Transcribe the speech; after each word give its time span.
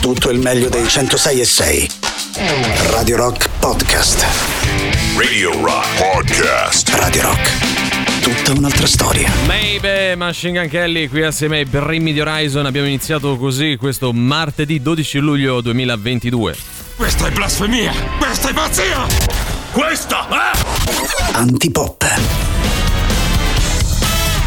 tutto 0.00 0.30
il 0.30 0.38
meglio 0.38 0.68
dei 0.68 0.88
106 0.88 1.40
e 1.40 1.44
6. 1.44 1.90
Radio 2.90 3.16
Rock 3.16 3.48
Podcast. 3.58 4.24
Radio 5.16 5.52
Rock 5.62 5.86
Podcast. 5.98 6.88
Radio 6.94 7.22
Rock. 7.22 8.22
Tutta 8.22 8.58
un'altra 8.58 8.86
storia. 8.86 9.30
Maybe 9.46 10.14
Machine 10.16 10.58
Gun 10.58 10.68
Kelly 10.68 11.08
qui 11.08 11.22
assieme 11.22 11.58
ai 11.58 11.66
primi 11.66 12.14
di 12.14 12.20
Horizon 12.20 12.64
abbiamo 12.64 12.86
iniziato 12.86 13.36
così 13.36 13.76
questo 13.78 14.12
martedì 14.12 14.80
12 14.80 15.18
luglio 15.18 15.60
2022. 15.60 16.56
Questa 16.96 17.26
è 17.26 17.30
blasfemia! 17.30 17.92
Questa 18.18 18.48
è 18.48 18.52
pazzia! 18.54 19.06
Questa 19.72 20.28
è... 20.28 21.36
Antipop. 21.36 22.39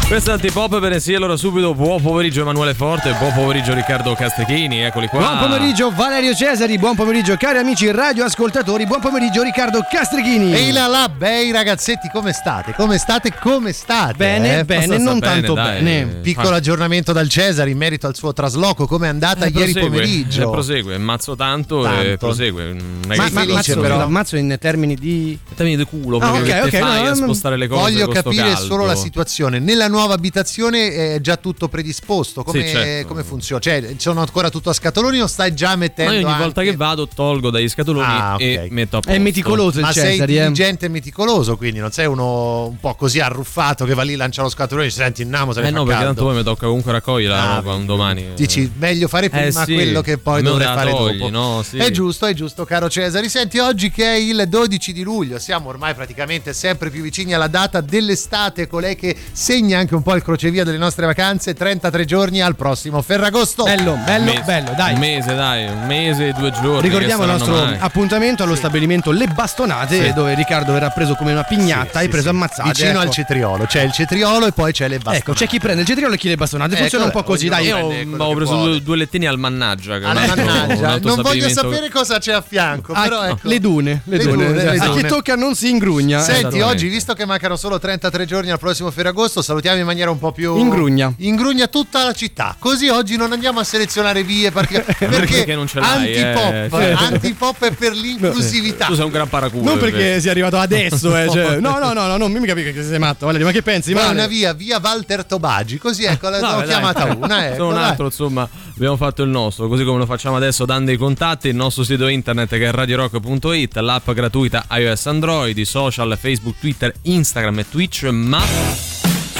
Questo 0.06 0.30
è 0.30 0.34
Antipop 0.34 0.78
bene 0.78 1.00
sì, 1.00 1.14
allora 1.14 1.34
subito 1.36 1.74
buon 1.74 2.00
pomeriggio 2.00 2.42
Emanuele 2.42 2.74
Forte, 2.74 3.12
buon 3.18 3.32
pomeriggio 3.32 3.72
Riccardo 3.74 4.14
Castrichini, 4.14 4.80
eccoli 4.82 5.08
qua. 5.08 5.18
Buon 5.18 5.38
pomeriggio 5.38 5.90
Valerio 5.90 6.34
Cesari, 6.34 6.78
buon 6.78 6.94
pomeriggio 6.94 7.34
cari 7.36 7.58
amici 7.58 7.90
radioascoltatori, 7.90 8.86
buon 8.86 9.00
pomeriggio 9.00 9.42
Riccardo 9.42 9.80
Castrichini. 9.90 10.52
Ehi 10.54 10.70
là 10.72 10.86
là, 10.86 11.08
bei 11.08 11.50
ragazzetti, 11.50 12.10
come 12.12 12.32
state? 12.32 12.74
Come 12.76 12.98
state? 12.98 13.32
Come 13.40 13.72
state? 13.72 14.14
Bene, 14.14 14.58
eh? 14.60 14.64
bene, 14.64 14.98
non 14.98 15.18
bene, 15.18 15.32
tanto 15.40 15.54
dai. 15.54 15.82
bene. 15.82 16.04
Piccolo 16.20 16.54
aggiornamento 16.54 17.12
dal 17.12 17.28
Cesare 17.28 17.70
in 17.70 17.78
merito 17.78 18.06
al 18.06 18.14
suo 18.14 18.32
trasloco, 18.32 18.86
come 18.86 19.06
è 19.06 19.08
andata 19.08 19.46
Eh, 19.46 19.48
ieri 19.48 19.72
prosegue, 19.72 19.88
pomeriggio. 19.88 20.42
eh, 20.42 20.50
prosegue, 20.52 20.98
mazzo 20.98 21.34
tanto, 21.34 21.80
e 21.88 21.90
Tanto. 21.90 22.16
prosegue. 22.18 22.64
Non 22.72 23.00
è 23.08 23.16
Ma- 23.16 23.24
che 23.24 23.30
ma- 23.32 23.40
felice, 23.40 23.72
Ammazzo, 23.72 23.80
però. 23.80 24.00
ammazzo 24.02 24.36
in 24.36 24.56
termini 24.60 24.94
di... 24.96 25.36
Mettami 25.48 25.76
di 25.76 25.84
culo, 25.84 26.18
Ah, 26.18 26.30
perché 26.30 26.52
ok, 26.60 26.64
che 26.64 26.70
te 26.70 26.76
ok, 26.76 26.82
fai 26.84 27.02
no, 27.02 27.06
a 27.06 27.08
no, 27.08 27.14
spostare 27.16 27.56
le 27.56 27.66
cose 27.68 27.80
Voglio 27.80 28.06
capire 28.08 28.54
solo 28.54 28.84
la 28.86 28.94
situazione. 28.94 29.58
Nella 29.58 29.88
nuova 29.94 30.14
abitazione 30.14 31.14
è 31.14 31.20
già 31.20 31.36
tutto 31.36 31.68
predisposto. 31.68 32.42
Come, 32.42 32.66
Sì, 32.66 32.72
certo. 32.72 33.06
come 33.08 33.22
funziona? 33.22 33.60
Cioè, 33.60 33.94
sono 33.96 34.20
ancora 34.20 34.50
tutto 34.50 34.70
a 34.70 34.72
scatoloni 34.72 35.20
o 35.20 35.26
stai 35.26 35.54
già 35.54 35.68
Ma 35.70 35.76
mettendo 35.76 36.12
io 36.12 36.18
ogni 36.18 36.26
anche- 36.28 36.42
volta 36.42 36.62
che 36.62 36.76
vado 36.76 37.06
tolgo 37.08 37.50
dagli 37.50 37.68
scatoloni 37.68 38.06
Ah, 38.06 38.34
ok. 38.34 38.40
e 38.40 38.68
metto 38.70 38.96
a 38.96 39.00
posto. 39.00 39.16
È 39.16 39.18
meticoloso 39.20 39.78
il 39.78 39.84
Ma 39.84 39.92
sei 39.92 40.12
Cesari, 40.12 40.36
eh. 40.36 40.42
diligente 40.42 40.86
e 40.86 40.88
meticoloso, 40.88 41.56
quindi 41.56 41.78
non 41.78 41.90
sei 41.92 42.06
uno 42.06 42.66
un 42.66 42.78
po' 42.80 42.94
così 42.94 43.20
arruffato 43.20 43.84
che 43.84 43.94
va 43.94 44.02
lì, 44.02 44.16
lancia 44.16 44.42
lo 44.42 44.48
scatolone 44.48 44.86
e 44.86 44.88
dice, 44.90 45.02
senti, 45.02 45.22
innamo, 45.22 45.52
se 45.52 45.60
ne 45.60 45.68
Eh 45.68 45.70
no, 45.70 45.84
perché 45.84 45.92
caldo." 46.02 46.06
tanto 46.14 46.24
poi 46.24 46.36
mi 46.36 46.42
tocca 46.42 46.66
comunque 46.66 46.92
raccogliere 46.92 47.32
la 47.34 47.52
Ah, 47.52 47.54
roba 47.56 47.74
un 47.74 47.86
domani. 47.86 48.26
Dici, 48.34 48.70
meglio 48.76 49.06
fare 49.08 49.28
prima 49.30 49.44
Eh 49.46 49.52
sì, 49.52 49.74
quello 49.74 50.00
che 50.00 50.18
poi 50.18 50.42
dovrei 50.42 50.66
fare 50.66 50.90
togli, 50.90 51.18
dopo. 51.18 51.30
no? 51.30 51.62
Sì. 51.62 51.76
È 51.78 51.90
giusto, 51.90 52.26
è 52.26 52.34
giusto, 52.34 52.64
caro 52.64 52.88
Cesare. 52.90 53.28
Senti, 53.28 53.58
oggi 53.58 53.90
che 53.90 54.04
è 54.04 54.16
il 54.16 54.44
12 54.48 54.92
di 54.92 55.02
luglio, 55.02 55.38
siamo 55.38 55.68
ormai 55.68 55.94
praticamente 55.94 56.52
sempre 56.52 56.90
più 56.90 57.02
vicini 57.02 57.32
alla 57.34 57.46
data 57.46 57.80
dell'estate, 57.80 58.66
colei 58.66 58.96
che 58.96 59.14
segna 59.32 59.78
anche 59.84 59.94
un 59.94 60.02
po' 60.02 60.14
il 60.14 60.22
crocevia 60.22 60.64
delle 60.64 60.78
nostre 60.78 61.04
vacanze, 61.06 61.52
33 61.54 62.04
giorni 62.06 62.40
al 62.40 62.56
prossimo 62.56 63.02
Ferragosto. 63.02 63.64
Bello, 63.64 63.98
bello, 64.04 64.24
mese, 64.24 64.42
bello, 64.44 64.72
dai. 64.74 64.94
Un 64.94 64.98
mese, 64.98 65.34
dai, 65.34 65.66
un 65.68 65.86
mese 65.86 66.28
e 66.28 66.32
due 66.32 66.50
giorni. 66.52 66.80
Ricordiamo 66.88 67.24
il 67.24 67.30
nostro 67.30 67.54
mai. 67.54 67.76
appuntamento 67.78 68.42
allo 68.42 68.54
stabilimento 68.54 69.10
Le 69.10 69.26
Bastonate, 69.26 70.06
Sì. 70.06 70.12
dove 70.14 70.34
Riccardo 70.34 70.72
verrà 70.72 70.88
preso 70.90 71.14
come 71.14 71.32
una 71.32 71.42
pignata 71.42 71.98
Sì, 72.00 72.06
e 72.06 72.08
preso 72.08 72.24
sì. 72.24 72.28
ammazzate. 72.30 72.68
Vicino 72.70 72.88
ecco. 72.90 72.98
al 73.00 73.10
cetriolo, 73.10 73.64
c'è 73.66 73.82
il 73.82 73.92
cetriolo 73.92 74.46
e 74.46 74.52
poi 74.52 74.72
c'è 74.72 74.88
le 74.88 74.96
bastonate. 74.96 75.18
Ecco, 75.18 75.32
c'è 75.34 75.46
chi 75.46 75.58
prende 75.58 75.82
il 75.82 75.86
cetriolo 75.86 76.14
e 76.14 76.16
chi 76.16 76.28
le 76.28 76.36
bastonate. 76.36 76.70
Ecco, 76.72 76.80
Funziona 76.80 77.04
un 77.04 77.10
po' 77.10 77.18
vabbè, 77.18 77.28
così, 77.30 77.48
dai. 77.48 77.66
Io 77.66 77.76
avevo 77.76 78.34
preso 78.34 78.56
due, 78.64 78.82
due 78.82 78.96
lettini 78.96 79.26
al 79.26 79.38
mannaggia. 79.38 79.96
Un 79.96 80.02
mannaggia, 80.02 80.98
non 81.00 81.20
voglio 81.20 81.48
sapere 81.50 81.90
cosa 81.90 82.18
c'è 82.18 82.32
a 82.32 82.40
fianco, 82.40 82.92
Ah, 82.94 83.02
però 83.02 83.22
ecco. 83.24 83.38
Le 83.48 83.60
dune, 83.60 84.00
le, 84.04 84.16
Le 84.16 84.24
dune. 84.24 84.48
le 84.50 84.78
A 84.78 84.90
chi 84.94 85.02
tocca 85.02 85.34
non 85.36 85.54
si 85.54 85.68
ingrugna. 85.68 86.20
Senti, 86.20 86.38
Esattamente. 86.40 86.64
oggi, 86.72 86.88
visto 86.88 87.12
che 87.12 87.26
mancano 87.26 87.56
solo 87.56 87.78
33 87.78 88.24
giorni 88.24 88.50
al 88.50 88.58
prossimo 88.58 88.90
Ferragosto, 88.90 89.42
salutiamo 89.42 89.73
in 89.80 89.86
maniera 89.86 90.10
un 90.10 90.18
po' 90.18 90.32
più. 90.32 90.56
Ingrugna. 90.56 91.12
Ingrugna 91.18 91.66
tutta 91.66 92.04
la 92.04 92.12
città. 92.12 92.56
Così 92.58 92.88
oggi 92.88 93.16
non 93.16 93.32
andiamo 93.32 93.60
a 93.60 93.64
selezionare 93.64 94.22
vie 94.22 94.50
perché, 94.50 94.80
perché 94.98 95.06
Perché 95.06 95.54
non 95.54 95.66
ce 95.66 95.80
l'hai, 95.80 96.16
antipop, 96.16 96.80
eh. 96.80 96.92
antipop 96.92 97.64
è 97.64 97.72
per 97.72 97.92
l'inclusività. 97.92 98.86
Tu 98.94 98.94
sei 98.94 99.04
un 99.04 99.10
gran 99.10 99.28
paraculo. 99.28 99.64
Non 99.64 99.78
perché 99.78 100.20
sia 100.20 100.30
arrivato 100.30 100.58
adesso, 100.58 101.16
eh. 101.16 101.28
cioè- 101.30 101.58
no, 101.60 101.78
no, 101.78 101.92
no, 101.92 102.06
no, 102.06 102.16
non 102.16 102.30
mi 102.32 102.46
capisco 102.46 102.72
che 102.72 102.82
sei 102.82 102.98
matto. 102.98 103.26
Valerio, 103.26 103.46
ma 103.46 103.52
che 103.52 103.62
pensi? 103.62 103.92
Ma 103.94 104.08
una 104.08 104.26
via, 104.26 104.52
via 104.52 104.80
Walter 104.82 105.24
Tobagi. 105.24 105.78
Così 105.78 106.04
ecco, 106.04 106.28
ne 106.28 106.40
No, 106.40 106.56
dai. 106.56 106.66
chiamata 106.66 107.04
una. 107.18 107.46
Ecco, 107.46 107.56
Sono 107.56 107.68
un 107.68 107.74
dai. 107.74 107.84
altro, 107.84 108.04
insomma, 108.06 108.48
abbiamo 108.74 108.96
fatto 108.96 109.22
il 109.22 109.28
nostro, 109.30 109.68
così 109.68 109.84
come 109.84 109.98
lo 109.98 110.06
facciamo 110.06 110.36
adesso 110.36 110.64
dando 110.64 110.90
i 110.90 110.96
contatti, 110.96 111.48
il 111.48 111.54
nostro 111.56 111.84
sito 111.84 112.06
internet 112.08 112.48
che 112.50 112.66
è 112.66 112.70
radiorock.it, 112.70 113.76
l'app 113.76 114.10
gratuita 114.10 114.66
iOS 114.70 115.06
Android, 115.06 115.56
i 115.56 115.64
social 115.64 116.16
Facebook, 116.20 116.58
Twitter, 116.60 116.92
Instagram 117.02 117.60
e 117.60 117.68
Twitch, 117.68 118.02
ma 118.04 118.93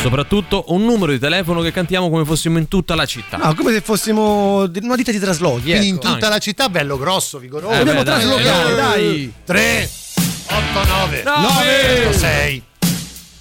soprattutto 0.05 0.65
un 0.69 0.85
numero 0.85 1.13
di 1.13 1.19
telefono 1.19 1.63
che 1.63 1.73
cantiamo 1.73 2.11
come 2.11 2.27
fossimo 2.27 2.59
in 2.59 2.69
tutta 2.69 2.95
la 2.95 3.07
città. 3.07 3.39
No, 3.39 3.55
come 3.55 3.73
se 3.73 3.81
fossimo 3.81 4.69
una 4.83 4.97
ditta 4.97 5.11
di 5.11 5.19
traslochi. 5.19 5.71
Quindi 5.71 5.89
in 5.89 5.95
Ecco. 5.95 6.13
tutta 6.13 6.29
la 6.29 6.39
città, 6.39 6.69
bello 6.69 6.99
grosso, 6.99 7.39
vigoroso. 7.39 7.73
Eh, 7.73 7.79
Dobbiamo 7.79 8.03
beh, 8.03 8.05
dai, 8.05 8.21
traslocare, 8.21 8.71
eh, 8.71 8.75
dai. 8.75 9.33
3, 9.45 9.91
8, 10.47 10.87
9, 10.87 11.23
Nove. 11.25 12.13
6, 12.13 12.63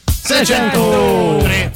600. 0.08 1.40
3, 1.44 1.72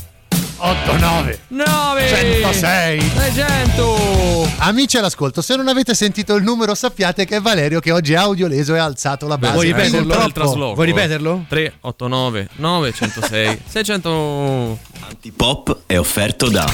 8, 0.59 0.97
9, 0.97 1.39
9 1.49 2.07
106. 2.07 3.13
300 3.13 4.51
Amici 4.57 4.97
all'ascolto, 4.97 5.41
se 5.41 5.55
non 5.55 5.67
avete 5.67 5.93
sentito 5.93 6.33
il 6.35 6.43
numero 6.43 6.73
sappiate 6.73 7.25
che 7.25 7.35
è 7.35 7.41
Valerio 7.41 7.79
che 7.79 7.91
oggi 7.91 8.13
è 8.13 8.15
audioleso 8.15 8.73
e 8.73 8.79
ha 8.79 8.83
alzato 8.83 9.27
la 9.27 9.37
base. 9.37 9.53
Vuoi 9.53 9.65
ripeterlo? 9.67 9.99
il 9.99 10.07
troppo- 10.07 10.31
trasloco. 10.31 10.73
Vuoi 10.73 10.87
ripeterlo? 10.87 11.45
389 11.47 12.47
906 12.55 13.61
600 13.67 14.79
Antipop 15.07 15.77
è 15.85 15.97
offerto 15.99 16.49
da. 16.49 16.65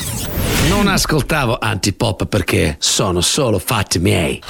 Non 0.70 0.88
ascoltavo 0.88 1.58
Antipop 1.60 2.26
perché 2.28 2.78
sono 2.80 3.20
solo 3.20 3.60
fatti 3.60 4.00
miei. 4.00 4.42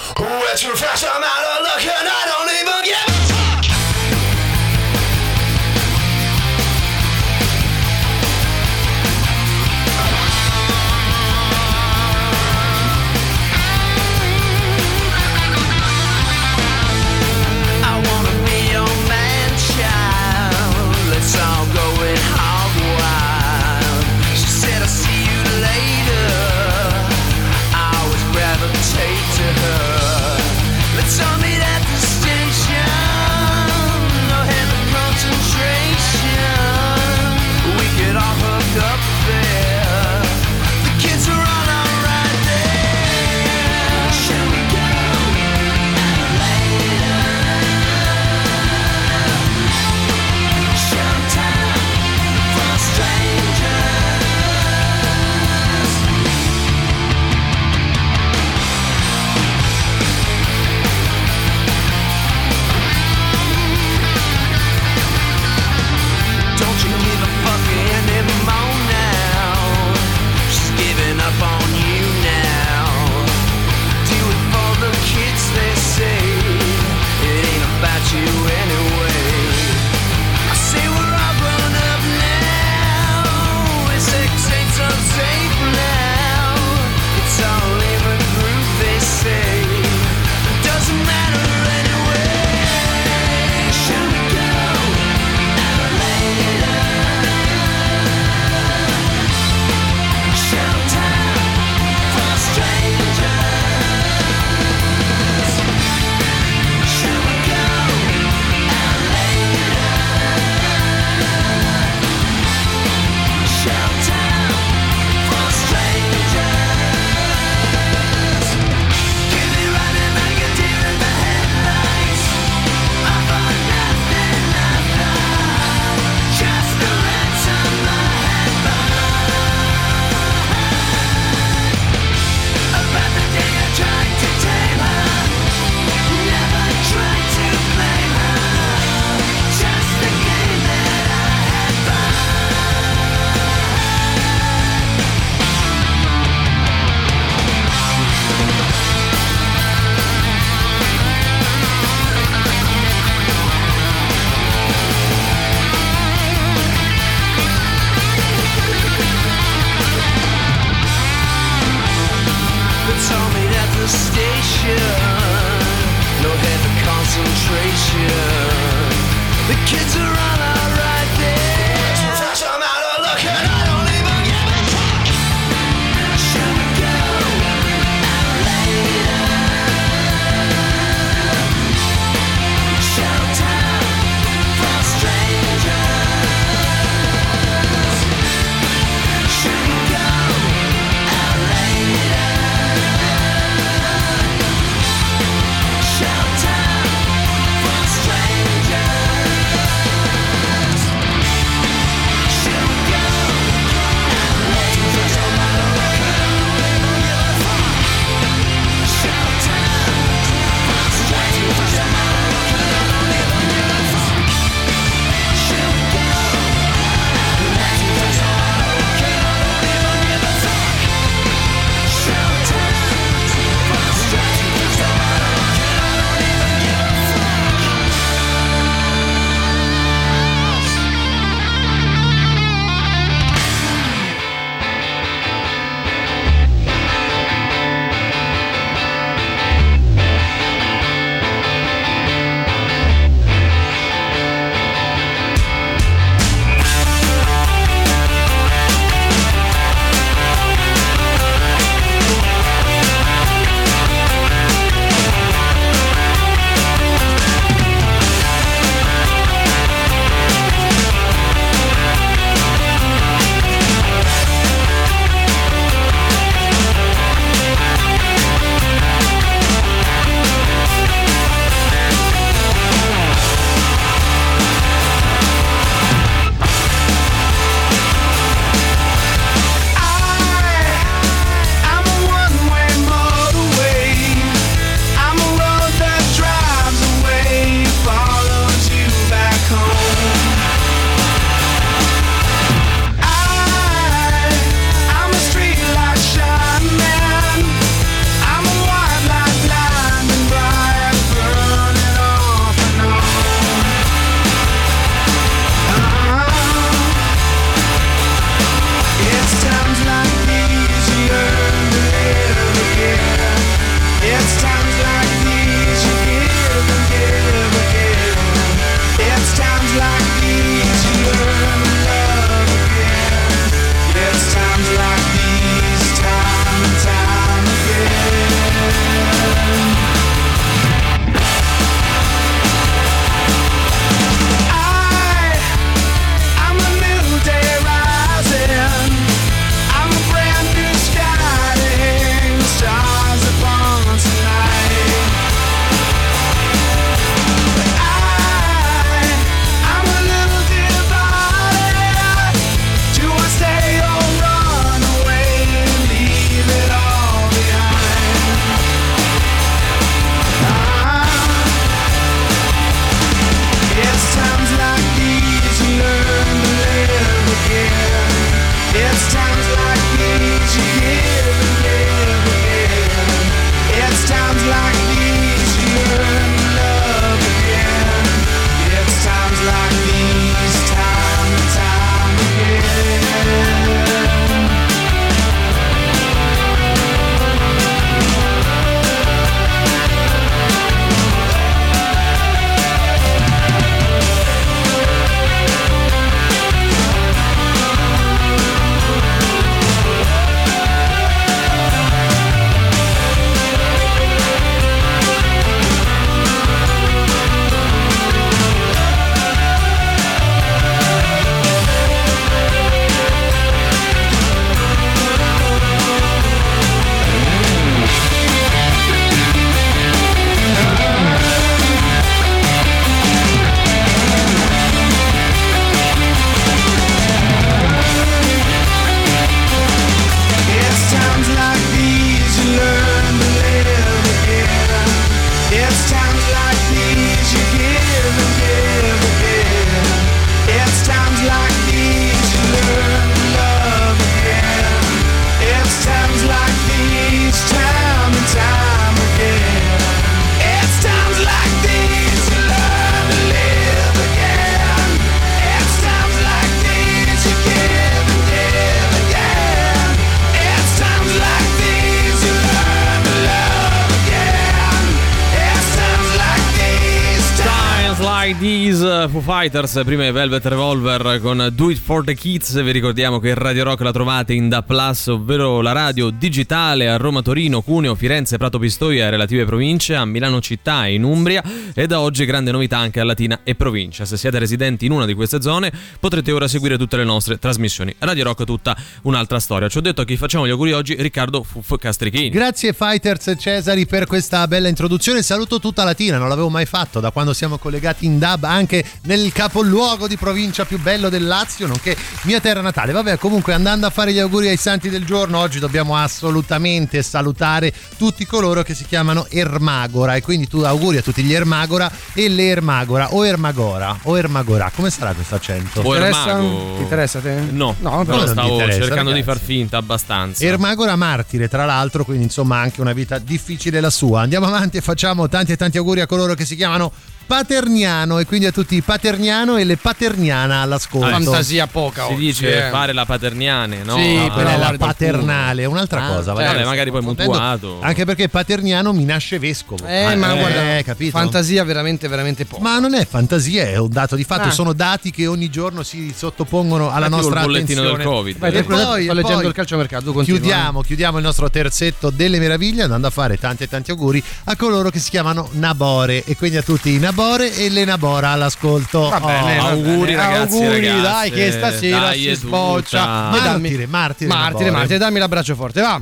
Fighters, 469.43 469.81
prima 469.83 470.07
i 470.07 470.11
Velvet 470.13 470.45
Revolver 470.45 471.19
con 471.19 471.49
Do 471.51 471.69
It 471.69 471.77
For 471.77 472.05
The 472.05 472.15
Kids, 472.15 472.63
vi 472.63 472.71
ricordiamo 472.71 473.19
che 473.19 473.33
Radio 473.33 473.65
Rock 473.65 473.81
la 473.81 473.91
trovate 473.91 474.31
in 474.31 474.47
Da 474.47 474.63
Plus, 474.63 475.07
ovvero 475.07 475.59
la 475.59 475.73
radio 475.73 476.11
digitale 476.11 476.87
a 476.87 476.95
Roma, 476.95 477.21
Torino, 477.21 477.61
Cuneo, 477.61 477.93
Firenze, 477.93 478.37
Prato 478.37 478.57
Pistoia 478.57 479.07
e 479.07 479.09
relative 479.09 479.43
province, 479.43 479.95
a 479.95 480.05
Milano 480.05 480.39
città 480.39 480.85
e 480.85 480.93
in 480.93 481.03
Umbria 481.03 481.43
e 481.73 481.87
da 481.87 481.99
oggi 481.99 482.23
grande 482.23 482.51
novità 482.51 482.77
anche 482.77 483.01
a 483.01 483.03
Latina 483.03 483.41
e 483.43 483.53
provincia. 483.55 484.05
Se 484.05 484.15
siete 484.15 484.39
residenti 484.39 484.85
in 484.85 484.93
una 484.93 485.05
di 485.05 485.13
queste 485.13 485.41
zone 485.41 485.73
potrete 485.99 486.31
ora 486.31 486.47
seguire 486.47 486.77
tutte 486.77 486.95
le 486.95 487.03
nostre 487.03 487.37
trasmissioni. 487.37 487.93
Radio 487.99 488.23
Rock 488.23 488.45
tutta 488.45 488.77
un'altra 489.01 489.41
storia. 489.41 489.67
Ci 489.67 489.77
ho 489.77 489.81
detto 489.81 489.99
a 489.99 490.05
chi 490.05 490.15
facciamo 490.15 490.47
gli 490.47 490.51
auguri 490.51 490.71
oggi, 490.71 490.95
Riccardo 490.97 491.43
Fuff 491.43 491.75
Castrichini. 491.77 492.29
Grazie 492.29 492.71
Fighters 492.71 493.33
Cesari 493.37 493.85
per 493.87 494.05
questa 494.05 494.47
bella 494.47 494.69
introduzione. 494.69 495.21
Saluto 495.21 495.59
tutta 495.59 495.83
Latina, 495.83 496.17
non 496.17 496.29
l'avevo 496.29 496.47
mai 496.47 496.65
fatto 496.65 497.01
da 497.01 497.11
quando 497.11 497.33
siamo 497.33 497.57
collegati 497.57 498.05
in 498.05 498.19
DAB 498.19 498.45
anche 498.45 498.85
nel 499.01 499.31
capoluogo 499.33 500.07
di 500.07 500.15
provincia 500.15 500.63
più 500.63 500.79
bello 500.79 501.09
del 501.09 501.25
Lazio, 501.25 501.67
nonché 501.67 501.97
mia 502.21 502.39
terra 502.39 502.61
natale. 502.61 502.91
Vabbè, 502.93 503.17
comunque 503.17 503.53
andando 503.53 503.85
a 503.85 503.89
fare 503.89 504.13
gli 504.13 504.19
auguri 504.19 504.47
ai 504.47 504.57
santi 504.57 504.89
del 504.89 505.03
giorno, 505.05 505.39
oggi 505.39 505.59
dobbiamo 505.59 505.97
assolutamente 505.97 507.01
salutare 507.03 507.73
tutti 507.97 508.25
coloro 508.25 508.63
che 508.63 508.73
si 508.73 508.85
chiamano 508.85 509.25
Ermagora 509.29 510.15
e 510.15 510.21
quindi 510.21 510.47
tu 510.47 510.59
auguri 510.59 510.97
a 510.97 511.01
tutti 511.01 511.23
gli 511.23 511.33
Ermagora 511.33 511.91
e 512.13 512.29
le 512.29 512.47
Ermagora 512.47 513.13
o 513.13 513.25
Ermagora 513.25 513.97
o 514.03 514.17
Ermagora. 514.17 514.71
Come 514.73 514.89
sarà 514.89 515.13
questo 515.13 515.35
accento? 515.35 515.81
O 515.81 515.93
interessa? 515.95 516.29
Ermago. 516.29 516.73
Ti 516.77 516.81
interessa 516.83 517.17
a 517.17 517.21
te? 517.21 517.33
No, 517.49 517.75
No, 517.79 518.05
però 518.05 518.23
ti 518.23 518.27
stavo 518.29 518.57
cercando 518.59 519.11
di 519.11 519.19
ragazzi. 519.19 519.23
far 519.23 519.39
finta 519.39 519.77
abbastanza. 519.77 520.45
Ermagora 520.45 520.95
martire, 520.95 521.49
tra 521.49 521.65
l'altro, 521.65 522.05
quindi 522.05 522.23
insomma 522.25 522.59
anche 522.59 522.81
una 522.81 522.93
vita 522.93 523.17
difficile 523.17 523.79
la 523.81 523.89
sua. 523.89 524.21
Andiamo 524.21 524.45
avanti 524.45 524.77
e 524.77 524.81
facciamo 524.81 525.27
tanti 525.27 525.51
e 525.51 525.57
tanti 525.57 525.77
auguri 525.77 526.01
a 526.01 526.07
coloro 526.07 526.33
che 526.35 526.45
si 526.45 526.55
chiamano 526.55 526.91
Paterniano 527.25 528.19
e 528.19 528.25
quindi 528.25 528.45
a 528.45 528.51
tutti 528.51 528.75
i 528.75 528.81
Paterniano 528.81 529.57
e 529.57 529.63
le 529.63 529.77
Paterniana 529.77 530.61
all'ascolto. 530.61 531.07
Fantasia 531.09 531.67
poca 531.67 532.05
si 532.07 532.13
oggi, 532.13 532.25
dice 532.25 532.67
eh. 532.67 532.69
fare 532.69 532.93
la 532.93 533.05
paterniane, 533.05 533.83
no? 533.83 533.95
Sì, 533.97 534.15
Ah, 534.17 534.31
Però 534.33 534.35
però 534.35 534.57
la 534.59 534.73
paternale 534.77 535.63
è 535.63 535.65
un'altra 535.65 536.05
Ah, 536.05 536.15
cosa. 536.15 536.31
guarda, 536.33 536.51
Vabbè, 536.53 536.65
magari 536.65 536.91
poi 536.91 537.01
mutuato. 537.01 537.79
Anche 537.81 538.05
perché 538.05 538.29
Paterniano 538.29 538.93
mi 538.93 539.05
nasce 539.05 539.39
vescovo. 539.39 539.85
Eh, 539.85 540.15
ma 540.15 540.33
guarda, 540.35 540.81
capito? 540.83 541.17
fantasia 541.17 541.63
veramente, 541.63 542.07
veramente 542.07 542.45
poca. 542.45 542.61
Ma 542.61 542.79
non 542.79 542.93
è 542.93 543.05
fantasia, 543.05 543.63
è 543.69 543.77
un 543.77 543.89
dato 543.89 544.15
di 544.15 544.23
fatto, 544.23 544.47
Ah. 544.49 544.51
sono 544.51 544.73
dati 544.73 545.11
che 545.11 545.25
ogni 545.27 545.49
giorno 545.49 545.83
si 545.83 546.13
sottopongono 546.15 546.89
alla 546.91 547.05
Infatti 547.05 547.11
nostra 547.23 547.41
col 547.41 547.51
bollettino 547.51 547.81
attenzione. 547.81 548.03
del 548.03 548.13
Covid. 548.13 548.37
Vai, 548.37 548.53
E 548.53 548.63
scusa, 548.63 548.85
poi- 548.85 549.03
sto 549.03 549.13
leggendo 549.13 549.37
poi 549.39 549.47
il 549.47 549.53
calciomercato. 549.53 550.11
continua. 550.11 550.39
Chiudiamo, 550.39 550.81
chiudiamo 550.81 551.17
il 551.17 551.23
nostro 551.23 551.49
terzetto 551.49 552.09
delle 552.09 552.39
meraviglie 552.39 552.83
andando 552.83 553.07
a 553.07 553.11
fare 553.11 553.37
tanti 553.37 553.63
e 553.63 553.67
tanti 553.69 553.91
auguri 553.91 554.21
a 554.45 554.55
coloro 554.55 554.89
che 554.89 554.99
si 554.99 555.09
chiamano 555.09 555.49
Nabore 555.53 556.23
e 556.25 556.35
quindi 556.35 556.57
a 556.57 556.61
tutti 556.61 556.89
i 556.91 556.99
Nabore 556.99 557.11
e 557.15 557.69
le 557.69 557.85
Nabora 557.85 558.29
all'ascolto. 558.31 559.09
Va 559.09 559.19
bene, 559.19 559.59
Oh. 559.59 559.61
va 559.63 559.69
auguri, 559.69 560.11
bene. 560.11 560.15
ragazzi, 560.15 560.55
auguri, 560.55 560.87
ragazze. 560.87 561.01
dai, 561.01 561.31
che 561.31 561.51
stasera 561.51 561.99
Dai, 561.99 562.19
si 562.19 562.33
sboccia. 562.35 563.05
Martire, 563.05 563.85
martire, 563.87 563.87
martire, 563.87 564.27
Nabore. 564.27 564.71
martire, 564.71 564.97
dammi 564.97 565.19
l'abbraccio 565.19 565.55
forte, 565.55 565.81
va. 565.81 565.99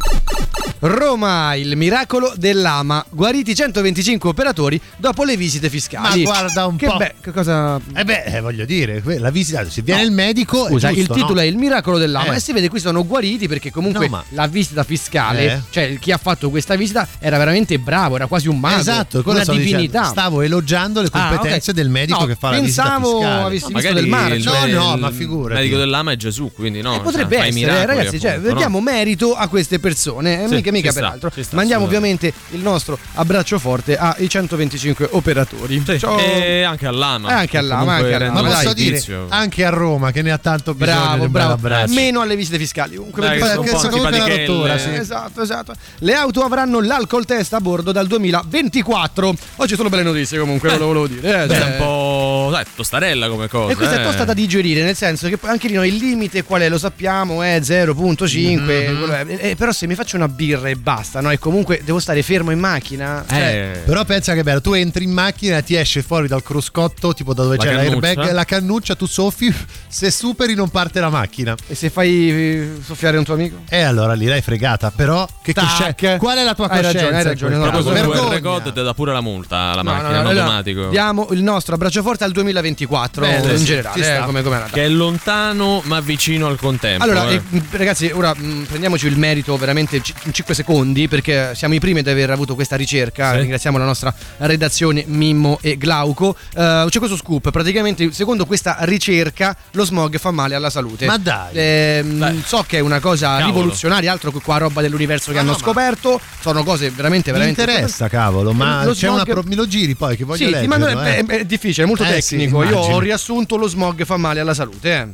Roma, 0.83 1.53
il 1.55 1.75
miracolo 1.77 2.33
dell'ama. 2.35 3.05
Guariti 3.09 3.53
125 3.53 4.29
operatori 4.29 4.81
dopo 4.97 5.23
le 5.23 5.37
visite 5.37 5.69
fiscali. 5.69 6.23
Ma 6.23 6.31
guarda 6.31 6.65
un 6.65 6.75
che 6.75 6.87
po'. 6.87 6.97
Beh, 6.97 7.13
che 7.21 7.31
cosa. 7.31 7.79
Eh 7.93 8.03
beh, 8.03 8.23
eh, 8.23 8.41
voglio 8.41 8.65
dire, 8.65 9.01
la 9.19 9.29
visita, 9.29 9.63
se 9.69 9.81
viene 9.83 10.01
il 10.01 10.11
medico. 10.11 10.65
Scusa, 10.67 10.87
giusto, 10.91 11.01
il 11.13 11.19
titolo 11.19 11.33
no? 11.35 11.41
è 11.41 11.43
Il 11.43 11.57
miracolo 11.57 11.97
dell'ama 11.99 12.33
Eh. 12.33 12.37
e 12.37 12.39
si 12.39 12.51
vede 12.51 12.67
qui 12.69 12.79
sono 12.79 13.05
guariti 13.05 13.47
perché 13.47 13.69
comunque 13.71 14.05
No, 14.05 14.11
ma- 14.17 14.23
la 14.29 14.47
visita 14.47 14.83
fiscale, 14.83 15.53
Eh. 15.53 15.59
cioè 15.69 15.97
chi 15.99 16.11
ha 16.11 16.17
fatto 16.17 16.49
questa 16.49 16.75
visita 16.75 17.07
era 17.19 17.37
veramente 17.37 17.77
bravo, 17.77 18.15
era 18.15 18.25
quasi 18.25 18.47
un 18.47 18.59
mago, 18.59 18.79
Esatto, 18.79 19.21
una 19.23 19.43
stavo 19.43 19.57
dicendo. 19.59 19.77
divinità. 19.81 20.03
Stavo 20.05 20.41
elogiando 20.41 21.01
le 21.01 21.09
Ah, 21.11 21.29
competenze 21.29 21.71
ok. 21.71 21.75
del 21.77 21.89
medico 21.89 22.19
No, 22.21 22.25
che 22.25 22.35
fa 22.35 22.49
la 22.51 22.59
visita 22.59 22.81
pensavo 22.83 23.17
fiscale. 23.19 23.43
avessi 23.43 23.71
Ma 23.71 23.79
visto 23.79 23.93
del 23.93 24.07
mare. 24.07 24.35
il- 24.37 24.43
No, 24.43 24.65
il- 24.65 24.73
no, 24.73 24.97
ma 24.97 25.07
Il 25.09 25.13
figurati. 25.13 25.61
medico 25.61 25.77
dell'ama 25.77 26.11
è 26.11 26.15
Gesù, 26.15 26.51
quindi 26.55 26.81
no. 26.81 26.95
Eh, 26.95 27.01
potrebbe 27.01 27.35
fa 27.37 27.45
i 27.45 27.49
essere, 27.49 27.65
miracoli, 27.71 27.85
ragazzi, 27.97 28.19
cioè, 28.19 28.31
appunto, 28.31 28.49
no? 28.49 28.55
diamo 28.57 28.81
merito 28.81 29.35
a 29.35 29.47
queste 29.47 29.77
persone, 29.79 30.47
Sì, 30.47 30.61
mica, 30.71 30.87
mica 30.87 30.87
ci 30.87 30.91
sta, 30.97 31.01
peraltro. 31.01 31.31
ci 31.31 31.43
sta, 31.43 31.55
Mandiamo 31.55 31.85
ovviamente 31.85 32.33
il 32.51 32.59
nostro 32.61 32.97
abbraccio 33.15 33.59
forte 33.59 33.97
ai 33.97 34.27
125 34.29 35.09
operatori. 35.11 35.81
Sì, 35.85 35.99
Ciao. 35.99 36.17
E 36.17 36.63
anche 36.63 36.85
all'ama. 36.87 37.29
E 37.29 37.33
anche 37.33 37.57
all'ama, 37.57 37.93
anche 37.95 38.13
all'ama, 38.15 38.41
Ma 38.41 38.49
posso 38.49 38.73
dire 38.73 38.97
servizio. 38.99 39.25
anche 39.29 39.65
a 39.65 39.69
Roma 39.69 40.11
che 40.11 40.21
ne 40.21 40.31
ha 40.31 40.37
tanto 40.37 40.73
bisogno 40.73 40.99
Bravo, 40.99 41.29
bravo. 41.29 41.53
abbraccio. 41.53 41.93
Meno 41.93 42.21
alle 42.21 42.35
visite 42.35 42.57
fiscali. 42.57 42.95
Comunque, 42.95 43.21
Dai, 43.21 43.39
perché- 43.39 43.59
che 43.61 43.67
sono 43.77 43.89
comunque 43.89 44.15
una 44.17 44.27
rottura, 44.27 44.77
sì. 44.77 44.89
Esatto, 44.93 45.41
esatto. 45.41 45.73
Le 45.99 46.13
auto 46.13 46.41
avranno 46.43 46.81
l'alcol 46.81 47.25
test 47.25 47.53
a 47.53 47.59
bordo 47.59 47.91
dal 47.91 48.07
2024. 48.07 49.33
Oggi 49.57 49.75
sono 49.75 49.89
belle 49.89 50.03
notizie 50.03 50.39
comunque, 50.39 50.69
ve 50.69 50.77
lo 50.77 50.85
volevo 50.87 51.07
dire. 51.07 51.43
eh, 51.43 51.45
Beh, 51.47 51.55
cioè- 51.55 51.67
è 51.67 51.71
un 51.71 51.77
po'. 51.77 52.49
Sai, 52.53 52.65
tostarella 52.75 53.29
come 53.29 53.47
cosa. 53.47 53.71
E 53.71 53.75
questa 53.75 53.95
eh. 53.97 54.01
è 54.01 54.03
tosta 54.03 54.25
da 54.25 54.33
digerire, 54.33 54.83
nel 54.83 54.95
senso 54.95 55.27
che 55.27 55.37
anche 55.43 55.67
lì 55.67 55.73
noi 55.75 55.87
il 55.89 55.95
limite 55.95 56.43
qual 56.43 56.61
è? 56.61 56.69
Lo 56.69 56.77
sappiamo, 56.77 57.41
è 57.41 57.59
0.5. 57.61 58.59
Mm-hmm. 58.61 59.09
è. 59.11 59.25
Eh, 59.49 59.55
però 59.55 59.71
se 59.71 59.87
mi 59.87 59.95
faccio 59.95 60.15
una 60.15 60.27
birra 60.27 60.60
e 60.69 60.75
basta, 60.75 61.21
no? 61.21 61.31
E 61.31 61.39
comunque 61.39 61.81
devo 61.83 61.99
stare 61.99 62.21
fermo 62.23 62.51
in 62.51 62.59
macchina. 62.59 63.23
Cioè, 63.27 63.39
Eh. 63.75 63.79
Però 63.85 64.03
pensa 64.05 64.33
che 64.33 64.43
bello, 64.43 64.61
tu 64.61 64.73
entri 64.73 65.03
in 65.03 65.11
macchina, 65.11 65.61
ti 65.61 65.75
esce 65.75 66.01
fuori 66.01 66.27
dal 66.27 66.43
cruscotto, 66.43 67.13
tipo 67.13 67.33
da 67.33 67.43
dove 67.43 67.57
La 67.57 67.63
c'è 67.63 67.69
cannuccia. 67.75 67.99
l'airbag, 67.99 68.31
la 68.31 68.43
cannuccia, 68.45 68.95
tu 68.95 69.05
soffi, 69.05 69.53
se 69.87 70.11
superi 70.11 70.53
non 70.55 70.69
parte 70.69 70.99
la 70.99 71.09
macchina. 71.09 71.55
E 71.67 71.75
se 71.75 71.89
fai 71.89 72.29
eh, 72.31 72.71
soffiare 72.83 73.17
un 73.17 73.23
tuo 73.23 73.33
amico? 73.33 73.57
E 73.69 73.81
allora 73.81 74.13
lì 74.13 74.25
l'hai 74.25 74.41
fregata, 74.41 74.91
però 74.91 75.27
che 75.43 75.53
coscienza? 75.53 76.17
Qual 76.17 76.37
è 76.37 76.43
la 76.43 76.53
tua 76.55 76.67
Hai 76.69 76.81
coscienza? 76.83 76.99
ragione, 77.01 77.17
hai 77.17 77.23
ragione, 77.23 77.55
no, 77.55 77.63
Vergogna. 77.71 78.11
quel 78.11 78.29
record 78.29 78.73
ti 78.73 78.83
dà 78.83 78.93
pure 78.93 79.11
la 79.13 79.21
multa 79.21 79.57
alla 79.71 79.81
No, 79.81 79.91
macchina 79.91 80.21
no, 80.21 80.31
no, 80.31 80.39
automatico. 80.39 80.87
Diamo 80.89 81.27
il 81.31 81.41
nostro 81.43 81.75
abbraccio 81.75 82.01
forte 82.01 82.23
al 82.23 82.31
2024 82.31 83.21
Bene, 83.25 83.51
in 83.51 83.57
sì, 83.57 83.65
generale, 83.65 84.01
ci 84.03 84.09
eh, 84.09 84.21
come, 84.25 84.41
come. 84.43 84.63
Che 84.71 84.83
è 84.85 84.87
lontano 84.89 85.81
ma 85.85 85.99
vicino 85.99 86.47
al 86.47 86.57
contempo. 86.57 87.03
Allora, 87.03 87.29
eh. 87.29 87.35
eh, 87.51 87.61
ragazzi, 87.71 88.09
ora 88.13 88.33
mh, 88.35 88.65
prendiamoci 88.67 89.07
il 89.07 89.17
merito 89.17 89.55
veramente 89.57 90.01
ci- 90.01 90.13
in 90.23 90.31
5 90.51 90.53
secondi 90.55 91.07
perché 91.07 91.53
siamo 91.55 91.73
i 91.73 91.79
primi 91.79 91.99
ad 91.99 92.07
aver 92.07 92.29
avuto 92.29 92.55
questa 92.55 92.75
ricerca. 92.75 93.31
Sì. 93.31 93.37
Ringraziamo 93.39 93.77
la 93.77 93.85
nostra 93.85 94.13
redazione 94.37 95.03
Mimmo 95.07 95.57
e 95.61 95.77
Glauco. 95.77 96.35
Eh, 96.55 96.85
c'è 96.89 96.97
questo 96.99 97.15
scoop, 97.17 97.49
praticamente 97.51 98.11
secondo 98.11 98.45
questa 98.45 98.77
ricerca 98.81 99.55
lo 99.71 99.85
smog 99.85 100.17
fa 100.17 100.31
male 100.31 100.55
alla 100.55 100.69
salute. 100.69 101.05
Ma 101.05 101.17
dai. 101.17 102.17
Dai. 102.17 102.43
so 102.45 102.63
che 102.67 102.77
è 102.77 102.79
una 102.81 102.99
cosa 102.99 103.37
Cavolo. 103.37 103.45
rivoluzionaria, 103.45 104.11
altro 104.11 104.31
che 104.31 104.39
qua 104.41 104.57
roba 104.57 104.81
dell'universo 104.81 105.27
che 105.27 105.33
No, 105.35 105.39
hanno 105.39 105.51
no, 105.51 105.57
ma- 105.57 105.63
scoperto. 105.63 106.19
Sono 106.41 106.63
cose 106.63 106.89
veramente, 106.89 107.31
Mi 107.31 107.37
veramente 107.37 107.61
interessa, 107.61 108.07
cavolo, 108.09 108.51
ma 108.53 108.83
Lo 108.83 108.91
c'è 108.91 109.07
smog- 109.07 109.13
una 109.15 109.23
pro- 109.23 109.43
me 109.45 109.55
lo 109.55 109.67
giri 109.67 109.95
poi 109.95 110.17
che 110.17 110.23
voglio 110.25 110.47
Sì, 110.47 110.67
mando- 110.67 110.85
leggerlo, 110.87 111.01
è, 111.07 111.23
eh. 111.33 111.39
è 111.39 111.45
difficile, 111.45 111.83
è 111.85 111.87
molto 111.87 112.03
Eh, 112.03 112.21
sì, 112.21 112.35
tecnico. 112.37 112.63
Io 112.63 112.69
immagino. 112.71 112.95
ho 112.95 112.99
riassunto 112.99 113.55
lo 113.57 113.67
smog 113.67 114.03
fa 114.05 114.17
male 114.17 114.39
alla 114.39 114.53
salute. 114.53 114.91
eh. 114.91 115.07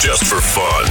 Just 0.00 0.24
for 0.24 0.40
fun. 0.42 0.84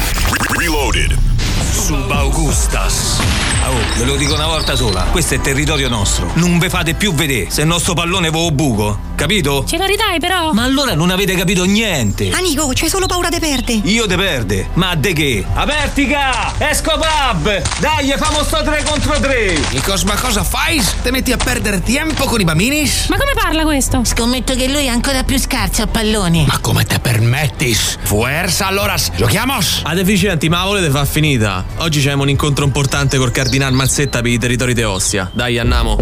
Re- 0.57 1.30
Reloaded. 1.71 1.87
Subaugustas. 1.87 3.21
Oh, 3.63 3.97
ve 3.97 4.05
lo 4.05 4.15
dico 4.15 4.33
una 4.33 4.47
volta 4.47 4.75
sola, 4.75 5.03
questo 5.11 5.35
è 5.35 5.39
territorio 5.39 5.87
nostro. 5.87 6.31
Non 6.35 6.57
ve 6.57 6.69
fate 6.69 6.93
più 6.93 7.13
vedere, 7.13 7.49
se 7.49 7.61
il 7.61 7.67
nostro 7.67 7.93
pallone 7.93 8.29
vo 8.29 8.49
buco, 8.51 8.97
capito? 9.15 9.63
Ce 9.67 9.77
lo 9.77 9.85
ridai 9.85 10.19
però? 10.19 10.51
Ma 10.51 10.63
allora 10.63 10.95
non 10.95 11.09
avete 11.11 11.35
capito 11.35 11.63
niente. 11.63 12.31
Amico, 12.31 12.71
c'hai 12.73 12.89
solo 12.89 13.05
paura 13.05 13.29
di 13.29 13.39
perdere. 13.39 13.81
Io 13.83 14.07
te 14.07 14.15
perde, 14.15 14.69
ma 14.73 14.95
de 14.95 15.13
che? 15.13 15.45
Apertica! 15.53 16.53
Esco 16.57 16.91
pub! 16.99 17.61
Dai, 17.79 18.13
famo 18.17 18.43
sto 18.43 18.61
3 18.63 18.83
contro 18.83 19.19
3! 19.19 19.73
E 19.73 19.81
Cosma 19.81 20.15
cosa 20.15 20.43
fai? 20.43 20.83
Te 21.03 21.11
metti 21.11 21.31
a 21.31 21.37
perdere 21.37 21.81
tempo 21.81 22.25
con 22.25 22.39
i 22.41 22.43
bambini? 22.43 22.89
Ma 23.09 23.17
come 23.17 23.33
parla 23.35 23.63
questo? 23.63 24.01
Scommetto 24.03 24.55
che 24.55 24.67
lui 24.67 24.85
è 24.85 24.89
ancora 24.89 25.23
più 25.23 25.37
scarso 25.37 25.83
a 25.83 25.87
pallone. 25.87 26.45
Ma 26.47 26.57
come 26.59 26.83
te 26.85 26.99
permettis? 26.99 27.97
Fuerza 28.01 28.65
allora, 28.67 28.95
giochiamos? 29.15 29.81
A 29.83 29.93
deficienti, 29.93 30.49
ma 30.49 30.65
volete 30.65 30.89
far 30.89 31.05
finita? 31.05 31.63
Oggi 31.77 32.01
c'è 32.01 32.13
un 32.13 32.27
incontro 32.29 32.65
importante 32.65 33.17
col 33.17 33.31
Cardinal 33.51 33.73
Mazzetta 33.73 34.21
per 34.21 34.31
i 34.31 34.37
territori 34.37 34.73
di 34.73 34.81
Ostia. 34.81 35.29
Dai, 35.33 35.59
andiamo. 35.59 35.97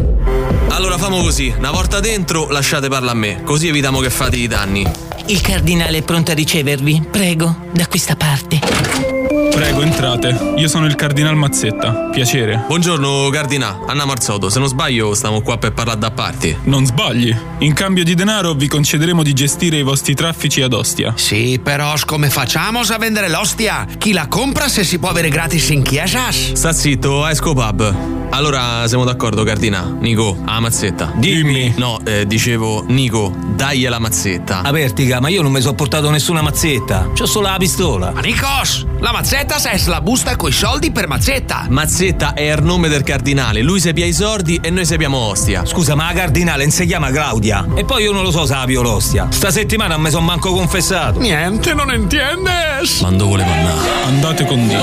Allora 0.67 0.99
famo 0.99 1.19
così, 1.19 1.51
una 1.57 1.71
volta 1.71 1.99
dentro 1.99 2.47
lasciate 2.47 2.89
parla 2.89 3.09
a 3.09 3.15
me, 3.15 3.41
così 3.43 3.67
evitiamo 3.67 4.01
che 4.01 4.11
fate 4.11 4.35
i 4.35 4.45
danni. 4.45 4.85
Il 5.25 5.41
cardinale 5.41 5.97
è 5.97 6.01
pronto 6.03 6.29
a 6.29 6.35
ricevervi. 6.35 7.07
Prego, 7.09 7.55
da 7.73 7.87
questa 7.87 8.15
parte. 8.15 9.18
Prego, 9.51 9.81
entrate. 9.81 10.53
Io 10.57 10.67
sono 10.67 10.85
il 10.85 10.95
Cardinal 10.95 11.35
Mazzetta. 11.35 12.09
Piacere. 12.11 12.63
Buongiorno 12.67 13.29
Cardinà, 13.29 13.79
Anna 13.87 14.05
Marzotto, 14.05 14.49
se 14.49 14.59
non 14.59 14.67
sbaglio 14.67 15.13
stiamo 15.13 15.41
qua 15.41 15.57
per 15.57 15.73
parlare 15.73 15.99
da 15.99 16.11
parti. 16.11 16.55
Non 16.63 16.85
sbagli. 16.85 17.35
In 17.59 17.73
cambio 17.73 18.03
di 18.03 18.15
denaro 18.15 18.53
vi 18.53 18.67
concederemo 18.67 19.23
di 19.23 19.33
gestire 19.33 19.77
i 19.77 19.83
vostri 19.83 20.13
traffici 20.13 20.61
ad 20.61 20.73
Ostia. 20.73 21.13
Sì, 21.15 21.59
però 21.61 21.93
come 22.05 22.29
facciamo 22.29 22.79
a 22.79 22.97
vendere 22.97 23.29
l'ostia? 23.29 23.85
Chi 23.97 24.13
la 24.13 24.27
compra 24.27 24.67
se 24.67 24.83
si 24.83 24.99
può 24.99 25.09
avere 25.09 25.29
gratis 25.29 25.69
in 25.69 25.81
chiesa? 25.81 26.31
Sta 26.31 26.71
zitto, 26.71 27.25
esco 27.27 27.53
pub. 27.53 28.17
Allora 28.31 28.87
siamo 28.87 29.05
d'accordo, 29.05 29.43
Cardina. 29.43 29.97
Nico, 29.99 30.37
a 30.45 30.59
mazzetta. 30.59 31.13
Dimmi. 31.15 31.73
No, 31.77 31.99
eh, 32.05 32.27
dicevo, 32.27 32.83
Nico, 32.87 33.33
dai 33.55 33.81
la 33.81 33.97
mazzetta. 33.97 34.61
Apertica, 34.61 35.19
ma 35.19 35.29
io 35.29 35.41
non 35.41 35.51
mi 35.51 35.61
sono 35.61 35.73
portato 35.73 36.09
nessuna 36.11 36.41
mazzetta. 36.41 37.09
C'ho 37.15 37.25
solo 37.25 37.47
la 37.47 37.57
pistola. 37.57 38.11
Ma 38.11 38.21
Nikos, 38.21 38.85
la 38.99 39.11
mazzetta 39.11 39.48
è 39.57 39.81
la 39.87 39.99
busta 39.99 40.35
coi 40.35 40.51
soldi 40.51 40.91
per 40.91 41.07
mazzetta. 41.07 41.65
Mazzetta 41.69 42.33
è 42.33 42.51
il 42.51 42.63
nome 42.63 42.87
del 42.87 43.03
cardinale. 43.03 43.61
Lui 43.61 43.79
sepia 43.79 44.05
i 44.05 44.13
sordi 44.13 44.59
e 44.61 44.69
noi 44.69 44.85
sepiamo 44.85 45.17
ostia. 45.17 45.65
Scusa, 45.65 45.95
ma 45.95 46.05
la 46.05 46.13
cardinale 46.13 46.69
si 46.69 46.85
chiama 46.85 47.09
Claudia. 47.09 47.65
E 47.75 47.83
poi 47.83 48.03
io 48.03 48.11
non 48.11 48.23
lo 48.23 48.31
so 48.31 48.45
se 48.45 48.53
la 48.53 48.65
violostia. 48.65 49.27
Sta 49.29 49.51
settimana 49.51 49.95
non 49.95 50.03
mi 50.03 50.11
sono 50.11 50.25
manco 50.25 50.53
confessato. 50.53 51.19
Niente, 51.19 51.73
non 51.73 51.91
entiendes. 51.91 52.99
Quando 52.99 53.25
voleva 53.25 53.51
andare. 53.51 53.89
Andate 54.05 54.45
con 54.45 54.67
Dio. 54.67 54.79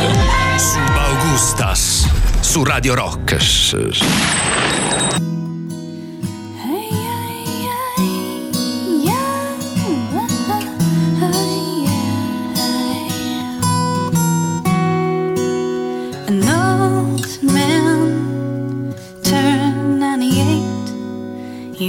Subaugustas 0.57 2.09
su 2.41 2.65
Radio 2.65 2.95
Rock. 2.95 3.37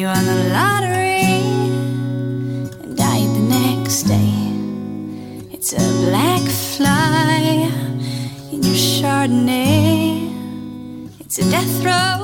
Won 0.08 0.26
the 0.26 0.50
lottery 0.54 1.20
and 2.82 2.96
died 2.96 3.30
the 3.36 3.46
next 3.60 4.04
day. 4.04 4.36
It's 5.52 5.74
a 5.74 5.86
black 6.06 6.44
fly 6.76 7.70
in 8.54 8.64
your 8.64 8.80
Chardonnay. 8.94 10.32
It's 11.20 11.40
a 11.40 11.52
death 11.52 11.84
row 11.84 12.17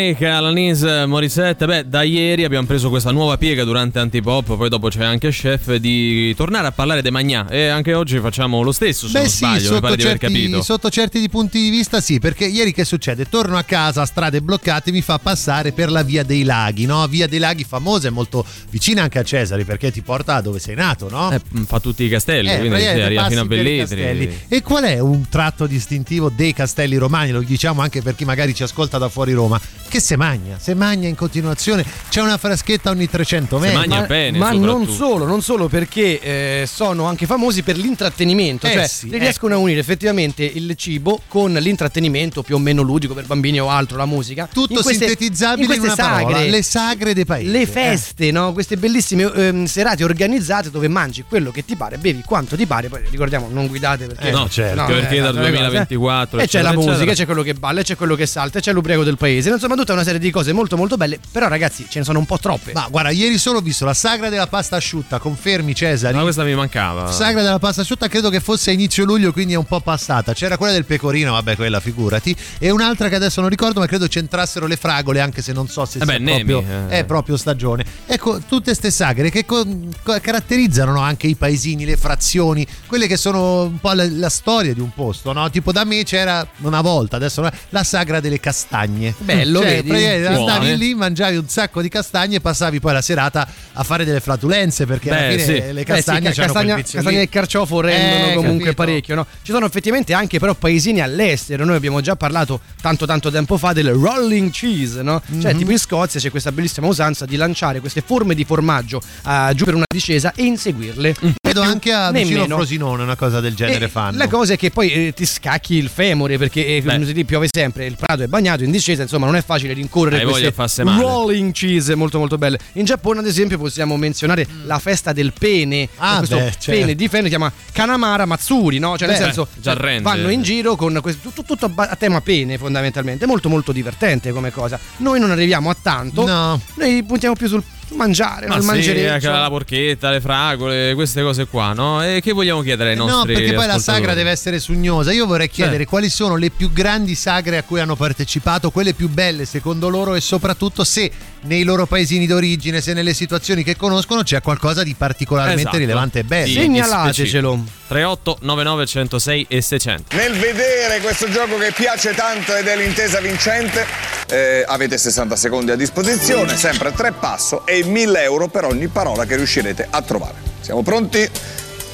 Ironic, 0.00 0.22
Alanis 0.22 0.82
Morissette. 1.06 1.66
Beh, 1.66 1.86
da 1.86 2.02
ieri 2.02 2.44
abbiamo 2.44 2.66
preso 2.66 2.88
questa 2.88 3.10
nuova 3.10 3.36
piega 3.36 3.64
durante 3.64 3.98
Antipop. 3.98 4.56
Poi 4.56 4.68
dopo 4.70 4.88
c'è 4.88 5.04
anche 5.04 5.28
Chef 5.28 5.74
di 5.74 6.34
tornare 6.34 6.68
a 6.68 6.72
parlare 6.72 7.02
dei 7.02 7.10
Magnà. 7.10 7.46
E 7.48 7.66
anche 7.68 7.92
oggi 7.92 8.18
facciamo 8.18 8.62
lo 8.62 8.72
stesso. 8.72 9.06
Se 9.06 9.12
Beh 9.12 9.18
non 9.20 9.28
sì, 9.28 9.36
sbaglio, 9.36 9.60
mi 9.60 9.66
sotto 9.66 9.80
pare 9.80 9.96
di 9.96 10.02
aver 10.02 10.18
certi, 10.18 10.34
capito. 10.34 10.62
sotto 10.62 10.90
certi 10.90 11.28
punti 11.28 11.60
di 11.60 11.68
vista 11.68 12.00
sì, 12.00 12.18
perché 12.18 12.46
ieri 12.46 12.72
che 12.72 12.84
succede? 12.84 13.28
Torno 13.28 13.58
a 13.58 13.62
casa, 13.62 14.06
strade 14.06 14.40
bloccate, 14.40 14.90
mi 14.90 15.02
fa 15.02 15.18
passare 15.18 15.72
per 15.72 15.90
la 15.90 16.02
via 16.02 16.22
dei 16.22 16.44
laghi, 16.44 16.86
no? 16.86 17.06
Via 17.06 17.26
dei 17.26 17.38
laghi 17.38 17.64
famosa 17.64 18.08
e 18.08 18.10
molto 18.10 18.44
vicina 18.70 19.02
anche 19.02 19.18
a 19.18 19.22
Cesari, 19.22 19.64
perché 19.64 19.90
ti 19.92 20.00
porta 20.00 20.36
a 20.36 20.40
dove 20.40 20.60
sei 20.60 20.76
nato, 20.76 21.10
no? 21.10 21.30
Eh, 21.30 21.40
fa 21.66 21.78
tutti 21.78 22.04
i 22.04 22.08
castelli, 22.08 22.48
Eh, 22.48 22.52
quindi 22.58 22.68
praticamente 22.68 23.04
arriva 23.04 23.28
fino 23.28 23.40
a 23.42 23.46
per 23.46 23.58
i 23.58 23.62
Velletri. 23.62 23.96
castelli. 24.02 24.38
E 24.48 24.62
qual 24.62 24.84
è 24.84 24.98
un 24.98 25.28
tratto 25.28 25.66
distintivo 25.66 26.30
dei 26.34 26.54
castelli 26.54 26.96
romani? 26.96 27.32
Lo 27.32 27.40
diciamo 27.40 27.82
anche 27.82 28.00
per 28.00 28.14
chi 28.14 28.24
magari 28.24 28.54
ci 28.54 28.62
ascolta 28.62 28.96
da 28.96 29.08
fuori 29.10 29.32
Roma. 29.34 29.60
Che 29.90 29.98
se 30.00 30.16
magna, 30.16 30.56
se 30.60 30.74
magna 30.74 31.08
in 31.08 31.16
continuazione. 31.16 31.84
C'è 32.08 32.20
una 32.20 32.36
fraschetta 32.38 32.90
ogni 32.90 33.08
300 33.10 33.58
metri. 33.58 33.88
ma, 33.88 34.06
ma 34.38 34.52
non 34.52 34.86
solo, 34.88 35.26
non 35.26 35.42
solo 35.42 35.66
perché 35.68 36.20
eh, 36.20 36.68
sono 36.72 37.06
anche 37.06 37.26
famosi 37.26 37.62
per 37.64 37.76
l'intrattenimento, 37.76 38.66
Eh 38.68 38.72
cioè 38.72 38.86
sì, 38.86 39.08
riescono 39.10 39.54
a 39.54 39.58
unire 39.58 39.80
effettivamente 39.80 40.44
il 40.44 40.74
cibo 40.76 41.20
con 41.26 41.52
l'intrattenimento 41.52 42.42
più 42.44 42.54
o 42.54 42.58
meno 42.58 42.82
ludico 42.82 43.14
per 43.14 43.26
bambini 43.26 43.60
o 43.60 43.68
altro, 43.68 43.96
la 43.96 44.06
musica. 44.06 44.48
Tutto 44.52 44.74
In 44.74 44.82
queste- 44.82 45.06
sintetizzabile 45.08 45.64
in 45.66 45.72
in 45.72 45.80
queste 45.80 46.00
una 46.02 46.10
parola, 46.10 46.36
sagre, 46.36 46.50
le 46.50 46.62
sagre 46.62 47.14
dei 47.14 47.24
paesi. 47.24 47.50
le 47.50 47.66
feste, 47.66 48.30
no? 48.30 48.52
queste 48.52 48.76
bellissime 48.76 49.24
ehm, 49.34 49.64
serate 49.64 50.04
organizzate 50.04 50.70
dove 50.70 50.86
mangi 50.86 51.24
quello 51.28 51.50
che 51.50 51.64
ti 51.64 51.74
pare, 51.74 51.98
bevi 51.98 52.22
quanto 52.24 52.54
ti 52.56 52.64
pare, 52.66 52.88
poi 52.88 53.02
ricordiamo 53.10 53.48
non 53.50 53.66
guidate 53.66 54.06
perché 54.06 54.28
Eh, 54.28 54.30
no, 54.30 54.48
certo, 54.48 54.84
perché 54.84 55.16
dal 55.16 55.36
altre 55.36 55.40
cose, 55.50 55.50
2024, 55.58 56.38
eh. 56.38 56.42
E 56.44 56.46
c'è 56.46 56.62
la 56.62 56.72
musica, 56.74 56.92
eccetera. 56.92 57.14
c'è 57.14 57.24
quello 57.24 57.42
che 57.42 57.54
balla, 57.54 57.82
c'è 57.82 57.96
quello 57.96 58.14
che 58.14 58.26
salta, 58.26 58.60
c'è 58.60 58.72
l'ubriaco 58.72 59.02
del 59.02 59.16
paese, 59.16 59.50
insomma 59.50 59.78
tutta 59.80 59.92
una 59.94 60.04
serie 60.04 60.20
di 60.20 60.30
cose 60.30 60.52
molto 60.52 60.76
molto 60.76 60.96
belle, 60.96 61.18
però 61.32 61.48
ragazzi 61.48 61.86
ce 61.88 62.00
ne 62.00 62.04
sono 62.04 62.18
un 62.18 62.26
po' 62.26 62.38
troppe. 62.38 62.72
Ma 62.72 62.86
guarda, 62.90 63.10
ieri 63.10 63.38
solo 63.38 63.58
ho 63.58 63.60
visto 63.62 63.84
la 63.84 63.94
sagra 63.94 64.28
della 64.28 64.46
pasta 64.46 64.76
asciutta, 64.76 65.18
confermi 65.18 65.74
Cesari? 65.74 66.14
Ma 66.14 66.22
questa 66.22 66.44
mi 66.44 66.54
mancava. 66.54 67.10
Sagra 67.10 67.42
della 67.42 67.58
pasta 67.58 67.80
asciutta 67.80 68.08
credo 68.08 68.28
che 68.30 68.40
fosse 68.40 68.70
a 68.70 68.72
inizio 68.72 69.04
luglio, 69.04 69.32
quindi 69.32 69.54
è 69.54 69.56
un 69.56 69.64
po' 69.64 69.80
passata. 69.80 70.34
C'era 70.34 70.56
quella 70.56 70.72
del 70.72 70.84
pecorino, 70.84 71.32
vabbè, 71.32 71.56
quella 71.56 71.80
figurati. 71.80 72.36
E 72.58 72.70
un'altra 72.70 73.08
che 73.08 73.14
adesso 73.14 73.40
non 73.40 73.48
ricordo, 73.48 73.80
ma 73.80 73.86
credo 73.86 74.06
c'entrassero 74.06 74.66
le 74.66 74.76
fragole, 74.76 75.20
anche 75.20 75.40
se 75.42 75.52
non 75.52 75.68
so 75.68 75.84
se 75.84 75.98
Eh 75.98 76.04
beh, 76.04 76.20
proprio, 76.20 76.60
eh. 76.60 76.98
è 76.98 77.04
proprio 77.04 77.36
stagione. 77.36 77.84
Ecco, 78.06 78.40
tutte 78.46 78.74
ste 78.74 78.90
sagre 78.90 79.30
che 79.30 79.44
co- 79.44 79.66
co- 80.02 80.18
caratterizzano 80.20 80.92
no, 80.92 81.00
anche 81.00 81.26
i 81.26 81.34
paesini, 81.34 81.84
le 81.84 81.96
frazioni, 81.96 82.66
quelle 82.86 83.06
che 83.06 83.16
sono 83.16 83.62
un 83.62 83.78
po' 83.80 83.92
la, 83.92 84.06
la 84.10 84.28
storia 84.28 84.74
di 84.74 84.80
un 84.80 84.92
posto, 84.92 85.32
no? 85.32 85.48
Tipo 85.50 85.72
da 85.72 85.84
me 85.84 86.02
c'era 86.04 86.46
una 86.58 86.80
volta, 86.82 87.16
adesso 87.16 87.40
no, 87.40 87.50
la 87.70 87.82
sagra 87.82 88.20
delle 88.20 88.40
castagne. 88.40 89.14
Bello, 89.18 89.60
Cioè, 89.60 89.69
vedi? 89.76 89.88
praticamente 89.88 90.26
andavi 90.28 90.76
lì, 90.76 90.94
mangiavi 90.94 91.36
un 91.36 91.48
sacco 91.48 91.82
di 91.82 91.88
castagne 91.88 92.36
e 92.36 92.40
passavi 92.40 92.80
poi 92.80 92.92
la 92.92 93.02
serata 93.02 93.46
a 93.72 93.82
fare 93.82 94.04
delle 94.04 94.20
flatulenze 94.20 94.86
perché 94.86 95.10
alla 95.10 95.20
Beh, 95.28 95.38
fine 95.38 95.42
sì. 95.44 95.52
le 95.52 95.68
Eh 95.68 95.76
sì, 95.78 95.84
castagne 95.84 96.28
ca- 96.28 96.34
c'hanno 96.34 96.52
castagna, 96.52 96.74
castagne 96.76 97.10
lì. 97.10 97.16
e 97.18 97.28
carciofo 97.28 97.80
rendono 97.80 98.30
Eh, 98.30 98.34
comunque 98.34 98.64
capito? 98.66 98.74
parecchio, 98.84 99.14
no? 99.14 99.26
Ci 99.42 99.52
sono 99.52 99.66
effettivamente 99.66 100.12
anche 100.14 100.38
però 100.38 100.54
paesini 100.54 101.00
all'estero. 101.00 101.64
Noi 101.64 101.76
abbiamo 101.76 102.00
già 102.00 102.16
parlato 102.16 102.60
tanto 102.80 103.06
tanto 103.06 103.30
tempo 103.30 103.56
fa 103.58 103.72
del 103.72 103.90
rolling 103.92 104.50
cheese, 104.50 105.02
no? 105.02 105.20
Cioè, 105.40 105.52
Mhm. 105.52 105.58
tipo 105.58 105.70
in 105.70 105.78
Scozia 105.78 106.20
c'è 106.20 106.30
questa 106.30 106.52
bellissima 106.52 106.86
usanza 106.86 107.24
di 107.26 107.36
lanciare 107.36 107.80
queste 107.80 108.02
forme 108.04 108.34
di 108.34 108.44
formaggio 108.44 109.00
eh, 109.26 109.52
giù 109.54 109.64
per 109.64 109.74
una 109.74 109.84
discesa 109.92 110.32
e 110.34 110.44
inseguirle. 110.44 111.14
Vedo 111.42 111.60
anche 111.62 111.92
a 111.92 112.10
vicino. 112.10 112.46
Frosinone 112.56 113.02
una 113.02 113.16
cosa 113.16 113.40
del 113.40 113.54
genere 113.54 113.86
E 113.86 113.88
fanno. 113.88 114.16
La 114.18 114.28
cosa 114.28 114.52
è 114.54 114.56
che 114.56 114.70
poi 114.70 114.90
eh, 114.92 115.12
ti 115.14 115.26
scacchi 115.26 115.74
il 115.74 115.88
femore 115.88 116.38
perché 116.38 116.64
eh, 116.64 116.82
dice, 116.98 117.24
piove 117.24 117.48
sempre, 117.52 117.86
il 117.86 117.96
prato 117.96 118.22
è 118.22 118.26
bagnato 118.26 118.64
in 118.64 118.70
discesa, 118.70 119.02
insomma 119.02 119.26
non 119.26 119.36
è 119.36 119.42
facile 119.42 119.59
rincorrere 119.68 120.18
Hai 120.18 120.24
queste 120.24 120.82
rolling 120.82 121.52
cheese 121.52 121.94
molto 121.94 122.18
molto 122.18 122.38
belle. 122.38 122.58
In 122.74 122.84
Giappone 122.84 123.20
ad 123.20 123.26
esempio 123.26 123.58
possiamo 123.58 123.96
menzionare 123.96 124.46
la 124.64 124.78
festa 124.78 125.12
del 125.12 125.32
pene, 125.38 125.88
Ah, 125.96 126.18
questo 126.18 126.36
beh, 126.36 126.42
certo. 126.58 126.70
pene 126.70 126.94
di 126.94 127.08
fene 127.08 127.24
si 127.24 127.28
chiama 127.30 127.52
Kanamara 127.72 128.24
Matsuri, 128.26 128.78
no? 128.78 128.96
Cioè 128.96 129.08
nel 129.08 129.16
Beh, 129.18 129.24
senso 129.24 129.48
già 129.60 129.72
cioè, 129.72 129.80
rende. 129.82 130.02
vanno 130.02 130.30
in 130.30 130.42
giro 130.42 130.76
con 130.76 130.98
questo, 131.02 131.28
tutto, 131.28 131.42
tutto 131.42 131.72
a 131.74 131.88
a 131.90 131.96
tema 131.96 132.20
pene 132.20 132.58
fondamentalmente, 132.58 133.26
molto 133.26 133.48
molto 133.48 133.72
divertente 133.72 134.30
come 134.32 134.50
cosa. 134.50 134.78
Noi 134.98 135.18
non 135.20 135.30
arriviamo 135.30 135.70
a 135.70 135.76
tanto, 135.80 136.26
No. 136.26 136.60
noi 136.74 137.02
puntiamo 137.04 137.34
più 137.34 137.48
sul 137.48 137.62
mangiare, 137.96 138.46
Ma 138.46 138.56
no? 138.56 138.74
il 138.74 138.82
sì, 138.82 139.02
la 139.22 139.48
porchetta, 139.48 140.10
le 140.10 140.20
fragole, 140.20 140.94
queste 140.94 141.22
cose 141.22 141.46
qua, 141.46 141.72
no? 141.72 142.02
E 142.04 142.20
che 142.22 142.32
vogliamo 142.32 142.62
chiedere 142.62 142.90
ai 142.90 142.96
No, 142.96 143.06
nostri 143.06 143.34
perché 143.34 143.52
poi 143.52 143.66
la 143.66 143.78
sagra 143.78 144.14
deve 144.14 144.30
essere 144.30 144.58
sugnosa. 144.58 145.12
Io 145.12 145.26
vorrei 145.26 145.48
chiedere 145.48 145.82
Eh. 145.82 145.86
quali 145.86 146.08
sono 146.08 146.36
le 146.36 146.50
più 146.50 146.72
grandi 146.72 147.14
sagre 147.14 147.56
a 147.58 147.62
cui 147.62 147.80
hanno 147.80 147.96
partecipato, 147.96 148.70
quelle 148.70 148.94
più 148.94 149.08
belle 149.08 149.44
secondo 149.44 149.88
loro 149.88 150.14
e 150.14 150.20
soprattutto 150.20 150.84
se 150.84 151.10
nei 151.42 151.62
loro 151.62 151.86
paesini 151.86 152.26
d'origine, 152.26 152.80
se 152.80 152.92
nelle 152.92 153.14
situazioni 153.14 153.62
che 153.62 153.76
conoscono 153.76 154.22
c'è 154.22 154.40
qualcosa 154.42 154.82
di 154.82 154.94
particolarmente 154.94 155.60
Esatto. 155.62 155.76
rilevante 155.78 156.18
e 156.20 156.24
bello. 156.24 156.46
Sì, 156.46 156.52
Segnalatecelo. 156.54 157.64
38 157.88 158.38
99 158.42 158.86
106 158.86 159.46
e 159.48 159.62
600. 159.62 160.16
Nel 160.16 160.36
vedere 160.38 161.00
questo 161.00 161.28
gioco 161.30 161.56
che 161.56 161.72
piace 161.72 162.14
tanto 162.14 162.54
ed 162.54 162.66
è 162.66 162.76
l'intesa 162.76 163.20
vincente, 163.20 163.84
eh, 164.28 164.64
avete 164.66 164.96
60 164.98 165.34
secondi 165.36 165.70
a 165.72 165.76
disposizione, 165.76 166.56
sempre 166.56 166.92
tre 166.92 167.12
passo 167.12 167.66
e 167.66 167.82
1000 167.84 168.22
euro 168.22 168.48
per 168.48 168.64
ogni 168.64 168.88
parola 168.88 169.24
che 169.24 169.36
riuscirete 169.36 169.86
a 169.90 170.02
trovare. 170.02 170.34
Siamo 170.60 170.82
pronti? 170.82 171.28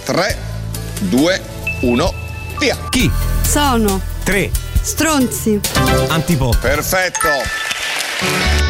3, 0.05 0.37
2, 1.01 1.43
1, 1.81 2.15
via! 2.59 2.77
Chi? 2.91 3.11
Sono 3.43 4.01
Tre. 4.23 4.51
stronzi. 4.83 5.59
Antipop. 6.09 6.59
Perfetto! 6.59 8.66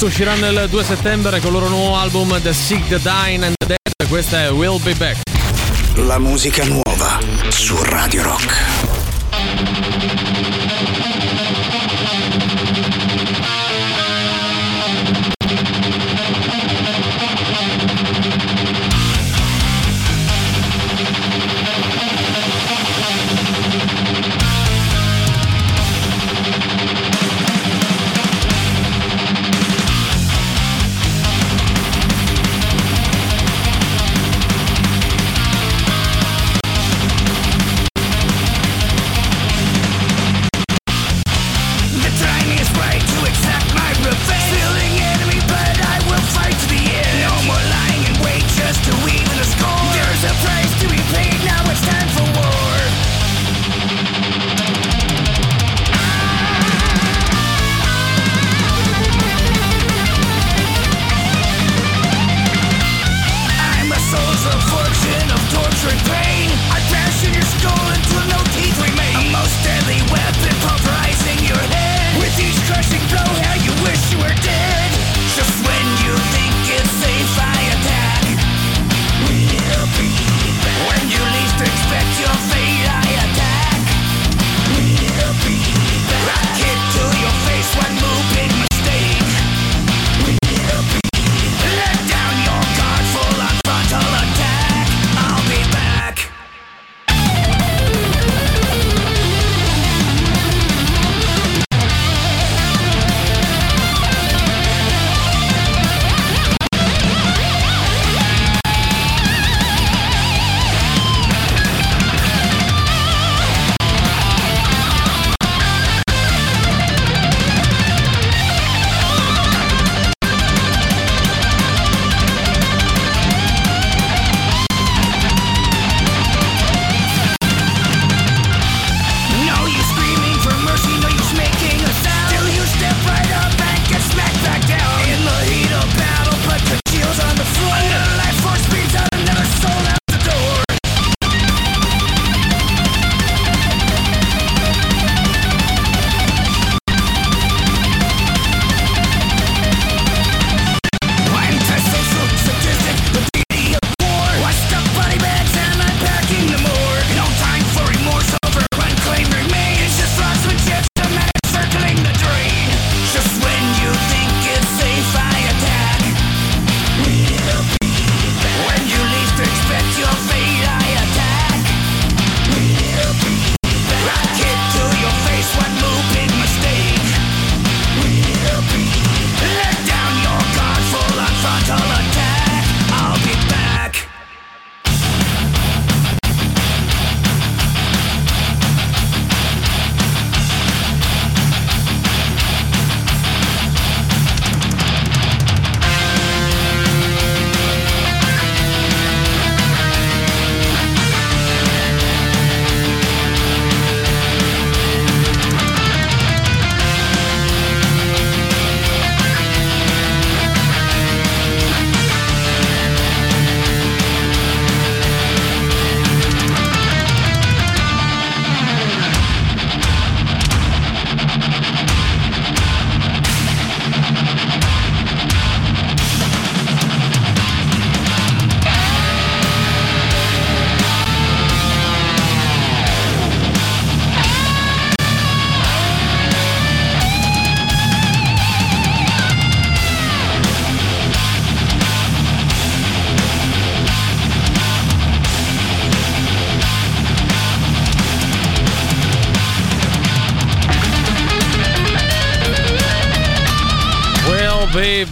Questo 0.00 0.18
uscirà 0.18 0.34
nel 0.40 0.66
2 0.70 0.82
settembre 0.82 1.40
con 1.40 1.48
il 1.48 1.60
loro 1.60 1.68
nuovo 1.68 1.94
album 1.94 2.40
The 2.40 2.54
Sick, 2.54 2.88
The 2.88 2.98
Dying 3.02 3.42
and 3.42 3.54
The 3.58 3.66
Dead. 3.66 4.08
Questa 4.08 4.44
è 4.44 4.50
Will 4.50 4.80
Be 4.80 4.94
Back. 4.94 5.20
La 5.96 6.18
musica 6.18 6.64
nuova 6.64 7.18
su 7.50 7.76
Radio 7.82 8.22
Rock. 8.22 8.80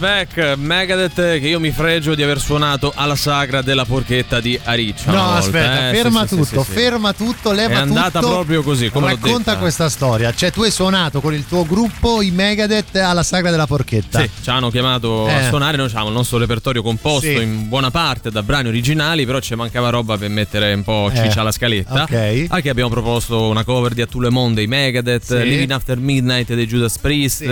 Will 0.01 0.25
Be 0.25 0.28
Megadeth 0.57 1.15
che 1.15 1.47
io 1.47 1.59
mi 1.59 1.71
fregio 1.71 2.15
di 2.15 2.23
aver 2.23 2.39
suonato 2.39 2.91
alla 2.95 3.15
sagra 3.15 3.61
della 3.61 3.85
porchetta 3.85 4.39
di 4.39 4.59
Ariccia. 4.63 5.11
No, 5.11 5.31
aspetta, 5.33 5.89
eh. 5.89 5.93
ferma 5.95 6.21
Sì, 6.27 6.35
tutto, 6.35 6.63
sì, 6.63 6.71
sì. 6.71 6.71
ferma 6.79 7.13
tutto, 7.13 7.51
leva 7.51 7.73
È 7.73 7.77
andata 7.77 8.19
tutto. 8.19 8.31
proprio 8.33 8.61
così, 8.63 8.89
come 8.89 9.07
Racconta 9.07 9.57
questa 9.57 9.89
storia. 9.89 10.33
Cioè, 10.33 10.51
tu 10.51 10.63
hai 10.63 10.71
suonato 10.71 11.21
con 11.21 11.33
il 11.33 11.45
tuo 11.47 11.65
gruppo 11.65 12.21
i 12.21 12.31
Megadeth 12.31 12.95
alla 12.97 13.23
sagra 13.23 13.49
della 13.51 13.67
porchetta. 13.67 14.19
Sì, 14.21 14.29
ci 14.41 14.49
hanno 14.49 14.69
chiamato 14.69 15.27
Eh. 15.27 15.33
a 15.33 15.47
suonare, 15.47 15.77
noi 15.77 15.87
abbiamo 15.87 16.07
il 16.07 16.13
nostro 16.13 16.37
repertorio 16.37 16.81
composto 16.81 17.27
in 17.27 17.67
buona 17.67 17.91
parte 17.91 18.31
da 18.31 18.43
brani 18.43 18.67
originali, 18.67 19.25
però 19.25 19.39
ci 19.39 19.55
mancava 19.55 19.89
roba 19.89 20.17
per 20.17 20.29
mettere 20.29 20.73
un 20.73 20.83
po' 20.83 21.09
ciccia 21.13 21.37
Eh, 21.37 21.39
alla 21.39 21.51
scaletta. 21.51 22.03
ok. 22.03 22.45
Anche 22.49 22.69
abbiamo 22.69 22.89
proposto 22.89 23.47
una 23.47 23.63
cover 23.63 23.93
di 23.93 24.01
A 24.01 24.05
Tout 24.05 24.23
le 24.23 24.29
Monde 24.29 24.55
dei 24.55 24.67
Megadeth. 24.67 25.31
Living 25.31 25.71
After 25.71 25.97
Midnight 25.97 26.53
dei 26.53 26.65
Judas 26.67 26.97
Priest, 26.97 27.43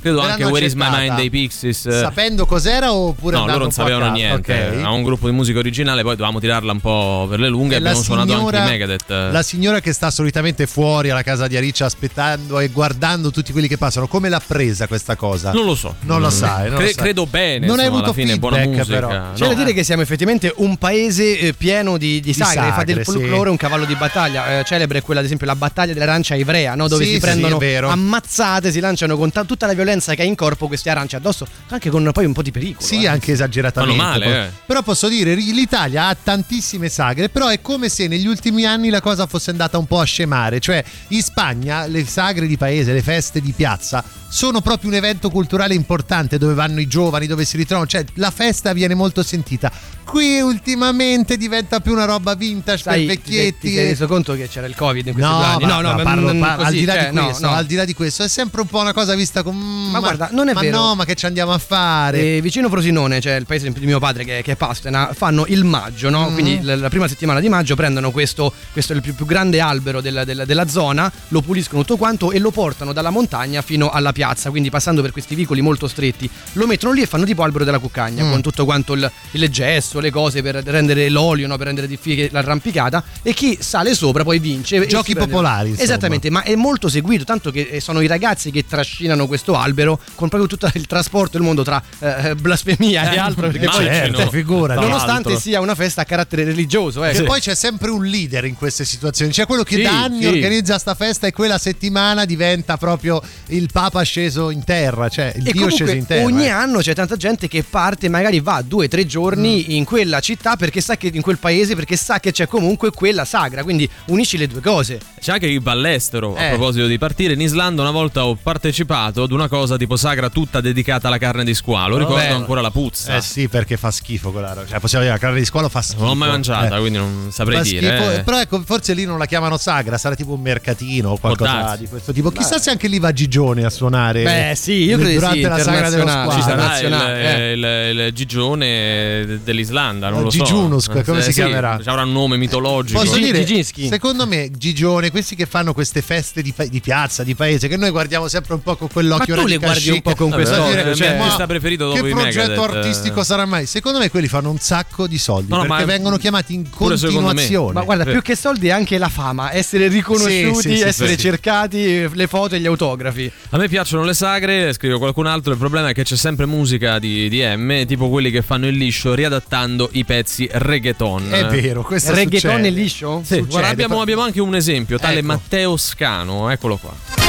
credo 0.00 0.20
Te 0.20 0.26
anche 0.26 0.44
Where 0.44 0.64
is 0.66 0.74
My. 0.74 0.88
Mind 0.90 1.14
dei 1.16 1.30
Pixies 1.30 1.84
Oasis. 1.86 2.02
Eh, 2.36 2.44
Sapendo 2.46 2.46
cos'era 2.46 2.92
oppure 2.92 3.36
No, 3.36 3.46
loro 3.46 3.58
non 3.58 3.68
a 3.68 3.70
sapevano 3.70 4.10
niente. 4.12 4.52
Ok. 4.52 4.78
Era 4.78 4.90
un 4.90 5.02
gruppo 5.02 5.26
di 5.28 5.32
musica 5.34 5.58
originale, 5.58 6.02
poi 6.02 6.12
dovevamo 6.12 6.38
tirarla 6.40 6.72
un 6.72 6.80
po' 6.80 7.26
per 7.28 7.40
le 7.40 7.48
lunghe. 7.48 7.74
E 7.74 7.78
abbiamo 7.78 7.96
la 7.96 8.02
suonato 8.02 8.28
signora- 8.32 8.58
anche 8.62 8.68
i 8.68 8.72
Megadeth. 8.72 9.08
La 9.32 9.42
signora 9.42 9.80
che 9.80 9.92
sta 9.92 10.10
solitamente 10.10 10.66
fuori 10.66 11.10
alla 11.10 11.22
casa 11.22 11.46
di 11.46 11.56
Ariccia 11.56 11.86
aspettando 11.86 12.60
e 12.60 12.68
guardando 12.68 13.30
tutti 13.30 13.52
quelli 13.52 13.68
che 13.68 13.78
passano, 13.78 14.06
come 14.06 14.28
l'ha 14.28 14.40
presa 14.44 14.86
questa 14.86 15.16
cosa? 15.16 15.52
Non 15.52 15.64
lo 15.64 15.74
so. 15.74 15.94
Non 16.00 16.20
lo 16.20 16.30
sai. 16.30 16.68
non 16.68 16.76
Cre- 16.76 16.86
lo 16.86 16.92
sai. 16.92 17.02
credo 17.02 17.26
bene. 17.26 17.66
Non 17.66 17.78
hai 17.78 17.86
avuto 17.86 18.04
alla 18.04 18.12
fine 18.12 18.38
buona 18.38 18.56
feedback, 18.56 18.78
musica. 18.78 19.06
però. 19.06 19.32
C'è 19.32 19.46
da 19.48 19.54
dire 19.54 19.72
che 19.72 19.82
siamo 19.84 20.02
effettivamente 20.02 20.52
un 20.56 20.76
paese 20.76 21.38
eh, 21.38 21.52
pieno 21.54 21.96
di, 21.96 22.20
di 22.20 22.32
sagre, 22.32 22.54
sagre, 22.54 22.72
fa 22.72 22.84
del 22.84 22.96
sì. 23.04 23.12
folklore 23.12 23.50
un 23.50 23.56
cavallo 23.56 23.84
di 23.84 23.94
battaglia. 23.94 24.58
Eh, 24.60 24.64
celebre 24.64 24.98
è 24.98 25.02
quella, 25.02 25.20
ad 25.20 25.26
esempio, 25.26 25.46
la 25.46 25.56
battaglia 25.56 25.92
dell'arancia 25.92 26.34
ivrea, 26.34 26.74
no? 26.74 26.88
dove 26.88 27.04
Sì, 27.04 27.10
si 27.12 27.16
sì, 27.16 27.20
prendono 27.20 27.58
ammazzate, 27.88 28.70
si 28.70 28.80
lanciano 28.80 29.16
con 29.16 29.30
ta- 29.30 29.44
tutta 29.44 29.66
la 29.66 29.72
violenza 29.74 30.14
che 30.14 30.22
ha 30.22 30.24
in 30.24 30.34
corpo 30.34 30.66
queste 30.66 30.90
arance 30.90 31.16
addosso, 31.16 31.46
anche 31.68 31.90
con 31.90 32.08
poi 32.12 32.24
un 32.26 32.32
po' 32.32 32.42
di 32.42 32.50
pericolo. 32.50 32.86
Sì, 32.86 33.02
eh. 33.04 33.08
anche 33.08 33.32
esageratamente. 33.32 34.02
Male, 34.02 34.24
Poi- 34.24 34.34
eh. 34.34 34.50
Però 34.66 34.82
posso 34.82 35.08
dire, 35.08 35.34
l'Italia 35.34 36.08
ha 36.08 36.16
tantissime 36.20 36.88
sagre, 36.88 37.28
però 37.28 37.48
è 37.48 37.60
come 37.60 37.88
se 37.88 38.06
negli 38.08 38.26
ultimi 38.26 38.64
anni 38.64 38.90
la 38.90 39.00
cosa 39.00 39.26
fosse 39.26 39.50
andata 39.50 39.78
un 39.78 39.86
po' 39.86 40.00
a 40.00 40.04
scemare. 40.04 40.60
Cioè, 40.60 40.82
in 41.08 41.22
Spagna 41.22 41.86
le 41.86 42.04
sagre 42.06 42.46
di 42.46 42.56
paese, 42.56 42.92
le 42.92 43.02
feste 43.02 43.40
di 43.40 43.52
piazza, 43.52 44.02
sono 44.28 44.60
proprio 44.60 44.90
un 44.90 44.96
evento 44.96 45.30
culturale 45.30 45.74
importante 45.74 46.36
dove 46.38 46.54
vanno 46.54 46.80
i 46.80 46.86
giovani, 46.88 47.26
dove 47.26 47.44
si 47.44 47.56
ritrovano. 47.56 47.88
Cioè, 47.88 48.04
la 48.14 48.30
festa 48.30 48.72
viene 48.72 48.94
molto 48.94 49.22
sentita. 49.22 49.70
Qui 50.04 50.40
ultimamente 50.40 51.36
diventa 51.36 51.80
più 51.80 51.92
una 51.92 52.04
roba 52.04 52.34
vintage 52.34 52.82
Sai, 52.82 53.06
per 53.06 53.16
ti 53.18 53.22
vecchietti. 53.22 53.74
sei 53.74 53.84
reso 53.88 54.06
conto 54.06 54.34
che 54.34 54.48
c'era 54.48 54.66
il 54.66 54.74
covid 54.76 55.06
in 55.06 55.12
questi 55.14 55.30
No, 55.30 55.36
due 55.38 55.46
anni? 55.46 55.64
ma- 55.82 55.94
ma 55.94 56.02
parlo- 56.02 56.34
mm, 56.34 56.40
par- 56.40 56.58
al 56.60 56.64
così, 56.66 56.78
di 56.78 56.84
là 56.84 56.92
cioè, 56.94 57.08
di 57.10 57.14
no, 57.16 57.24
questo, 57.24 57.46
no. 57.46 57.52
al 57.54 57.66
di 57.66 57.74
là 57.74 57.84
di 57.84 57.94
questo, 57.94 58.22
è 58.22 58.28
sempre 58.28 58.60
un 58.60 58.66
po' 58.68 58.80
una 58.80 58.92
cosa 58.92 59.14
vista 59.14 59.42
come. 59.42 59.58
mm, 59.62 59.90
Ma 59.90 59.98
guarda, 60.00 60.28
non 60.32 60.48
è 60.48 60.52
ma 60.52 60.60
vero. 60.60 60.76
no, 60.78 60.94
ma 60.94 61.04
che 61.04 61.14
ci 61.16 61.26
andiamo 61.26 61.52
a 61.52 61.58
fare? 61.58 62.15
E 62.16 62.40
vicino 62.40 62.68
Frosinone, 62.68 63.20
cioè 63.20 63.34
il 63.34 63.46
paese 63.46 63.70
di 63.72 63.86
mio 63.86 63.98
padre 63.98 64.24
che, 64.24 64.42
che 64.42 64.52
è 64.52 64.56
Pastena, 64.56 65.10
fanno 65.14 65.44
il 65.48 65.64
maggio, 65.64 66.10
no? 66.10 66.30
Mm. 66.30 66.32
Quindi 66.32 66.58
la, 66.62 66.76
la 66.76 66.88
prima 66.88 67.08
settimana 67.08 67.40
di 67.40 67.48
maggio 67.48 67.74
prendono 67.76 68.10
questo, 68.10 68.52
questo 68.72 68.92
è 68.92 68.96
il 68.96 69.02
più, 69.02 69.14
più 69.14 69.26
grande 69.26 69.60
albero 69.60 70.00
della, 70.00 70.24
della- 70.24 70.44
della 70.44 70.66
zona, 70.68 71.10
lo 71.28 71.40
puliscono 71.40 71.82
tutto 71.82 71.96
quanto 71.96 72.32
e 72.32 72.38
lo 72.38 72.50
portano 72.50 72.92
dalla 72.92 73.10
montagna 73.10 73.62
fino 73.62 73.90
alla 73.90 74.12
piazza, 74.12 74.50
quindi 74.50 74.70
passando 74.70 75.02
per 75.02 75.12
questi 75.12 75.34
vicoli 75.34 75.60
molto 75.60 75.86
stretti, 75.88 76.28
lo 76.52 76.66
mettono 76.66 76.92
lì 76.92 77.02
e 77.02 77.06
fanno 77.06 77.24
tipo 77.24 77.42
albero 77.42 77.64
della 77.64 77.78
cuccagna, 77.78 78.24
Mm. 78.24 78.30
con 78.30 78.40
tutto 78.42 78.64
quanto 78.64 78.92
il, 78.94 79.10
il 79.32 79.48
gesso, 79.48 80.00
le 80.00 80.10
cose 80.10 80.42
per 80.42 80.56
rendere 80.64 81.08
l'olio, 81.10 81.46
no? 81.46 81.56
per 81.56 81.66
rendere 81.66 81.86
difficile 81.86 82.28
l'arrampicata 82.32 83.02
e 83.22 83.32
chi 83.34 83.58
sale 83.60 83.94
sopra 83.94 84.22
poi 84.24 84.38
vince. 84.38 84.76
e 84.76 84.86
Giochi 84.86 85.14
popolari, 85.14 85.68
insomma. 85.70 85.84
Esattamente, 85.84 86.30
ma 86.30 86.42
è 86.42 86.54
molto 86.54 86.88
seguito, 86.88 87.24
tanto 87.24 87.50
che 87.50 87.68
eh, 87.70 87.80
sono 87.80 88.00
i 88.00 88.06
ragazzi 88.06 88.50
che 88.50 88.64
trascinano 88.66 89.26
questo 89.26 89.54
albero 89.56 89.98
con 90.14 90.28
proprio 90.28 90.48
tutto 90.48 90.70
il 90.74 90.86
trasporto 90.86 91.36
del 91.36 91.42
mondo 91.46 91.62
tra 91.62 91.82
eh, 92.30 92.34
blasfemia 92.34 93.10
e 93.10 93.14
Eh, 93.14 93.18
altro, 93.18 93.48
perché 93.50 93.66
poi. 93.66 93.84
Certo, 93.84 94.30
figurati. 94.30 94.80
nonostante 94.80 95.28
l'altro. 95.30 95.38
sia 95.38 95.60
una 95.60 95.74
festa 95.74 96.02
a 96.02 96.04
carattere 96.04 96.44
religioso, 96.44 97.04
eh. 97.04 97.12
Che 97.12 97.22
poi 97.22 97.40
c'è 97.40 97.54
sempre 97.54 97.90
un 97.90 98.04
leader 98.04 98.44
in 98.44 98.54
queste 98.54 98.84
situazioni, 98.84 99.30
c'è 99.32 99.46
quello 99.46 99.62
che 99.62 99.76
Sì, 99.76 99.82
da 99.82 100.02
anni 100.04 100.20
sì. 100.22 100.26
organizza 100.26 100.78
sta 100.78 100.94
festa 100.94 101.26
e 101.26 101.32
quella 101.32 101.58
settimana 101.58 102.24
diventa 102.24 102.76
proprio 102.76 103.20
il 103.48 103.68
Papa 103.72 104.02
sceso 104.02 104.50
in 104.50 104.64
terra, 104.64 105.08
cioè 105.08 105.32
il 105.36 105.48
E 105.48 105.52
Dio 105.52 105.68
sceso 105.70 105.92
in 105.92 106.06
terra. 106.06 106.24
ogni 106.24 106.44
eh. 106.46 106.50
anno 106.50 106.78
c'è 106.80 106.94
tanta 106.94 107.16
gente 107.16 107.48
che 107.48 107.62
parte, 107.68 108.08
magari 108.08 108.40
va 108.40 108.62
due 108.66 108.84
o 108.86 108.88
tre 108.88 109.04
giorni 109.06 109.64
Mm. 109.68 109.70
in 109.72 109.84
quella 109.84 110.20
città 110.20 110.56
perché 110.56 110.80
sa 110.80 110.96
che 110.96 111.10
in 111.12 111.22
quel 111.22 111.38
paese, 111.38 111.74
perché 111.74 111.96
sa 111.96 112.20
che 112.20 112.32
c'è 112.32 112.46
comunque 112.46 112.90
quella 112.90 113.24
sagra, 113.24 113.62
quindi 113.62 113.88
unisci 114.06 114.36
le 114.36 114.46
due 114.46 114.60
cose. 114.60 114.98
C'è 115.20 115.32
anche 115.32 115.48
chi 115.48 115.58
va 115.58 115.72
all'estero. 115.72 116.34
A 116.36 116.42
Eh. 116.44 116.48
proposito 116.50 116.86
di 116.86 116.98
partire, 116.98 117.32
in 117.34 117.40
Islanda 117.40 117.82
una 117.82 117.90
volta 117.90 118.24
ho 118.26 118.34
partecipato 118.36 119.22
ad 119.22 119.30
una 119.32 119.48
cosa 119.48 119.76
tipo 119.76 119.96
sagra 119.96 120.28
tutta 120.30 120.60
dedicata 120.60 121.06
alla 121.08 121.18
carne 121.18 121.44
di 121.44 121.54
squalo. 121.54 121.85
Ricordo 121.94 122.14
bello. 122.16 122.34
ancora 122.36 122.60
la 122.60 122.70
puzza. 122.70 123.16
Eh 123.16 123.20
sì, 123.22 123.48
perché 123.48 123.76
fa 123.76 123.90
schifo 123.90 124.30
quella 124.32 124.52
roba. 124.52 124.66
Cioè, 124.66 124.80
possiamo 124.80 125.04
dire 125.04 125.16
la 125.16 125.20
carne 125.20 125.38
di 125.38 125.44
scuola 125.44 125.68
fa 125.68 125.80
schifo. 125.82 126.00
Non 126.00 126.08
l'ho 126.10 126.14
mai 126.16 126.28
mangiata, 126.30 126.76
Eh. 126.76 126.80
quindi 126.80 126.98
non 126.98 127.28
saprei 127.30 127.58
Fa 127.58 127.62
dire. 127.62 127.86
schifo, 127.96 128.10
eh. 128.10 128.22
Però 128.22 128.40
ecco, 128.40 128.62
forse 128.64 128.94
lì 128.94 129.04
non 129.04 129.18
la 129.18 129.26
chiamano 129.26 129.56
sagra, 129.56 129.96
sarà 129.98 130.14
tipo 130.14 130.32
un 130.32 130.40
mercatino 130.40 131.10
o 131.10 131.18
qualcosa 131.18 131.76
di 131.76 131.86
questo 131.86 132.12
tipo. 132.12 132.30
Chissà 132.30 132.58
se 132.58 132.70
anche 132.70 132.88
lì 132.88 132.98
va 132.98 133.12
Gigione 133.12 133.64
a 133.64 133.70
suonare. 133.70 134.22
Beh, 134.22 134.54
sì, 134.56 134.84
io 134.84 134.98
credo 134.98 135.12
durante 135.12 135.36
sì, 135.40 135.46
la 135.48 135.58
sagra 135.58 135.90
dello 135.90 136.06
squalo. 136.08 136.30
Ci 136.32 136.40
sarà 136.42 136.54
nazionale, 136.56 137.52
il, 137.52 137.58
il- 137.58 137.98
il 138.06 138.12
gigione 138.12 139.40
dell'Islanda, 139.42 140.08
non 140.08 140.22
lo 140.22 140.30
so. 140.30 140.38
Gigiunus, 140.38 140.86
come 140.88 141.00
Eh, 141.18 141.22
si 141.22 141.32
sì, 141.32 141.40
chiamerà? 141.40 141.80
Avrà 141.84 142.02
un 142.02 142.12
nome 142.12 142.36
mitologico. 142.36 143.00
Posso 143.00 143.16
dire, 143.16 143.44
Giginski. 143.44 143.88
secondo 143.88 144.26
me, 144.26 144.50
Gigione, 144.56 145.10
questi 145.10 145.34
che 145.36 145.46
fanno 145.46 145.72
queste 145.72 146.02
feste 146.02 146.42
di, 146.42 146.52
di 146.68 146.80
piazza, 146.80 147.22
di 147.22 147.34
paese, 147.34 147.68
che 147.68 147.76
noi 147.76 147.90
guardiamo 147.90 148.28
sempre 148.28 148.54
un 148.54 148.62
po' 148.62 148.76
con 148.76 148.88
quell'occhio 148.92 149.34
Ma 149.36 149.42
tu 149.42 149.46
le 149.48 149.56
guardi 149.58 149.90
un 149.90 150.02
po' 150.02 150.14
con 150.14 150.30
dire, 150.30 150.94
cioè, 150.94 151.18
mi 151.18 151.30
sta 151.30 151.46
preferito 151.76 151.84
dopo 151.86 152.02
Che 152.02 152.08
i 152.08 152.12
progetto 152.12 152.48
Megadeth, 152.48 152.74
eh. 152.74 152.78
artistico 152.78 153.22
sarà 153.24 153.44
mai? 153.46 153.66
Secondo 153.66 153.98
me 153.98 154.10
quelli 154.10 154.28
fanno 154.28 154.50
un 154.50 154.58
sacco 154.58 155.06
di 155.06 155.18
soldi 155.18 155.50
No, 155.50 155.58
no, 155.62 155.66
perché 155.66 155.84
vengono 155.84 156.16
chiamati 156.16 156.54
in 156.54 156.68
continuazione. 156.70 157.72
Ma 157.72 157.82
guarda, 157.82 158.04
più 158.04 158.22
che 158.22 158.36
soldi 158.36 158.68
è 158.68 158.70
anche 158.70 158.98
la 158.98 159.08
fama, 159.08 159.52
essere 159.52 159.88
riconosciuti, 159.88 160.54
Sì, 160.54 160.70
sì, 160.70 160.76
sì, 160.76 160.82
essere 160.82 161.10
sì. 161.10 161.18
cercati, 161.18 162.08
le 162.12 162.26
foto 162.26 162.54
e 162.54 162.60
gli 162.60 162.66
autografi. 162.66 163.30
A 163.50 163.58
me 163.58 163.68
piacciono 163.68 164.04
le 164.04 164.14
sagre, 164.14 164.72
scrive 164.72 164.98
qualcun 164.98 165.26
altro. 165.26 165.52
Il 165.52 165.58
problema 165.58 165.88
è 165.90 165.94
che 165.94 166.02
c'è 166.04 166.16
sempre 166.16 166.46
musica 166.46 166.98
di, 166.98 167.28
di 167.28 167.42
M, 167.44 167.84
tipo 167.86 168.08
quelli 168.08 168.30
che 168.30 168.42
fanno 168.42 168.66
il 168.66 168.76
liscio 168.76 169.14
riadattando 169.14 169.88
i 169.92 170.04
pezzi 170.04 170.48
reggaeton. 170.50 171.32
È 171.32 171.46
vero, 171.46 171.82
questo 171.82 172.12
Reggaeton 172.12 172.50
succede. 172.50 172.68
e 172.68 172.70
liscio? 172.70 173.22
Sì, 173.24 173.40
guarda, 173.42 173.68
abbiamo, 173.68 174.00
abbiamo 174.00 174.22
anche 174.22 174.40
un 174.40 174.54
esempio, 174.54 174.98
tale 174.98 175.18
Ecco. 175.18 175.26
Matteo 175.26 175.76
Scano, 175.76 176.50
eccolo 176.50 176.76
qua. 176.76 177.25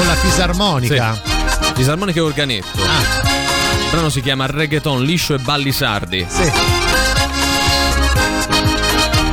Con 0.00 0.08
la 0.08 0.14
fisarmonica. 0.14 1.20
Fisarmonica 1.74 2.20
e 2.20 2.22
organetto. 2.22 2.82
Ah. 2.82 3.20
Il 3.84 3.90
brano 3.90 4.08
si 4.08 4.22
chiama 4.22 4.46
Reggaeton, 4.46 5.02
liscio 5.02 5.34
e 5.34 5.38
balli 5.40 5.72
sardi. 5.72 6.26
Sì. 6.26 6.50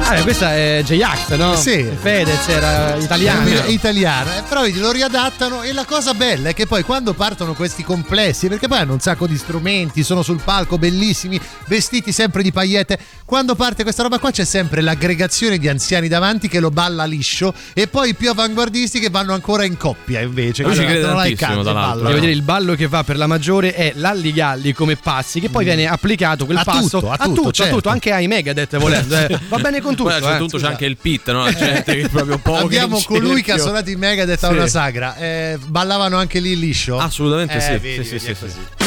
Ah, 0.09 0.21
questa 0.21 0.55
è 0.55 0.81
J-Ax, 0.85 1.35
no? 1.35 1.53
Sì. 1.57 1.85
Fedez 1.99 2.47
era 2.47 2.95
italiano. 2.95 3.45
È 3.45 3.67
italiana, 3.67 4.37
eh, 4.37 4.41
però 4.47 4.65
lo 4.65 4.91
riadattano 4.91 5.63
e 5.63 5.73
la 5.73 5.83
cosa 5.83 6.13
bella 6.13 6.49
è 6.49 6.53
che 6.53 6.65
poi 6.65 6.83
quando 6.83 7.13
partono 7.13 7.53
questi 7.53 7.83
complessi, 7.83 8.47
perché 8.47 8.69
poi 8.69 8.77
hanno 8.79 8.93
un 8.93 9.01
sacco 9.01 9.27
di 9.27 9.37
strumenti, 9.37 10.03
sono 10.03 10.21
sul 10.21 10.39
palco 10.41 10.77
bellissimi, 10.77 11.37
vestiti 11.67 12.13
sempre 12.13 12.41
di 12.41 12.53
paillette, 12.53 12.97
quando 13.25 13.55
parte 13.55 13.83
questa 13.83 14.03
roba 14.03 14.17
qua 14.17 14.31
c'è 14.31 14.45
sempre 14.45 14.79
l'aggregazione 14.79 15.57
di 15.57 15.67
anziani 15.67 16.07
davanti 16.07 16.47
che 16.47 16.61
lo 16.61 16.69
balla 16.69 17.03
liscio 17.03 17.53
e 17.73 17.87
poi 17.87 18.09
i 18.11 18.13
più 18.15 18.29
avanguardisti 18.29 18.99
che 18.99 19.09
vanno 19.09 19.33
ancora 19.33 19.65
in 19.65 19.75
coppia 19.75 20.21
invece. 20.21 20.63
Lui 20.63 20.73
ci 20.73 20.85
e 20.85 21.01
tantissimo, 21.01 21.35
cantano 21.35 21.63
tra 21.63 21.73
l'altro. 21.73 21.73
ballano. 21.89 22.07
Devo 22.07 22.19
dire, 22.21 22.31
il 22.31 22.41
ballo 22.43 22.75
che 22.75 22.87
va 22.87 23.03
per 23.03 23.17
la 23.17 23.27
maggiore 23.27 23.73
è 23.73 23.91
l'alligalli 23.95 24.71
come 24.71 24.95
passi, 24.95 25.41
che 25.41 25.49
poi 25.49 25.65
viene 25.65 25.85
applicato 25.85 26.45
quel 26.45 26.55
Mm. 26.57 26.59
A 26.61 26.63
passo 26.63 26.99
tutto, 26.99 27.09
a 27.11 27.13
a 27.13 27.17
tutto, 27.17 27.33
tutto, 27.35 27.51
certo. 27.51 27.71
a 27.71 27.75
tutto, 27.75 27.89
anche 27.89 28.11
ai 28.13 28.27
Megadeth 28.27 28.77
volendo. 28.77 29.15
eh. 29.15 29.39
Va 29.49 29.57
bene 29.59 29.81
con 29.81 29.95
tutto. 29.97 30.09
Poi 30.09 30.13
a 30.13 30.15
un 30.15 30.21
certo 30.21 30.35
eh. 30.35 30.39
punto 30.39 30.57
c'è 30.57 30.67
anche 30.67 30.85
il 30.85 30.97
pit, 30.97 31.31
no? 31.31 31.43
La 31.43 31.53
gente 31.53 31.95
che 31.95 32.07
proprio 32.09 32.37
poco 32.37 32.65
Abbiamo 32.65 32.97
in 32.97 33.03
colui 33.03 33.41
che 33.41 33.51
ha 33.51 33.57
suonato 33.57 33.89
i 33.89 33.95
Megadeth 33.95 34.43
a 34.43 34.49
una 34.49 34.67
sagra. 34.67 35.15
Eh, 35.17 35.57
ballavano 35.65 36.17
anche 36.17 36.39
lì 36.39 36.57
liscio? 36.57 36.97
Assolutamente 36.97 37.57
Eh, 37.57 37.61
sì. 37.61 37.71
vedi, 37.77 38.03
Sì, 38.03 38.17
vedi, 38.17 38.19
sì, 38.19 38.35
sì. 38.35 38.86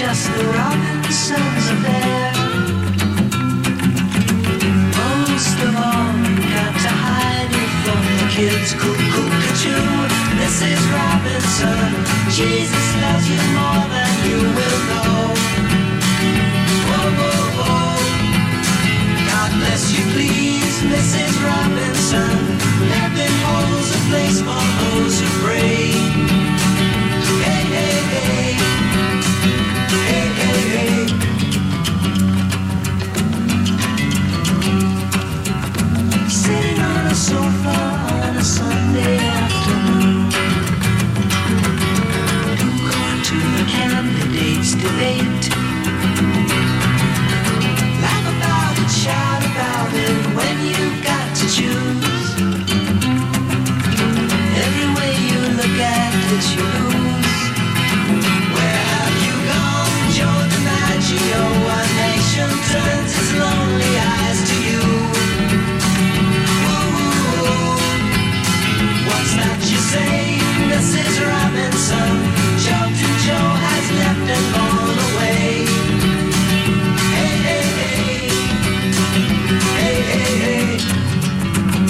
Just 0.00 0.32
the 0.32 0.44
Robinsons 0.44 1.66
affair. 1.74 2.32
Most 4.96 5.58
of 5.66 5.76
all, 5.76 6.12
got 6.56 6.74
to 6.84 6.92
hide 7.04 7.52
it 7.62 7.72
from 7.84 8.02
the 8.18 8.26
kids. 8.34 8.72
Cuckoo-cuckoo, 8.80 9.84
Mrs. 10.40 10.80
Robinson. 10.96 11.90
Jesus 12.38 12.86
loves 13.02 13.28
you 13.28 13.42
more 13.58 13.84
than 13.92 14.12
you 14.26 14.38
will 14.56 14.80
know. 14.88 15.09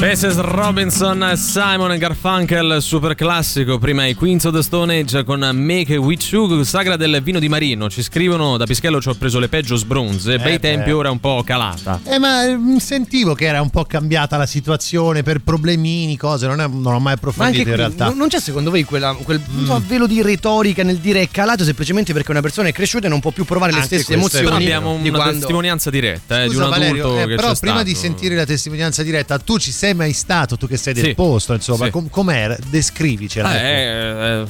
Mrs. 0.01 0.39
Robinson, 0.41 1.35
Simon 1.37 1.95
Garfunkel, 1.99 2.81
super 2.81 3.15
classico. 3.15 3.77
Prima 3.79 4.07
i 4.07 4.15
Queens 4.15 4.45
of 4.47 4.55
the 4.55 4.63
Stone 4.63 4.97
Age 4.99 5.25
con 5.25 5.41
Make 5.53 5.95
a 5.97 6.01
With 6.01 6.23
You, 6.31 6.63
sagra 6.63 6.97
del 6.97 7.21
vino 7.23 7.39
di 7.39 7.51
Marino. 7.51 7.91
Ci 7.91 8.03
scrivono 8.03 8.57
da 8.57 8.65
Pischello 8.65 8.99
ci 9.03 9.11
ho 9.11 9.15
preso 9.15 9.39
le 9.39 9.49
peggio 9.49 9.77
sbronze. 9.77 10.39
Bei 10.39 10.53
beh. 10.53 10.59
tempi, 10.59 10.91
ora 10.91 11.11
un 11.11 11.21
po' 11.21 11.43
calata. 11.45 12.01
Eh, 12.05 12.19
ma 12.19 12.47
mm, 12.47 12.77
sentivo 12.79 13.35
che 13.35 13.45
era 13.45 13.61
un 13.61 13.69
po' 13.69 13.85
cambiata 13.85 14.39
la 14.39 14.47
situazione 14.47 15.23
per 15.23 15.41
problemini, 15.41 16.17
cose, 16.17 16.47
non, 16.47 16.63
è- 16.63 16.67
non 16.67 16.95
ho 16.95 16.99
mai 16.99 17.03
Ma 17.03 17.11
approfondito 17.13 17.59
anche 17.59 17.59
in 17.59 17.65
qui, 17.67 17.77
realtà. 17.77 18.15
non- 18.17 18.29
c'è 18.29 18.41
secondo 18.41 18.71
voi 18.71 18.85
quella- 18.85 19.13
quel 19.23 19.39
non 19.51 19.67
so, 19.67 19.83
velo 19.87 20.07
di 20.07 20.23
retorica 20.23 20.83
nel 20.83 20.97
dire 20.97 21.21
è 21.21 21.29
calato 21.31 21.63
semplicemente 21.63 22.15
perché 22.15 22.31
una 22.31 22.41
persona 22.41 22.69
è 22.69 22.73
cresciuta 22.73 23.05
e 23.07 23.11
non 23.11 23.21
può 23.21 23.33
più 23.33 23.45
provare 23.45 23.73
le 23.73 23.81
Anche 23.83 23.99
stesse 23.99 24.17
questo 24.17 24.39
è 24.39 24.41
emozioni 24.41 24.65
Però 24.65 24.79
abbiamo 24.79 24.99
di 25.03 25.09
una 25.11 25.19
quando... 25.19 25.39
testimonianza 25.41 25.91
diretta 25.91 26.43
eh, 26.43 26.49
di 26.49 26.55
un 26.57 26.63
adulto 26.63 26.79
Valerio, 26.81 27.19
eh, 27.23 27.27
che 27.27 27.35
però 27.35 27.53
c'è 27.53 27.59
prima 27.61 27.83
di 27.83 27.91
stato. 27.95 28.07
sentire 28.07 28.35
la 28.35 28.47
testimonianza 28.47 29.03
diretta, 29.03 29.39
tu 29.39 29.59
ci 29.59 29.71
sei 29.73 29.89
mai 29.95 30.13
stato, 30.13 30.57
tu 30.57 30.67
che 30.67 30.77
sei 30.77 30.93
del 30.95 31.05
Sì. 31.05 31.15
posto, 31.15 31.53
insomma, 31.55 31.87
Sì. 31.87 31.91
com- 31.91 32.09
com'era? 32.11 32.57
Descrivicela. 32.69 33.55
ecco. 33.55 33.65
Eh, 33.67 34.41
eh, 34.41 34.43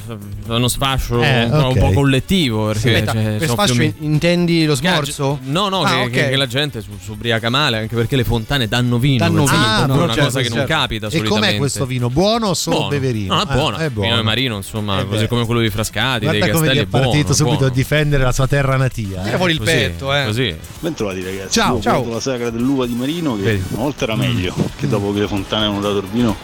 è 0.47 0.55
uno 0.55 0.67
sfascio 0.67 1.21
Eh, 1.21 1.43
un, 1.45 1.49
po', 1.51 1.67
un 1.67 1.77
po' 1.79 1.91
collettivo. 1.91 2.65
Perché 2.67 2.93
Aspetta, 2.95 3.11
cioè, 3.13 3.35
per 3.37 3.49
sfascio 3.49 3.73
più 3.75 3.93
intendi 3.99 4.65
lo 4.65 4.75
smorzo? 4.75 5.39
No, 5.43 5.69
no, 5.69 5.81
Ah, 5.81 5.89
che, 5.89 5.95
ok. 6.03 6.09
che- 6.11 6.29
che 6.29 6.35
la 6.35 6.47
gente 6.47 6.81
si 6.81 6.87
ubriaca 7.11 7.49
male, 7.49 7.77
anche 7.77 7.95
perché 7.95 8.15
le 8.15 8.23
fontane 8.23 8.67
danno 8.67 8.97
vino. 8.97 9.17
Danno 9.19 9.45
vino, 9.45 9.83
è 9.83 9.87
no, 9.87 9.93
una 9.95 10.07
certo, 10.07 10.23
cosa 10.23 10.41
che 10.41 10.49
non 10.49 10.57
certo. 10.59 10.73
capita 10.73 11.07
E 11.07 11.23
com'è 11.23 11.57
questo 11.57 11.85
vino? 11.85 12.09
Buono 12.09 12.47
o 12.47 12.53
solo 12.53 12.75
Buono. 12.77 12.89
beverino? 12.91 13.33
No, 13.35 13.41
è 13.41 13.45
Ah, 13.47 13.53
buono. 13.53 13.77
è 13.77 13.89
buono. 13.89 14.09
Vino 14.11 14.23
marino, 14.23 14.55
insomma, 14.57 14.99
Eh 15.01 15.05
così 15.07 15.27
come 15.27 15.45
quello 15.45 15.61
di 15.61 15.69
Frascati, 15.69 16.25
Guarda 16.25 16.31
dei 16.31 16.51
come 16.53 16.65
Castelli 16.67 16.77
è 16.79 16.81
è 16.81 16.85
partito 16.85 17.11
buono, 17.19 17.33
subito 17.33 17.55
buono. 17.57 17.71
a 17.71 17.75
difendere 17.75 18.23
la 18.23 18.31
sua 18.31 18.47
terra 18.47 18.75
natia. 18.77 19.21
Tira 19.21 19.33
eh. 19.33 19.37
fuori 19.37 19.53
il 19.53 19.61
petto, 19.61 20.13
eh. 20.13 20.25
Così. 20.25 20.55
Bentrovati 20.79 21.23
ragazzi, 21.23 21.51
Ciao. 21.59 21.79
Ciao. 21.81 22.09
la 22.09 22.19
sagra 22.19 22.49
dell'uva 22.49 22.85
di 22.85 22.93
Marino 22.93 23.37
che 23.41 23.61
una 23.69 23.81
volta 23.83 24.03
era 24.05 24.15
meglio, 24.15 24.53
che 24.77 24.87
dopo 24.87 25.13
che 25.13 25.27
fontane 25.31 25.65
avevano 25.65 25.81
dato 25.87 25.97
il 25.99 26.11
vino 26.11 26.35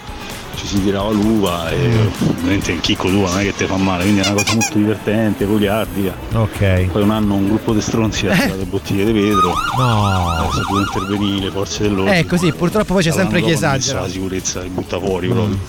ci 0.55 0.65
si 0.65 0.81
tirava 0.83 1.11
l'uva 1.11 1.69
e 1.69 2.09
ovviamente 2.29 2.71
il 2.71 2.79
chicco 2.81 3.09
d'uva 3.09 3.29
non 3.29 3.39
è 3.41 3.43
che 3.43 3.53
ti 3.55 3.65
fa 3.65 3.75
male, 3.77 4.01
quindi 4.03 4.21
è 4.21 4.25
una 4.25 4.41
cosa 4.41 4.55
molto 4.55 4.77
divertente, 4.79 5.45
goliardica. 5.45 6.15
Ok. 6.33 6.85
Poi 6.91 7.01
un 7.03 7.11
anno 7.11 7.35
un 7.35 7.47
gruppo 7.47 7.73
di 7.73 7.81
stronzi 7.81 8.25
ha 8.25 8.33
tirato 8.33 8.55
le 8.57 8.63
bottiglie 8.63 9.05
di 9.05 9.11
vetro, 9.11 9.53
No. 9.77 10.29
ha 10.29 10.49
saputo 10.51 10.79
intervenire 10.79 11.51
forze 11.51 11.83
dell'ordine. 11.83 12.19
Eh, 12.19 12.25
così, 12.25 12.51
purtroppo 12.53 12.93
poi 12.93 13.03
c'è 13.03 13.11
sempre 13.11 13.41
chi 13.43 13.51
esagera. 13.51 14.01
La 14.01 14.09
sicurezza 14.09 14.61
li 14.61 14.69
butta 14.69 14.97
fuori 14.99 15.27
proprio. 15.27 15.59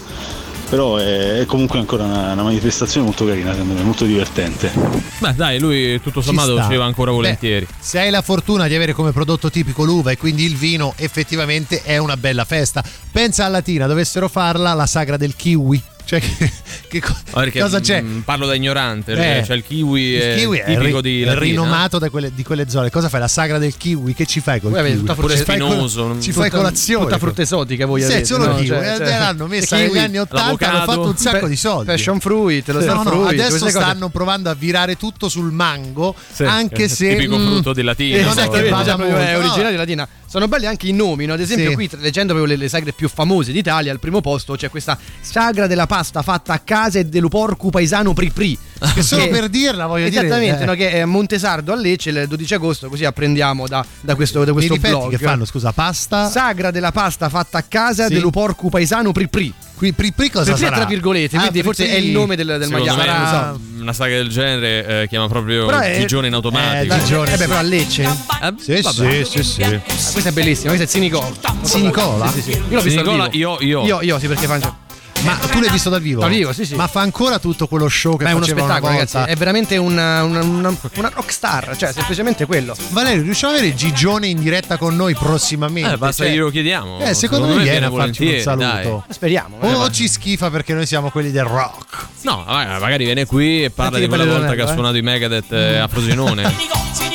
Però 0.69 0.97
è, 0.97 1.41
è 1.41 1.47
comunque 1.47 1.79
ancora 1.79 2.05
una, 2.05 2.33
una 2.33 2.43
manifestazione 2.43 3.07
molto 3.07 3.25
carina, 3.25 3.53
secondo 3.53 3.75
me, 3.75 3.83
molto 3.83 4.05
divertente. 4.05 4.71
Beh, 5.19 5.35
dai, 5.35 5.59
lui 5.59 6.01
tutto 6.01 6.21
sommato 6.21 6.63
ci 6.69 6.77
va 6.77 6.85
ancora 6.85 7.11
volentieri. 7.11 7.65
Beh, 7.65 7.75
se 7.79 7.99
hai 7.99 8.11
la 8.11 8.23
fortuna 8.23 8.67
di 8.69 8.75
avere 8.75 8.93
come 8.93 9.13
prodotto 9.13 9.51
tipico 9.51 9.85
l'uva 9.85 10.11
e 10.11 10.19
quindi 10.19 10.45
il 10.45 10.57
vino, 10.57 10.93
effettivamente 10.97 11.83
è 11.83 11.97
una 11.97 12.17
bella 12.17 12.45
festa. 12.45 12.85
Pensa 13.11 13.47
a 13.47 13.49
Latina, 13.49 13.87
dovessero 13.87 14.29
farla 14.29 14.75
la 14.75 14.87
sagra 14.87 15.17
del 15.17 15.35
kiwi. 15.35 15.83
Cioè, 16.09 16.21
che, 16.21 16.51
che 16.89 17.01
co- 17.03 17.15
Ah, 17.33 17.47
cosa 17.51 17.81
c'è? 17.81 18.01
mm, 18.01 18.21
parlo 18.21 18.47
da 18.47 18.55
ignorante, 18.55 19.13
Eh, 19.13 19.45
cioè 19.45 19.55
il 19.57 19.63
kiwi, 19.63 20.01
Il 20.03 20.21
è 20.23 20.35
kiwi 20.39 20.57
è, 20.59 20.65
tipico 20.65 21.01
ri- 21.01 21.03
di 21.03 21.21
è 21.23 21.25
Latina. 21.27 21.41
rinomato 21.45 21.99
da 21.99 22.09
quelle- 22.09 22.33
di 22.35 22.43
quelle 22.43 22.67
zone. 22.71 22.89
Cosa 22.89 23.11
fai? 23.11 23.21
La 23.21 23.29
sagra 23.29 23.59
del 23.59 23.77
kiwi? 23.77 24.15
Che 24.15 24.25
ci 24.25 24.41
fai 24.41 24.59
col 24.59 24.71
Voi 24.71 24.81
avete 24.81 24.95
kiwi? 24.95 25.07
tutta 25.07 25.19
frutta 25.19 25.37
Ci 25.37 25.45
fai 25.45 25.59
col- 25.59 26.21
Ci 26.21 26.33
fai 26.33 26.45
Tutta- 26.49 26.57
colazione. 26.57 27.05
Tutta 27.05 27.19
frutta 27.19 27.43
esotica 27.43 27.85
voi 27.85 28.01
Sì, 28.01 28.07
avete. 28.07 28.25
solo 28.25 28.47
no? 28.47 28.55
kiwi. 28.55 28.67
Cioè, 28.69 28.79
Eh, 28.93 28.97
cioè, 28.97 29.19
l'hanno 29.19 29.47
messa 29.49 29.77
kiwi, 29.77 29.89
negli 29.89 29.99
anni 29.99 30.19
80, 30.19 30.71
hanno 30.71 30.85
fatto 30.85 31.07
un 31.09 31.17
sacco 31.19 31.39
pe- 31.41 31.49
di 31.49 31.57
soldi. 31.57 31.85
Passion 31.85 32.21
fruit, 32.21 32.67
lo 32.69 32.75
No, 32.75 32.81
star 32.81 32.95
no, 32.97 33.03
fruit, 33.05 33.29
adesso 33.41 33.69
stanno 33.69 34.09
provando 34.09 34.49
a 34.49 34.55
virare 34.55 34.97
tutto 34.97 35.29
sul 35.29 35.53
mango, 35.53 36.15
Sì, 36.33 36.45
anche 36.45 36.75
che- 36.75 36.89
se 36.89 37.09
tipico 37.11 37.37
mm, 37.37 37.47
frutto 37.47 37.73
di 37.75 37.83
Latina, 37.83 38.17
eh, 38.17 38.23
non 38.23 38.39
è 38.39 38.49
che 38.49 38.69
vada 38.71 38.93
cioè, 38.93 38.97
molto, 39.05 39.17
è 39.19 39.33
no. 39.33 39.39
originario 39.41 39.71
di 39.73 39.77
Latina. 39.77 40.09
Sono 40.27 40.47
belli 40.49 40.67
anche 40.67 40.87
i 40.89 40.93
nomi, 40.93 41.25
no? 41.25 41.33
ad 41.35 41.41
esempio 41.41 41.69
Sì. 41.71 41.75
qui 41.75 41.89
leggendo 42.01 42.35
proprio 42.35 42.55
le, 42.57 42.69
sagre 42.69 42.93
più 42.93 43.09
famose 43.09 43.51
d'Italia, 43.53 43.93
al 43.93 43.99
primo 43.99 44.21
posto 44.21 44.57
c'è 44.57 44.69
questa 44.69 44.99
sagra 45.21 45.67
della 45.67 45.87
pasta 45.99 46.23
fatta 46.23 46.53
a 46.53 46.59
casa 46.61 47.01
e 47.01 47.05
dello 47.07 47.29
porco 47.29 47.71
paesano 47.71 48.13
Pripri. 48.13 48.57
Che 48.95 49.03
solo 49.03 49.27
per 49.29 49.49
dirla 49.49 49.87
voglio 49.87 50.09
dire, 50.09 50.27
Esattamente, 50.27 50.63
eh. 50.63 50.67
no? 50.67 50.75
che 50.75 50.91
è 50.93 51.01
a 51.01 51.07
Montesardo 51.07 51.73
a 51.73 51.77
Lecce 51.77 52.11
il 52.11 52.27
12 52.29 52.55
agosto, 52.55 52.89
così 52.89 53.05
apprendiamo 53.05 53.67
da, 53.67 53.85
da 54.01 54.15
questo, 54.15 54.45
da 54.45 54.53
questo 54.53 54.77
blog. 54.77 55.11
che 55.11 55.19
fanno, 55.19 55.45
scusa, 55.45 55.73
pasta? 55.73 56.29
Sagra 56.31 56.71
della 56.71 56.93
pasta 56.93 57.29
fatta 57.29 57.59
a 57.59 57.63
casa 57.67 58.07
Sì. 58.07 58.15
dello 58.15 58.31
porco 58.31 58.69
paesano 58.69 59.11
Pripri. 59.11 59.53
Qui 59.75 59.93
pri, 59.93 60.13
pri 60.13 60.31
cosa 60.31 60.45
Pripri 60.53 60.61
è 60.63 60.65
sarà? 60.67 60.77
tra 60.77 60.87
virgolette, 60.87 61.37
Ah, 61.37 61.41
quindi 61.41 61.63
forse 61.63 61.89
è 61.89 61.95
il 61.97 62.11
nome 62.11 62.37
del, 62.37 62.57
del 62.59 62.69
maiale. 62.71 63.57
so. 63.57 63.61
una 63.81 63.93
saga 63.93 64.15
del 64.17 64.29
genere 64.29 65.03
eh, 65.03 65.09
chiama 65.09 65.27
proprio 65.29 65.67
Però 65.67 65.79
è- 65.81 65.99
Gigione 65.99 66.29
in 66.29 66.35
automatico. 66.35 66.95
Eh, 66.95 66.99
Gigione, 67.01 67.29
Eh 67.33 67.37
beh, 67.37 67.43
sì. 67.43 67.49
però 67.49 67.59
a 67.59 67.63
Lecce. 67.63 68.03
Eh, 68.03 68.55
Sì, 68.59 68.83
sì, 68.83 69.25
sì, 69.25 69.43
sì. 69.43 69.63
Ah, 69.65 69.81
questa 70.13 70.29
è 70.29 70.33
bellissima, 70.33 70.69
questa 70.73 70.85
è 70.85 70.89
Sinicola. 70.89 71.33
Sinicola? 71.63 72.29
Sì, 72.31 72.41
sì, 72.43 72.53
sì. 72.53 72.59
Io 72.59 72.65
l'ho 72.77 72.81
visto 72.83 73.01
Nicola, 73.01 73.17
dal 73.25 73.31
vivo. 73.31 73.57
io, 73.61 73.83
io. 73.83 73.85
Io, 73.87 74.03
io, 74.03 74.19
sì, 74.21 74.27
perché 74.29 74.47
fa. 74.47 74.87
Ma 75.25 75.35
tu 75.35 75.61
l'hai 75.61 75.71
visto 75.71 75.91
dal 75.91 76.01
vivo? 76.01 76.21
Dal 76.21 76.31
vivo, 76.31 76.53
sì, 76.53 76.65
sì. 76.65 76.75
Ma 76.75 76.87
fa 76.87 77.01
ancora 77.01 77.39
tutto 77.39 77.67
quello 77.67 77.89
show 77.89 78.17
che 78.17 78.25
Ma 78.25 78.31
è 78.31 78.33
uno 78.35 78.45
spettacolo, 78.45 78.93
volta? 78.93 79.19
ragazzi. 79.19 79.31
È 79.31 79.37
veramente 79.37 79.77
una, 79.77 80.23
una, 80.23 80.43
una, 80.43 80.77
una 80.95 81.11
rockstar, 81.15 81.77
cioè 81.77 81.93
semplicemente 81.93 82.47
quello. 82.47 82.75
Valerio, 82.91 83.23
riusciamo 83.23 83.53
ad 83.55 83.59
avere 83.59 83.75
Gigione 83.75 84.29
in 84.29 84.39
diretta 84.41 84.77
con 84.77 84.95
noi 84.97 85.15
prossimamente? 85.15 85.93
Eh, 85.95 85.97
basta 85.99 86.23
Cioè- 86.25 86.33
glielo 86.33 86.51
chiediamo. 86.51 87.01
Eh, 87.01 87.15
secondo, 87.15 87.49
me 87.49 87.63
viene 87.63 87.87
a 87.87 87.91
farci 87.91 88.27
un 88.35 88.41
saluto. 88.41 88.65
dai. 88.67 89.01
Speriamo. 89.11 89.57
O, 89.61 89.73
o 89.83 89.91
ci 89.91 90.09
schifa 90.09 90.51
perché 90.51 90.73
noi 90.75 90.87
siamo 90.87 91.11
quelli 91.11 91.31
del 91.31 91.45
rock. 91.45 92.07
No, 92.23 92.45
ma- 92.47 92.79
magari 92.79 93.05
viene 93.05 93.27
qui 93.27 93.65
e 93.65 93.71
parla 93.71 93.99
Senti 93.99 94.09
di 94.09 94.15
quella 94.17 94.31
volta 94.39 94.55
che 94.55 94.63
ha 94.63 94.69
eh. 94.71 94.73
suonato 94.73 94.97
i 94.97 95.03
Megadeth 95.03 95.53
eh, 95.53 95.77
a 95.79 95.89
Frosinone. 95.89 96.43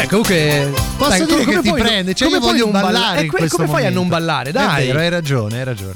Cioè, 0.00 0.08
comunque. 0.08 0.72
Posso 0.96 1.10
dai, 1.10 1.26
dire 1.26 1.44
che 1.44 1.60
ti 1.60 1.72
prende? 1.72 2.14
Cioè, 2.14 2.28
come 2.28 2.40
io 2.40 2.46
voglio 2.46 2.66
ballare 2.68 3.22
in 3.22 3.28
que- 3.28 3.48
Come 3.48 3.66
fai 3.68 3.86
a 3.86 3.90
non 3.90 4.08
ballare? 4.08 4.50
Dai. 4.50 4.86
Vero, 4.86 4.98
hai 4.98 5.08
ragione, 5.10 5.58
hai 5.58 5.64
ragione. 5.64 5.94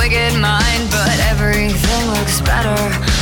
wicked 0.00 0.32
mind, 0.40 0.84
but 0.90 1.16
everything 1.28 2.02
looks 2.16 2.40
better 2.40 2.80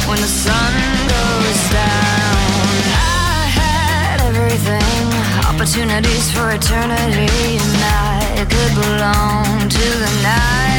when 0.09 0.19
the 0.21 0.33
sun 0.45 0.73
goes 1.11 1.61
down. 1.75 2.69
I 2.95 3.51
had 3.63 4.17
everything, 4.31 5.03
opportunities 5.51 6.31
for 6.31 6.47
eternity, 6.59 7.59
and 7.65 7.75
I 7.83 8.47
could 8.53 8.73
belong 8.79 9.69
to 9.77 9.87
the 10.05 10.13
night. 10.23 10.79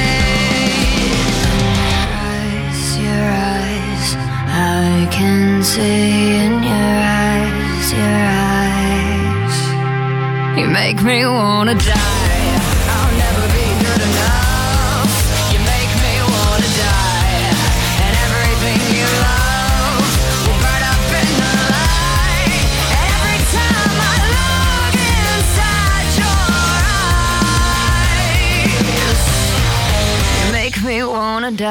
Eyes, 2.32 2.82
your 3.04 3.26
eyes, 3.52 4.08
I 4.48 5.08
can 5.12 5.62
see 5.62 6.38
in 6.44 6.54
your 6.72 6.96
eyes, 7.28 7.88
your 8.00 8.20
eyes. 8.56 9.56
You 10.60 10.68
make 10.82 11.04
me 11.04 11.26
wanna 11.26 11.76
die. 11.76 12.49
Taste 31.50 31.66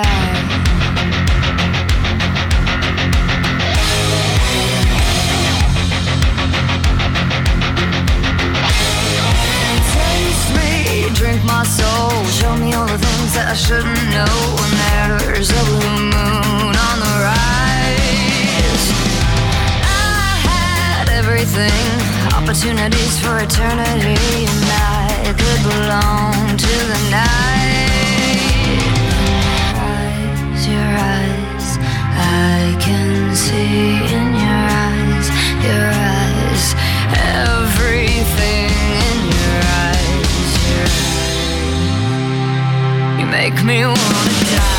me, 10.57 11.09
drink 11.15 11.45
my 11.45 11.63
soul, 11.63 12.11
show 12.27 12.57
me 12.57 12.75
all 12.75 12.89
the 12.89 12.99
things 12.99 13.35
that 13.35 13.47
I 13.51 13.55
shouldn't 13.55 14.11
know. 14.11 14.27
There's 15.23 15.51
a 15.51 15.63
blue 15.63 16.11
moon 16.11 16.75
on 16.75 16.99
the 16.99 17.15
rise, 17.23 18.91
I 19.87 20.43
had 20.43 21.09
everything, 21.09 21.87
opportunities 22.35 23.21
for 23.21 23.39
eternity, 23.39 24.19
and 24.43 24.65
I 24.75 25.33
could 25.39 25.63
belong 25.63 26.57
to 26.57 26.67
the 26.67 27.11
night. 27.13 27.58
Make 43.53 43.65
me 43.65 43.85
wanna 43.85 44.45
die. 44.51 44.78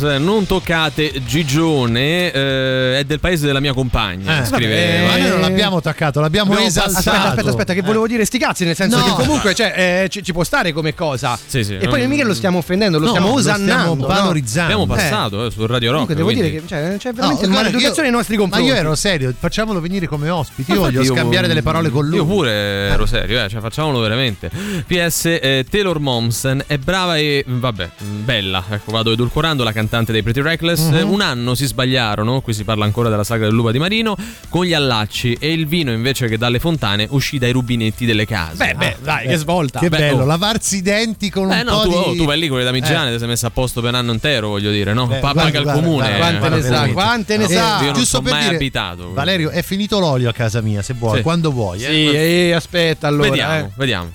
Non 0.00 0.46
toccate 0.46 1.22
Gigione, 1.24 2.32
eh, 2.32 2.98
è 3.00 3.04
del 3.04 3.20
paese 3.20 3.46
della 3.46 3.60
mia 3.60 3.72
compagna. 3.74 4.42
Eh, 4.42 4.46
scrive. 4.46 4.74
vabbè, 5.00 5.06
ma 5.06 5.16
noi 5.18 5.28
non 5.28 5.40
l'abbiamo 5.40 5.80
toccato, 5.80 6.20
l'abbiamo 6.20 6.52
Abbiamo 6.52 6.68
esaltato. 6.68 6.98
Aspetta, 6.98 7.28
aspetta, 7.28 7.48
aspetta, 7.50 7.74
che 7.74 7.82
volevo 7.82 8.06
dire 8.06 8.24
sti 8.24 8.38
cazzi, 8.38 8.64
nel 8.64 8.74
senso 8.76 8.98
No. 8.98 9.04
che 9.04 9.10
comunque 9.22 9.54
cioè, 9.54 10.02
eh, 10.04 10.08
ci, 10.08 10.22
ci 10.22 10.32
può 10.32 10.42
stare 10.44 10.72
come 10.72 10.94
cosa. 10.94 11.38
Sì, 11.44 11.62
sì, 11.64 11.76
e 11.76 11.88
poi 11.88 12.00
non- 12.00 12.08
mica 12.10 12.24
lo 12.24 12.34
stiamo 12.34 12.58
offendendo, 12.58 12.98
lo 12.98 13.04
No, 13.04 13.10
stiamo 13.10 13.28
lo 13.28 13.34
osannando. 13.34 13.72
stiamo 13.72 13.94
no? 13.94 14.06
valorizzando. 14.06 14.72
Abbiamo 14.72 14.86
passato 14.94 15.46
eh, 15.46 15.50
su 15.50 15.66
Radio 15.66 15.92
Rock. 15.92 16.06
Comunque 16.06 16.14
devo 16.14 16.28
quindi- 16.28 16.50
dire 16.50 16.60
che 16.62 16.66
cioè, 16.68 16.96
c'è 16.98 17.08
No, 17.10 17.14
veramente 17.14 17.46
guarda, 17.46 17.62
maleducazione 17.62 17.96
io- 17.96 18.02
nei 18.02 18.10
nostri 18.12 18.36
Ma 18.36 18.42
confronti. 18.42 18.68
io 18.68 18.74
ero 18.74 18.94
serio, 18.94 19.34
facciamolo 19.38 19.80
venire 19.80 20.06
come 20.06 20.28
ospiti. 20.30 20.72
Io 20.72 20.78
voglio 20.80 21.04
scambiare 21.04 21.46
delle 21.46 21.62
parole 21.62 21.90
con 21.90 22.06
lui. 22.06 22.16
Io 22.16 22.26
pure 22.26 22.50
ero 22.52 23.06
serio, 23.06 23.44
eh, 23.44 23.48
cioè 23.48 23.60
facciamolo 23.60 24.00
veramente. 24.00 24.50
PS 24.86 25.24
eh, 25.40 25.66
Taylor 25.68 25.98
Momsen 25.98 26.62
è 26.66 26.78
brava 26.78 27.16
e 27.16 27.44
vabbè, 27.46 27.88
bella. 28.24 28.64
Ecco, 28.70 28.92
vado 28.92 29.12
edulcorando 29.12 29.64
la 29.64 29.72
cantante 29.90 30.12
dei 30.12 30.22
Pretty 30.22 30.40
Reckless. 30.40 30.88
Mhm. 30.88 31.10
Un 31.10 31.20
anno 31.20 31.54
si 31.56 31.66
sbagliarono, 31.66 32.40
qui 32.40 32.54
si 32.54 32.62
parla 32.62 32.84
ancora 32.84 33.08
della 33.08 33.24
saga 33.24 33.46
del 33.46 33.54
Lupa 33.54 33.72
di 33.72 33.78
Marino, 33.80 34.16
con 34.48 34.64
gli 34.64 34.72
allacci 34.72 35.36
e 35.40 35.52
il 35.52 35.66
vino 35.66 35.90
invece 35.90 36.28
che 36.28 36.38
dalle 36.38 36.60
fontane 36.60 37.06
uscì 37.10 37.38
dai 37.38 37.50
rubinetti 37.50 38.06
delle 38.06 38.24
case. 38.24 38.56
Beh, 38.56 38.74
beh, 38.74 38.96
dai, 39.02 39.26
che 39.26 39.36
svolta. 39.36 39.80
Che 39.80 39.88
Beh, 39.88 39.98
bello, 39.98 40.22
oh. 40.22 40.26
lavarsi 40.26 40.76
i 40.76 40.82
denti 40.82 41.28
con 41.28 41.50
Eh 41.52 41.60
un 41.60 41.66
no, 41.66 41.72
po' 41.78 41.82
tu, 41.82 41.88
di... 41.88 41.94
oh, 41.96 42.14
tu 42.14 42.24
vai 42.24 42.38
lì 42.38 42.46
con 42.48 42.58
le 42.58 42.64
damigiane, 42.64 43.08
Eh. 43.08 43.12
ti 43.14 43.18
sei 43.18 43.28
messo 43.28 43.46
a 43.46 43.50
posto 43.50 43.80
per 43.80 43.90
un 43.90 43.96
anno 43.96 44.12
intero, 44.12 44.48
voglio 44.48 44.70
dire, 44.70 44.92
no? 44.92 45.06
Beh, 45.08 45.18
paga 45.18 45.48
il 45.58 45.64
comune. 45.64 46.16
guarda, 46.16 46.36
eh, 46.36 46.38
quante 46.38 46.56
ne 46.56 46.62
sa, 46.62 46.88
quante 46.88 47.36
ne 47.36 47.44
Eh, 47.44 47.48
sa. 47.48 47.80
Io 47.82 47.92
non 47.92 48.04
sono 48.04 48.30
mai 48.30 48.42
dire, 48.44 48.54
abitato. 48.54 49.12
Valerio, 49.12 49.50
è 49.50 49.62
finito 49.62 49.98
l'olio 49.98 50.28
a 50.28 50.32
casa 50.32 50.60
mia, 50.60 50.82
se 50.82 50.94
vuoi, 50.96 51.16
Sì. 51.16 51.22
quando 51.22 51.50
vuoi. 51.50 51.82
eh. 51.82 51.86
Sì, 51.86 52.10
eh, 52.14 52.52
aspetta 52.52 53.08
allora. 53.08 53.28
Vediamo, 53.30 53.54
eh. 53.66 53.70
vediamo. 53.74 54.10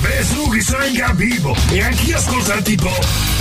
Beh, 0.00 0.22
su, 0.22 0.60
sono 0.60 0.84
in 0.84 0.94
capivo. 0.94 1.56
E 1.70 1.82
anch'io 1.82 2.16
ascolto 2.16 2.52
il 2.52 2.62
tipo. 2.62 3.33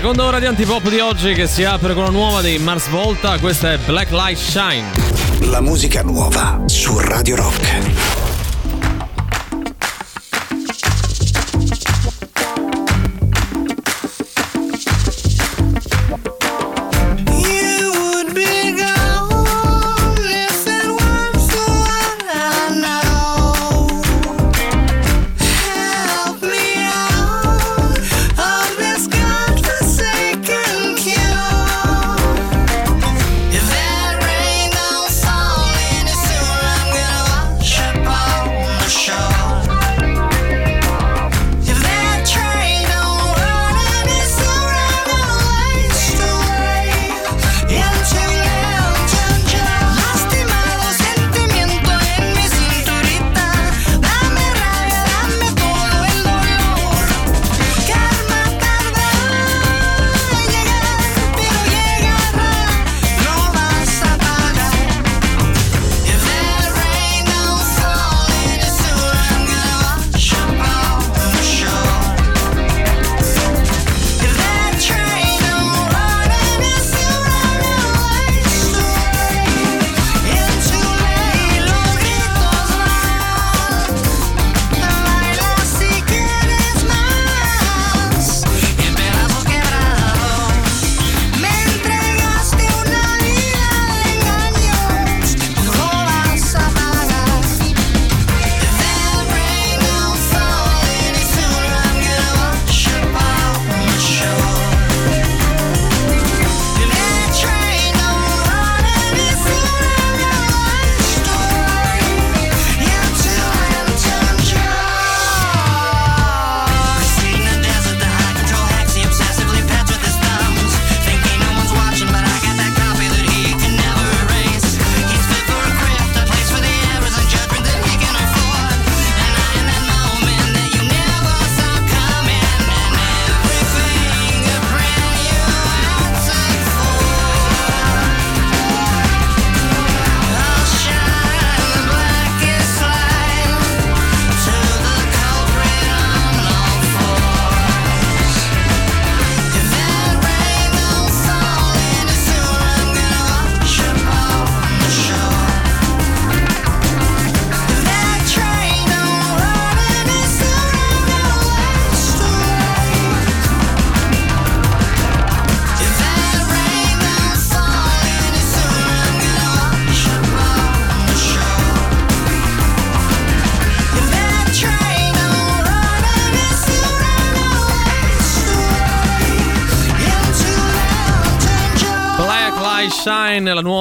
Seconda 0.00 0.24
ora 0.24 0.38
di 0.38 0.46
antipop 0.46 0.88
di 0.88 0.98
oggi 0.98 1.34
che 1.34 1.46
si 1.46 1.62
apre 1.62 1.92
con 1.92 2.04
la 2.04 2.08
nuova 2.08 2.40
dei 2.40 2.56
Mars 2.58 2.88
Volta, 2.88 3.38
questa 3.38 3.74
è 3.74 3.78
Black 3.84 4.10
Light 4.12 4.38
Shine. 4.38 4.90
La 5.50 5.60
musica 5.60 6.00
nuova 6.00 6.62
su 6.64 6.98
Radio 6.98 7.36
Rock. 7.36 7.89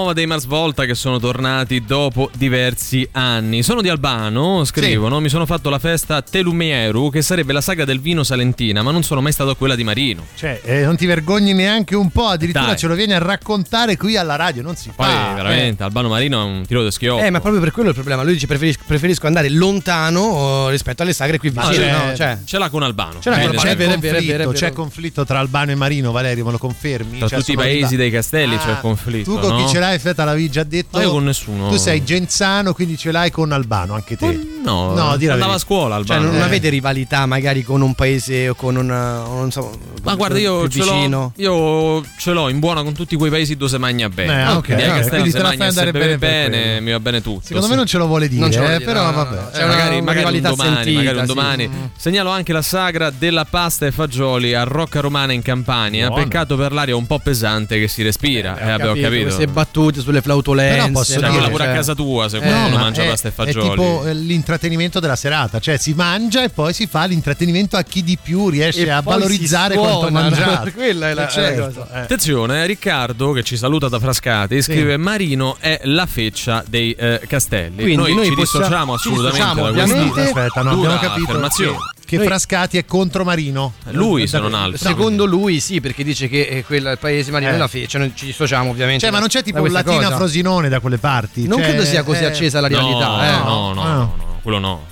Nuova 0.10 0.14
dei 0.14 0.26
Mars 0.26 0.46
Volta 0.46 0.86
che 0.86 0.96
sono 0.96 1.20
tornati 1.20 1.84
dopo 1.86 2.30
diversi 2.36 3.08
anni. 3.12 3.62
Sono 3.64 3.82
di 3.82 3.90
Albano, 3.90 4.64
scrivono, 4.66 5.20
mi 5.20 5.30
sono 5.30 5.46
fatto 5.46 5.70
la 5.70 5.78
festa 5.80 6.16
a 6.18 6.22
Telumieru 6.22 7.10
che 7.12 7.22
sarebbe 7.22 7.54
la 7.54 7.62
saga 7.62 7.86
del 7.86 8.00
vino 8.00 8.24
salentina, 8.24 8.82
ma 8.82 8.92
non 8.92 9.04
sono 9.04 9.22
mai 9.22 9.32
stato 9.32 9.52
a 9.52 9.56
quella 9.56 9.76
di 9.76 9.84
Marino. 9.84 10.26
Cioè, 10.36 10.62
eh, 10.64 10.84
non 10.86 10.96
ti 10.96 11.06
vergogni 11.06 11.54
neanche 11.54 11.96
un 11.96 12.10
po', 12.10 12.26
addirittura 12.28 12.68
Dai. 12.68 12.78
ce 12.78 12.88
lo 12.88 12.96
vieni 12.96 13.14
a 13.14 13.20
raccontare 13.20 13.98
qui 13.98 14.18
alla 14.18 14.36
radio, 14.36 14.62
non 14.64 14.76
si 14.76 14.92
Poi 14.96 15.06
fa. 15.06 15.34
veramente 15.36 15.84
Albano 15.84 16.08
Marino 16.10 16.42
è 16.42 16.44
un 16.46 16.64
tiro 16.66 16.84
di 16.84 16.92
schioppo. 16.92 17.24
Eh, 17.24 17.30
ma 17.30 17.40
proprio 17.40 17.62
per 17.62 17.72
quello 17.72 17.88
è 17.90 17.92
il 17.92 17.96
problema. 17.98 18.24
Lui 18.24 18.34
dice 18.34 18.48
preferis- 18.48 18.80
preferisco 18.86 19.28
andare 19.28 19.50
lontano 19.50 20.22
oh, 20.22 20.70
rispetto 20.70 21.04
alle 21.04 21.14
sagre 21.14 21.38
qui 21.38 21.50
vicino. 21.50 21.72
c'è- 21.72 21.92
no? 21.92 22.16
Cioè, 22.16 22.38
Ce 22.46 22.58
l'ha 22.58 22.70
con 22.70 22.82
Albano. 22.84 23.20
Ce 23.20 23.30
l'ha 23.30 23.42
Eh, 23.42 23.48
con 23.48 23.56
c'è, 23.58 23.70
Albano, 23.70 23.98
vero, 24.00 24.20
vero, 24.20 24.38
vero, 24.38 24.52
c'è 24.52 24.72
conflitto 24.72 25.24
tra 25.26 25.38
Albano 25.40 25.72
e 25.72 25.76
Marino, 25.76 26.12
Valerio, 26.12 26.46
me 26.46 26.52
lo 26.52 26.58
confermi? 26.58 27.20
Tra 27.20 27.28
Cioè, 27.28 27.38
tutti 27.40 27.52
i 27.52 27.56
paesi 27.56 27.96
dei 27.96 28.10
castelli 28.10 28.58
c'è 28.58 28.70
Ah, 28.70 28.72
il 28.72 28.80
conflitto. 28.80 29.34
Tu 29.34 29.40
con 29.40 29.50
no? 29.56 29.64
chi 29.66 29.72
ce 29.72 29.80
l'hai, 29.80 29.99
Feta, 30.00 30.24
l'avevi 30.24 30.50
già 30.50 30.64
detto? 30.64 30.98
Ma 30.98 31.04
io 31.04 31.12
con 31.12 31.24
nessuno. 31.24 31.70
Tu 31.70 31.78
sei 31.78 32.04
Genzano, 32.04 32.74
quindi 32.74 32.98
ce 32.98 33.12
l'hai 33.12 33.32
con 33.32 33.52
Albano, 33.52 33.94
anche 33.94 34.16
te. 34.16 34.59
No, 34.64 34.94
no 34.94 35.10
andava 35.10 35.54
a 35.54 35.58
scuola 35.58 35.96
Cioè, 36.04 36.16
Albano. 36.18 36.32
non 36.34 36.42
Eh. 36.42 36.46
avete 36.46 36.70
rivalità 36.70 37.26
magari 37.26 37.64
con 37.64 37.82
un 37.82 37.94
paese 37.94 38.50
o 38.50 38.56
con 38.56 38.76
un. 38.76 38.88
non 38.88 39.52
so. 39.52 39.78
Ma 40.04 40.16
guarda, 40.16 40.40
io 40.40 40.62
più 40.68 40.82
ce, 40.82 40.86
l'ho, 40.86 40.94
vicino. 40.96 41.34
io 41.38 42.04
ce 42.18 42.32
l'ho 42.32 42.48
in 42.50 42.60
buona 42.60 42.84
con 42.84 42.94
tutti 42.94 43.16
quei 43.18 43.30
paesi 43.30 43.56
dove 43.58 43.70
si 43.72 43.78
mangia 43.78 44.08
bene. 44.10 44.44
Eh, 44.44 44.48
ok, 44.52 44.64
Quindi 44.66 44.84
ok, 44.84 44.90
a 44.90 44.94
Castello 44.96 45.22
quindi 45.22 45.32
te 45.32 45.38
la 45.42 45.48
fai 45.50 45.58
se 45.58 45.64
andare 45.64 45.92
bene 45.92 46.18
bene, 46.18 46.80
mi 46.80 46.92
va 46.92 47.00
bene 47.00 47.22
tutto. 47.22 47.42
Secondo 47.44 47.66
sì. 47.66 47.72
me 47.72 47.76
non 47.78 47.86
ce 47.86 47.98
lo 47.98 48.08
vuole 48.08 48.28
dire, 48.30 48.42
Non 48.42 48.52
ce 48.52 48.58
lo 48.60 48.64
vuole 48.64 48.76
eh, 48.76 48.80
dire, 48.80 48.92
però 48.94 49.06
no, 49.06 49.12
vabbè. 49.12 49.36
no. 49.36 49.50
Eh, 49.52 49.64
una- 49.64 49.68
magari, 49.74 49.96
una 49.96 50.04
magari 50.14 50.36
un 50.38 50.42
domani, 50.42 50.74
sentita, 50.76 50.98
magari 50.98 51.18
un 51.18 51.22
sì. 51.28 51.34
domani. 51.34 51.68
Mm. 51.68 51.84
Segnalo 51.98 52.30
anche 52.30 52.54
la 52.54 52.62
sagra 52.62 53.10
della 53.10 53.46
pasta 53.46 53.86
e 53.88 53.92
fagioli 53.92 54.54
a 54.54 54.64
Rocca 54.64 55.00
Romana 55.02 55.34
in 55.34 55.42
Campania. 55.42 56.08
Buono. 56.08 56.24
Peccato 56.24 56.56
per 56.56 56.72
l'aria 56.72 56.96
un 56.96 57.06
po' 57.08 57.20
pesante 57.20 57.78
che 57.80 57.88
si 57.90 58.02
respira. 58.04 58.58
Eh, 58.58 58.66
vabbè, 58.78 58.90
ho 58.90 58.94
capito. 59.02 59.24
Queste 59.24 59.48
battute 59.48 60.00
sulle 60.02 60.22
flautolenze. 60.22 60.78
Però 60.80 60.92
posso 60.92 61.20
C'è 61.20 61.30
dire- 61.30 61.50
pure 61.50 61.64
a 61.64 61.66
cioè- 61.68 61.76
casa 61.76 61.96
tua 61.96 62.30
se 62.30 62.38
Eh, 62.38 62.40
qualcuno 62.40 62.76
ma 62.78 62.82
mangia 62.84 63.04
pasta 63.04 63.28
e 63.28 63.32
è 63.32 63.34
fagioli. 63.34 63.70
tipo 63.70 64.06
eh, 64.06 64.14
l'intrattenimento 64.50 65.00
della 65.00 65.16
serata, 65.16 65.60
cioè 65.60 65.78
si 65.78 65.94
mangia 65.94 66.42
e 66.44 66.50
poi 66.50 66.74
si 66.74 66.88
fa 66.88 67.06
l'intrattenimento 67.06 67.78
a 67.78 67.84
chi 67.84 68.04
di 68.04 68.18
più 68.22 68.50
riesce 68.50 68.86
E 68.86 68.90
a 68.90 69.02
valorizzare 69.02 69.76
quanto 69.76 70.10
mangiato. 70.10 70.72
quella 70.74 71.10
è 71.10 71.14
la- 71.14 71.28
Eh, 71.28 71.32
certo, 71.32 71.66
cosa. 71.66 71.88
eh. 71.94 72.00
Attenzione, 72.02 72.66
Riccardo 72.66 73.32
che 73.32 73.44
ci 73.44 73.56
saluta 73.58 73.88
da 73.90 74.00
Frascati 74.00 74.60
scrive 74.64 74.98
Marino 74.98 75.58
è 75.60 75.82
la 75.84 76.08
feccia 76.08 76.64
dei 76.68 76.94
eh, 76.94 77.22
castelli. 77.28 77.76
Quindi 77.76 77.96
noi, 77.96 78.16
noi 78.16 78.26
ci 78.26 78.34
possiamo- 78.34 78.66
dissociamo 78.66 78.98
ci 78.98 79.08
assolutamente 79.08 79.38
dissociamo, 79.38 79.62
da 79.66 79.72
questa 79.72 79.94
ovviamente. 79.94 80.22
Aspetta, 80.22 80.62
no, 80.64 80.72
abbiamo 80.72 80.98
capito 80.98 81.24
affermazione. 81.30 81.78
che 82.06 82.18
Noi- 82.18 82.26
Frascati 82.26 82.78
è 82.80 82.86
contro 82.86 83.24
Marino. 83.24 83.74
Lui, 83.92 84.22
Da- 84.24 84.28
se 84.30 84.40
non 84.40 84.54
altro. 84.56 84.78
Secondo 84.80 85.26
lui 85.26 85.60
sì, 85.60 85.80
perché 85.80 86.04
dice 86.04 86.28
che 86.28 86.42
eh, 86.50 86.64
quella, 86.64 86.90
il 86.92 86.98
paese 86.98 87.30
marino 87.30 87.52
Eh. 87.52 87.54
è 87.54 87.58
la 87.58 87.68
fece, 87.68 88.00
noi 88.00 88.14
ci 88.16 88.26
dissociamo 88.26 88.72
ovviamente. 88.72 89.02
Cioè, 89.02 89.12
ma 89.12 89.20
non 89.20 89.28
c'è 89.28 89.44
tipo 89.44 89.62
un 89.62 89.72
Latina 89.72 90.06
cosa. 90.06 90.16
Frosinone 90.16 90.70
da 90.70 90.80
quelle 90.80 90.98
parti. 90.98 91.48
Non 91.48 91.60
Cioè, 91.60 91.68
credo 91.68 91.86
sia 91.86 92.02
così 92.02 92.24
eh, 92.24 92.28
accesa 92.28 92.60
la 92.62 92.68
No, 92.68 92.78
rivalità. 92.80 93.28
eh. 93.28 93.44
no, 93.44 93.74
no, 93.74 93.82
Ah. 93.84 93.94
no, 93.94 94.14
no, 94.18 94.29
quello 94.50 94.58
no. 94.58 94.86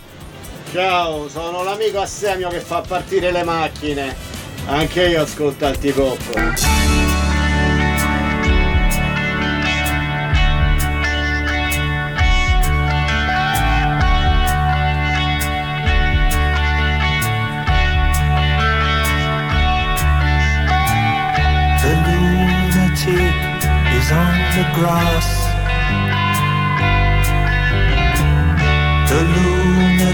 Ciao, 0.71 1.27
sono 1.29 1.63
l'amico 1.63 1.99
Assemio 1.99 2.49
che 2.49 2.59
fa 2.59 2.81
partire 2.81 3.31
le 3.31 3.43
macchine. 3.43 4.15
Anche 4.67 5.07
io 5.07 5.23
ascolto 5.23 5.65
Alticoppo. 5.65 6.75
on 24.09 24.37
the 24.55 24.63
grass. 24.73 25.47
The 29.09 29.46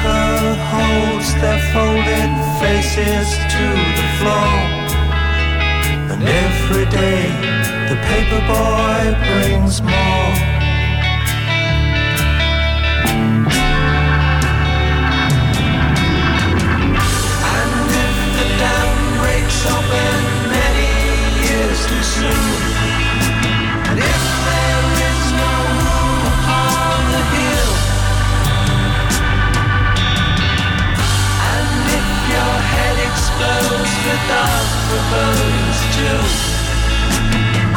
Paper 0.00 0.54
holds 0.72 1.34
their 1.34 1.58
folded 1.74 2.32
faces 2.58 3.28
to 3.52 3.66
the 3.98 4.06
floor. 4.16 4.56
And 6.10 6.22
every 6.22 6.86
day 6.86 7.28
the 7.86 7.96
paper 8.08 8.40
boy 8.48 9.14
brings 9.28 9.82
more. 9.82 10.49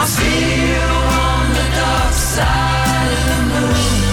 I'll 0.03 0.09
see 0.09 0.67
you 0.67 0.81
on 0.81 1.53
the 1.53 1.67
dark 1.79 2.13
side 2.13 3.11
of 3.15 3.23
the 3.29 3.39
moon. 3.51 4.03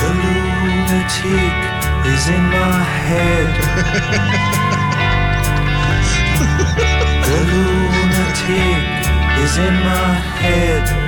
The 0.00 0.10
lunatic 0.22 1.56
is 2.12 2.24
in 2.28 2.44
my 2.50 2.78
head. 3.06 3.50
the 7.28 7.38
lunatic 7.52 8.84
is 9.44 9.54
in 9.58 9.74
my 9.74 10.14
head. 10.42 11.07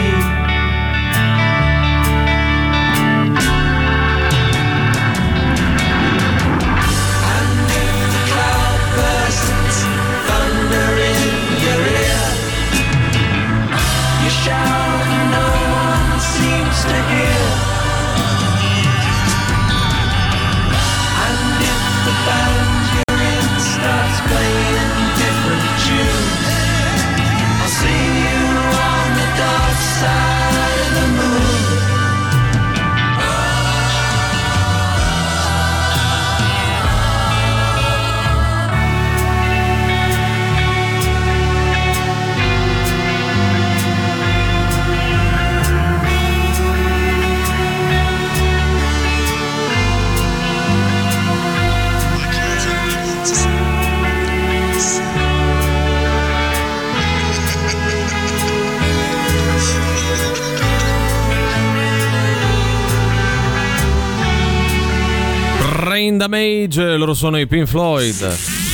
Damage, 66.21 66.97
loro 66.97 67.15
sono 67.15 67.39
i 67.39 67.47
Pink 67.47 67.65
Floyd. 67.65 68.70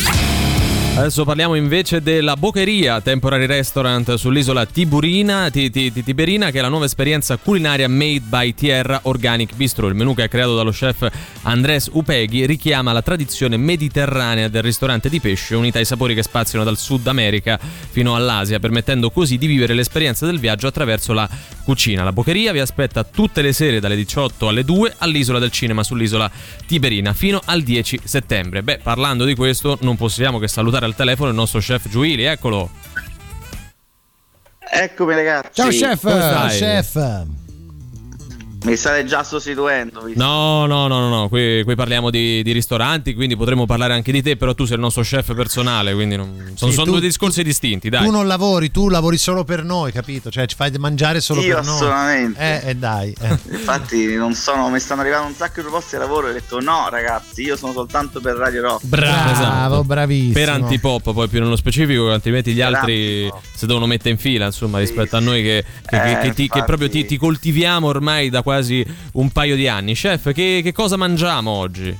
Adesso 0.97 1.25
parliamo 1.25 1.53
invece 1.53 2.01
della 2.01 2.35
Bocheria, 2.35 3.01
temporary 3.01 3.45
restaurant 3.45 4.15
sull'isola 4.15 4.65
Tiburina, 4.65 5.47
Ti- 5.51 5.69
Ti- 5.69 5.91
Ti- 5.93 6.03
Tiberina, 6.03 6.49
che 6.49 6.57
è 6.57 6.61
la 6.61 6.69
nuova 6.69 6.85
esperienza 6.85 7.37
culinaria 7.37 7.87
made 7.87 8.21
by 8.21 8.55
Tierra 8.55 9.01
Organic 9.03 9.53
Bistro. 9.53 9.87
Il 9.89 9.93
menù 9.93 10.15
che 10.15 10.23
è 10.23 10.27
creato 10.27 10.55
dallo 10.55 10.71
chef 10.71 11.07
Andrés 11.43 11.91
Upeghi 11.93 12.47
richiama 12.47 12.93
la 12.93 13.03
tradizione 13.03 13.57
mediterranea 13.57 14.47
del 14.47 14.63
ristorante 14.63 15.07
di 15.07 15.19
pesce, 15.19 15.53
unita 15.53 15.77
ai 15.77 15.85
sapori 15.85 16.15
che 16.15 16.23
spaziano 16.23 16.65
dal 16.65 16.79
Sud 16.79 17.05
America 17.05 17.59
fino 17.59 18.15
all'Asia, 18.15 18.57
permettendo 18.57 19.11
così 19.11 19.37
di 19.37 19.45
vivere 19.45 19.75
l'esperienza 19.75 20.25
del 20.25 20.39
viaggio 20.39 20.65
attraverso 20.65 21.13
la 21.13 21.29
cucina. 21.63 22.03
La 22.03 22.11
Bocheria 22.11 22.51
vi 22.51 22.59
aspetta 22.59 23.03
tutte 23.03 23.43
le 23.43 23.53
sere 23.53 23.79
dalle 23.79 23.95
18 23.95 24.47
alle 24.47 24.63
2 24.63 24.95
all'isola 24.97 25.37
del 25.37 25.51
cinema 25.51 25.83
sull'isola 25.83 26.31
Tiberina 26.65 27.13
fino 27.13 27.39
al 27.45 27.61
10 27.61 27.99
settembre. 28.03 28.63
Beh, 28.63 28.79
parlando 28.81 29.25
di 29.25 29.35
questo, 29.35 29.77
non 29.81 29.95
possiamo 29.95 30.39
che 30.39 30.47
salutare 30.47 30.85
al 30.87 30.95
telefono 30.95 31.29
il 31.29 31.35
nostro 31.35 31.59
chef 31.59 31.87
Giuili, 31.89 32.23
eccolo. 32.23 32.69
Eccomi 34.69 35.13
ragazzi. 35.13 35.49
Ciao 35.53 35.69
chef, 35.69 36.01
Come 36.01 36.19
stai? 36.19 36.57
chef. 36.57 37.25
Mi 38.65 38.75
state 38.75 39.05
già 39.05 39.23
sostituendo. 39.23 40.01
visto? 40.01 40.21
No, 40.23 40.65
no, 40.65 40.87
no, 40.87 40.99
no, 40.99 41.09
no. 41.09 41.29
Qui, 41.29 41.63
qui 41.63 41.75
parliamo 41.75 42.09
di, 42.09 42.41
di 42.43 42.51
ristoranti, 42.51 43.13
quindi 43.13 43.35
potremmo 43.37 43.65
parlare 43.65 43.93
anche 43.93 44.11
di 44.11 44.21
te, 44.21 44.35
però 44.37 44.53
tu 44.53 44.65
sei 44.65 44.75
il 44.75 44.81
nostro 44.81 45.03
chef 45.03 45.33
personale, 45.35 45.93
quindi 45.93 46.15
non- 46.15 46.53
sono, 46.55 46.71
Sì, 46.71 46.77
sono 46.77 46.85
tu- 46.87 46.91
due 46.97 47.01
discorsi 47.01 47.43
distinti, 47.43 47.89
dai. 47.89 48.03
Tu 48.03 48.11
non 48.11 48.25
lavori, 48.27 48.71
tu 48.71 48.89
lavori 48.89 49.17
solo 49.17 49.43
per 49.43 49.63
noi, 49.63 49.91
capito? 49.91 50.29
Cioè 50.31 50.45
ci 50.47 50.55
fai 50.55 50.71
mangiare 50.77 51.21
solo 51.21 51.41
Io 51.41 51.55
per 51.55 51.65
noi. 51.65 51.73
assolutamente. 51.75 52.39
Eh, 52.63 52.69
eh, 52.69 52.75
dai. 52.75 53.15
eh. 53.21 53.37
Infatti 53.51 54.15
non 54.15 54.33
sono, 54.33 54.69
mi 54.69 54.79
stanno 54.79 55.01
arrivando 55.01 55.27
un 55.27 55.35
sacco 55.35 55.55
di 55.55 55.61
proposte 55.61 55.97
di 55.97 56.01
lavoro 56.03 56.27
e 56.27 56.29
ho 56.31 56.33
detto 56.33 56.59
no 56.59 56.87
ragazzi, 56.89 57.43
io 57.43 57.55
sono 57.55 57.73
soltanto 57.73 58.19
per 58.19 58.35
Radio 58.35 58.61
Rock. 58.63 58.85
Bravo, 58.85 59.31
Esatto. 59.31 59.83
bravissimo. 59.83 60.33
Per 60.33 60.49
antipop, 60.49 61.13
poi 61.13 61.27
più 61.27 61.39
nello 61.39 61.55
specifico, 61.55 62.09
altrimenti 62.11 62.53
gli 62.53 62.57
Per 62.57 62.65
altri 62.73 63.31
si 63.53 63.65
devono 63.65 63.85
mettere 63.85 64.09
in 64.11 64.17
fila, 64.17 64.45
insomma, 64.45 64.79
rispetto 64.79 65.15
a 65.15 65.19
noi 65.19 65.41
che, 65.43 65.63
che- 65.87 66.11
Eh, 66.11 66.17
che 66.19 66.29
ti- 66.29 66.35
che 66.35 66.41
infatti. 66.43 66.63
proprio 66.65 66.89
ti, 66.89 67.05
ti 67.05 67.17
coltiviamo 67.17 67.87
ormai 67.87 68.29
da 68.29 68.41
quasi 68.47 68.85
un 69.13 69.29
paio 69.29 69.57
di 69.57 69.67
anni. 69.67 69.93
Chef, 69.93 70.31
che, 70.31 70.61
che 70.63 70.71
cosa 70.71 70.95
mangiamo 70.95 71.51
oggi? 71.51 71.93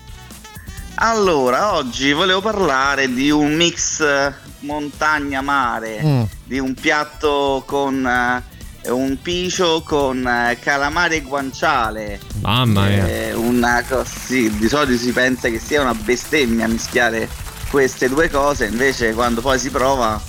Allora, 1.00 1.74
oggi 1.76 2.14
volevo 2.14 2.40
parlare 2.40 3.14
di 3.14 3.30
un 3.30 3.54
mix 3.54 4.00
eh, 4.00 4.34
montagna-mare, 4.60 6.02
Mm. 6.02 6.24
di 6.46 6.58
un 6.58 6.74
piatto 6.74 7.64
con 7.68 8.06
eh, 8.08 8.90
un 8.90 9.18
piscio 9.22 9.82
con 9.82 10.26
eh, 10.26 10.58
calamare 10.62 11.18
e 11.18 11.22
guanciale. 11.22 12.18
Mamma 12.40 12.86
mia. 12.86 13.08
Eh, 13.08 13.34
una 13.34 13.84
cosa, 13.86 14.06
sì, 14.06 14.50
di 14.58 14.70
solito 14.70 14.98
si 14.98 15.12
pensa 15.12 15.50
che 15.50 15.60
sia 15.60 15.82
una 15.82 15.94
bestemmia 15.94 16.66
mischiare 16.70 17.28
queste 17.70 18.08
due 18.08 18.30
cose, 18.30 18.68
invece 18.68 19.14
quando 19.14 19.42
poi 19.42 19.60
si 19.60 19.70
prova 19.70 20.20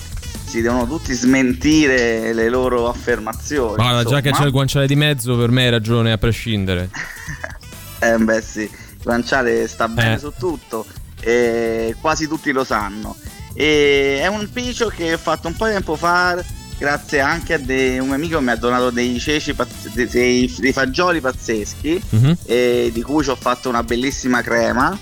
si 0.49 0.61
devono 0.61 0.87
tutti 0.87 1.13
smentire 1.13 2.33
le 2.33 2.49
loro 2.49 2.89
affermazioni. 2.89 3.75
Guarda, 3.75 4.03
già 4.03 4.19
che 4.21 4.31
c'è 4.31 4.43
il 4.45 4.51
guanciale 4.51 4.87
di 4.87 4.95
mezzo, 4.95 5.37
per 5.37 5.49
me 5.51 5.63
hai 5.65 5.69
ragione 5.69 6.11
a 6.11 6.17
prescindere. 6.17 6.89
Eh 8.01 8.17
beh 8.17 8.41
sì, 8.41 8.61
il 8.61 8.69
guanciale 9.03 9.67
sta 9.67 9.89
bene 9.89 10.13
Eh. 10.13 10.19
su 10.19 10.31
tutto 10.39 10.85
e 11.19 11.93
quasi 11.99 12.27
tutti 12.29 12.51
lo 12.53 12.63
sanno. 12.63 13.13
E 13.53 14.19
è 14.21 14.27
un 14.27 14.49
picio 14.53 14.87
che 14.87 15.13
ho 15.13 15.17
fatto 15.17 15.49
un 15.49 15.55
po' 15.55 15.65
di 15.65 15.73
tempo 15.73 15.97
fa 15.97 16.41
grazie 16.77 17.19
anche 17.19 17.55
a 17.55 17.57
de- 17.57 17.99
un 17.99 18.13
amico 18.13 18.37
che 18.37 18.43
mi 18.45 18.51
ha 18.51 18.55
donato 18.55 18.89
dei 18.89 19.19
ceci, 19.19 19.53
pazz- 19.53 19.89
dei, 19.91 20.49
dei- 20.59 20.71
fagioli 20.71 21.19
pazzeschi 21.19 22.01
Mhm. 22.11 22.37
e 22.45 22.89
di 22.93 23.01
cui 23.01 23.21
ci 23.21 23.31
ho 23.31 23.35
fatto 23.35 23.67
una 23.67 23.83
bellissima 23.83 24.41
crema 24.41 24.97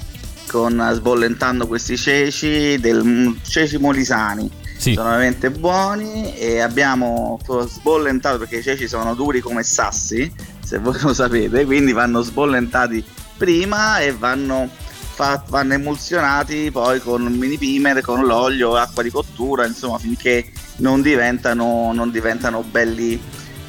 con 0.48 0.92
sbollentando 0.96 1.68
questi 1.68 1.96
ceci 1.98 2.80
del 2.80 3.38
ceci 3.48 3.78
molisani. 3.78 4.50
Sì. 4.78 4.94
Sono 4.94 5.10
veramente 5.10 5.50
buoni 5.52 6.36
e 6.38 6.60
abbiamo 6.60 7.40
sbollentato 7.68 8.38
perché 8.38 8.58
i 8.58 8.64
ceci 8.64 8.88
sono 8.88 9.16
duri 9.16 9.42
come 9.42 9.64
sassi, 9.64 10.32
se 10.64 10.78
voi 10.78 10.98
lo 11.02 11.14
sapete, 11.14 11.66
quindi 11.66 11.92
vanno 11.94 12.22
sbollentati 12.22 13.04
prima 13.38 14.00
e 14.00 14.12
vanno, 14.14 14.70
fa- 15.14 15.44
vanno 15.50 15.74
emulsionati 15.74 16.70
poi 16.72 17.00
con 17.02 17.24
mini 17.24 17.58
pimer, 17.58 18.02
con 18.02 18.24
l'olio, 18.26 18.76
acqua 18.76 19.02
di 19.04 19.10
cottura, 19.10 19.66
insomma 19.66 19.98
finché 19.98 20.52
non 20.78 21.02
diventano, 21.02 21.92
non 21.94 22.12
diventano 22.12 22.62
belli, 22.64 23.20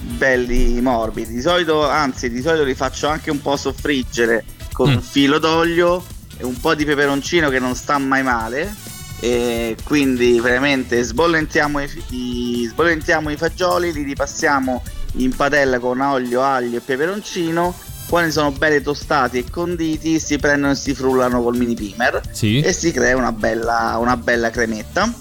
belli 0.01 0.81
morbidi. 0.81 1.33
Di 1.35 1.41
solito, 1.41 1.89
anzi, 1.89 2.31
di 2.31 2.43
solito 2.43 2.65
li 2.65 2.75
faccio 2.75 3.09
anche 3.09 3.31
un 3.31 3.41
po' 3.41 3.57
soffriggere 3.57 4.45
con 4.73 4.91
Mm. 4.91 4.95
un 4.95 5.01
filo 5.03 5.39
d'olio 5.39 6.05
e 6.37 6.45
un 6.45 6.59
po' 6.61 6.75
di 6.75 6.85
peperoncino 6.85 7.49
che 7.49 7.59
non 7.59 7.75
sta 7.75 7.99
mai 7.99 8.23
male. 8.23 8.73
E 9.21 9.77
quindi 9.85 10.39
veramente 10.41 11.03
sbollentiamo 11.03 11.81
i, 11.81 11.89
i- 12.11 12.67
sbollentiamo 12.71 13.31
i 13.31 13.37
fagioli, 13.37 13.93
li 13.93 14.03
ripassiamo 14.03 14.83
in 15.15 15.35
padella 15.35 15.79
con 15.81 16.01
olio, 16.01 16.43
aglio 16.43 16.77
e 16.79 16.81
peperoncino. 16.81 17.75
Quando 18.09 18.31
sono 18.31 18.53
belli 18.53 18.81
tostati 18.81 19.39
e 19.39 19.45
conditi, 19.51 20.19
si 20.19 20.39
prendono 20.39 20.73
e 20.73 20.77
si 20.77 20.95
frullano 20.95 21.43
col 21.43 21.57
mini 21.57 21.75
pimer 21.75 22.23
Sì. 22.31 22.61
e 22.61 22.73
si 22.73 22.91
crea 22.91 23.17
una 23.17 23.33
bella, 23.33 23.97
una 24.01 24.17
bella 24.17 24.49
cremetta 24.51 25.13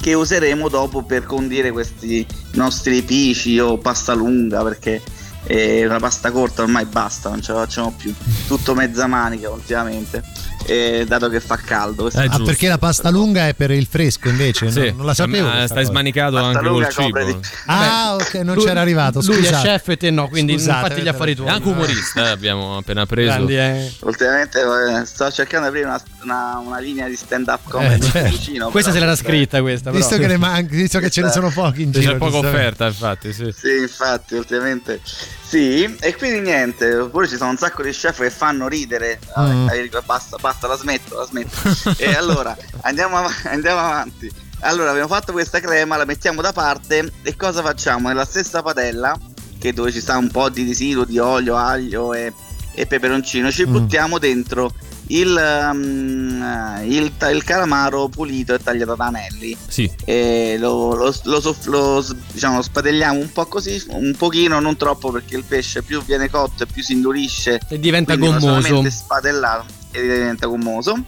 che 0.00 0.12
useremo 0.14 0.68
dopo 0.68 1.02
per 1.02 1.24
condire 1.24 1.72
questi 1.72 2.24
nostri 2.52 3.02
pici 3.02 3.58
o 3.58 3.78
pasta 3.78 4.12
lunga 4.12 4.62
perché 4.62 5.00
eh, 5.46 5.84
una 5.86 5.98
pasta 5.98 6.30
corta 6.30 6.62
ormai 6.62 6.84
basta, 6.86 7.28
non 7.28 7.42
ce 7.42 7.52
la 7.52 7.60
facciamo 7.60 7.92
più. 7.96 8.12
Tutto 8.46 8.74
mezza 8.74 9.06
manica 9.06 9.50
ultimamente, 9.50 10.22
eh, 10.66 11.04
dato 11.06 11.28
che 11.28 11.40
fa 11.40 11.56
caldo. 11.56 12.10
Eh, 12.10 12.26
Ah, 12.28 12.40
perché 12.42 12.68
la 12.68 12.78
pasta 12.78 13.10
lunga 13.10 13.46
è 13.48 13.54
per 13.54 13.70
il 13.70 13.86
fresco 13.86 14.28
invece? 14.28 14.70
Sì. 14.70 14.78
Non, 14.86 14.96
non 14.96 15.06
la 15.06 15.14
sapevo. 15.14 15.46
Eh, 15.48 15.50
questa 15.50 15.66
stai 15.66 15.78
cosa. 15.82 15.90
smanicato 15.90 16.32
Pasta 16.34 16.58
anche 16.58 16.68
col 16.70 16.88
cibo. 16.88 17.24
di- 17.24 17.36
Ah, 17.66 18.14
ok, 18.14 18.34
non 18.36 18.54
Lui- 18.56 18.64
c'era 18.64 18.80
arrivato. 18.80 19.20
Lui 19.22 19.36
è 19.36 19.44
scusate. 19.44 19.68
chef 19.68 19.88
e 19.88 19.96
te 19.96 20.10
no, 20.10 20.28
quindi 20.28 20.52
Scusate, 20.58 20.88
fatti 20.88 21.02
gli 21.02 21.08
affari 21.08 21.32
È 21.32 21.36
tuoi. 21.36 21.48
anche 21.48 21.68
umorista, 21.68 22.26
eh, 22.26 22.30
abbiamo 22.30 22.76
appena 22.78 23.04
preso. 23.06 23.32
Grandi, 23.32 23.56
eh. 23.56 23.92
Ultimamente 24.00 24.60
eh, 24.60 25.04
sto 25.06 25.30
cercando 25.30 25.70
di 25.70 25.76
aprire 25.78 25.86
una, 25.86 26.02
una- 26.22 26.62
una 26.64 26.78
linea 26.78 27.08
di 27.08 27.16
stand 27.16 27.48
up 27.48 27.60
comedy 27.68 28.06
Eh, 28.06 28.10
certo. 28.10 28.30
vicino. 28.30 28.68
Questa 28.70 28.90
se 28.92 28.98
l'era 28.98 29.16
scritta 29.16 29.60
questa, 29.60 29.90
però. 29.90 30.02
Visto 30.06 30.16
che, 30.18 30.36
manca, 30.38 30.74
visto 30.74 30.98
che 30.98 31.10
ce 31.10 31.20
ne 31.22 31.30
sono 31.30 31.50
pochi 31.50 31.82
in 31.82 31.90
C'è 31.92 32.00
giro. 32.00 32.16
poca 32.16 32.30
giustamente. 32.32 32.56
offerta, 32.58 32.86
infatti, 32.86 33.32
sì. 33.32 33.54
Sì, 33.56 33.76
infatti, 33.82 34.34
ultimamente 34.34 35.00
sì. 35.42 35.96
E 36.00 36.16
quindi 36.16 36.40
niente, 36.40 36.94
oppure 36.96 37.28
ci 37.28 37.36
sono 37.36 37.50
un 37.50 37.56
sacco 37.56 37.82
di 37.82 37.90
chef 37.90 38.18
che 38.20 38.30
fanno 38.30 38.68
ridere. 38.68 39.18
Mm. 39.38 39.68
basta, 40.04 40.36
basta, 40.40 40.66
la 40.66 40.76
smetto, 40.76 41.16
la 41.18 41.24
smetto. 41.26 41.94
e 41.98 42.14
allora 42.14 42.56
andiamo, 42.82 43.18
av- 43.18 43.46
andiamo 43.46 43.80
avanti. 43.80 44.30
Allora, 44.60 44.90
abbiamo 44.90 45.08
fatto 45.08 45.32
questa 45.32 45.60
crema, 45.60 45.96
la 45.96 46.04
mettiamo 46.06 46.40
da 46.40 46.52
parte 46.52 47.12
e 47.22 47.36
cosa 47.36 47.60
facciamo? 47.62 48.08
Nella 48.08 48.24
stessa 48.24 48.62
padella, 48.62 49.14
che 49.58 49.72
dove 49.74 49.92
ci 49.92 50.00
sta 50.00 50.16
un 50.16 50.30
po' 50.30 50.48
di 50.48 50.64
residuo 50.64 51.04
di 51.04 51.18
olio, 51.18 51.56
aglio 51.56 52.14
e, 52.14 52.32
e 52.72 52.86
peperoncino, 52.86 53.50
ci 53.52 53.66
Mm. 53.66 53.72
buttiamo 53.72 54.18
dentro 54.18 54.72
il, 55.08 55.68
um, 55.72 56.80
il, 56.84 57.12
ta- 57.16 57.30
il 57.30 57.44
calamaro 57.44 58.08
pulito 58.08 58.54
e 58.54 58.58
tagliato 58.62 58.92
ad 58.92 59.00
anelli 59.00 59.56
Sì. 59.68 59.90
e 60.04 60.56
lo, 60.58 60.94
lo- 60.94 61.14
lo 61.24 61.56
lo 61.64 62.06
diciamo, 62.32 62.62
spadelliamo 62.62 63.18
un 63.18 63.30
po' 63.32 63.46
così, 63.46 63.82
un 63.88 64.14
pochino, 64.16 64.60
non 64.60 64.76
troppo 64.76 65.10
perché 65.10 65.36
il 65.36 65.44
pesce 65.44 65.82
più 65.82 66.02
viene 66.04 66.30
cotto 66.30 66.62
e 66.62 66.66
più 66.66 66.82
si 66.82 66.92
indurisce 66.92 67.60
E 67.68 67.78
diventa 67.78 68.16
gommoso. 68.16 68.88
spadellato 68.90 69.66
e 69.92 70.00
diventa 70.02 70.46
gommoso. 70.46 71.02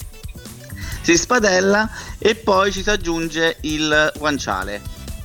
Si 1.03 1.17
spadella 1.17 1.89
e 2.19 2.35
poi 2.35 2.73
ci 2.73 2.83
si 2.83 2.91
aggiunge 2.91 3.59
il 3.63 4.13
guanciale. 4.19 4.81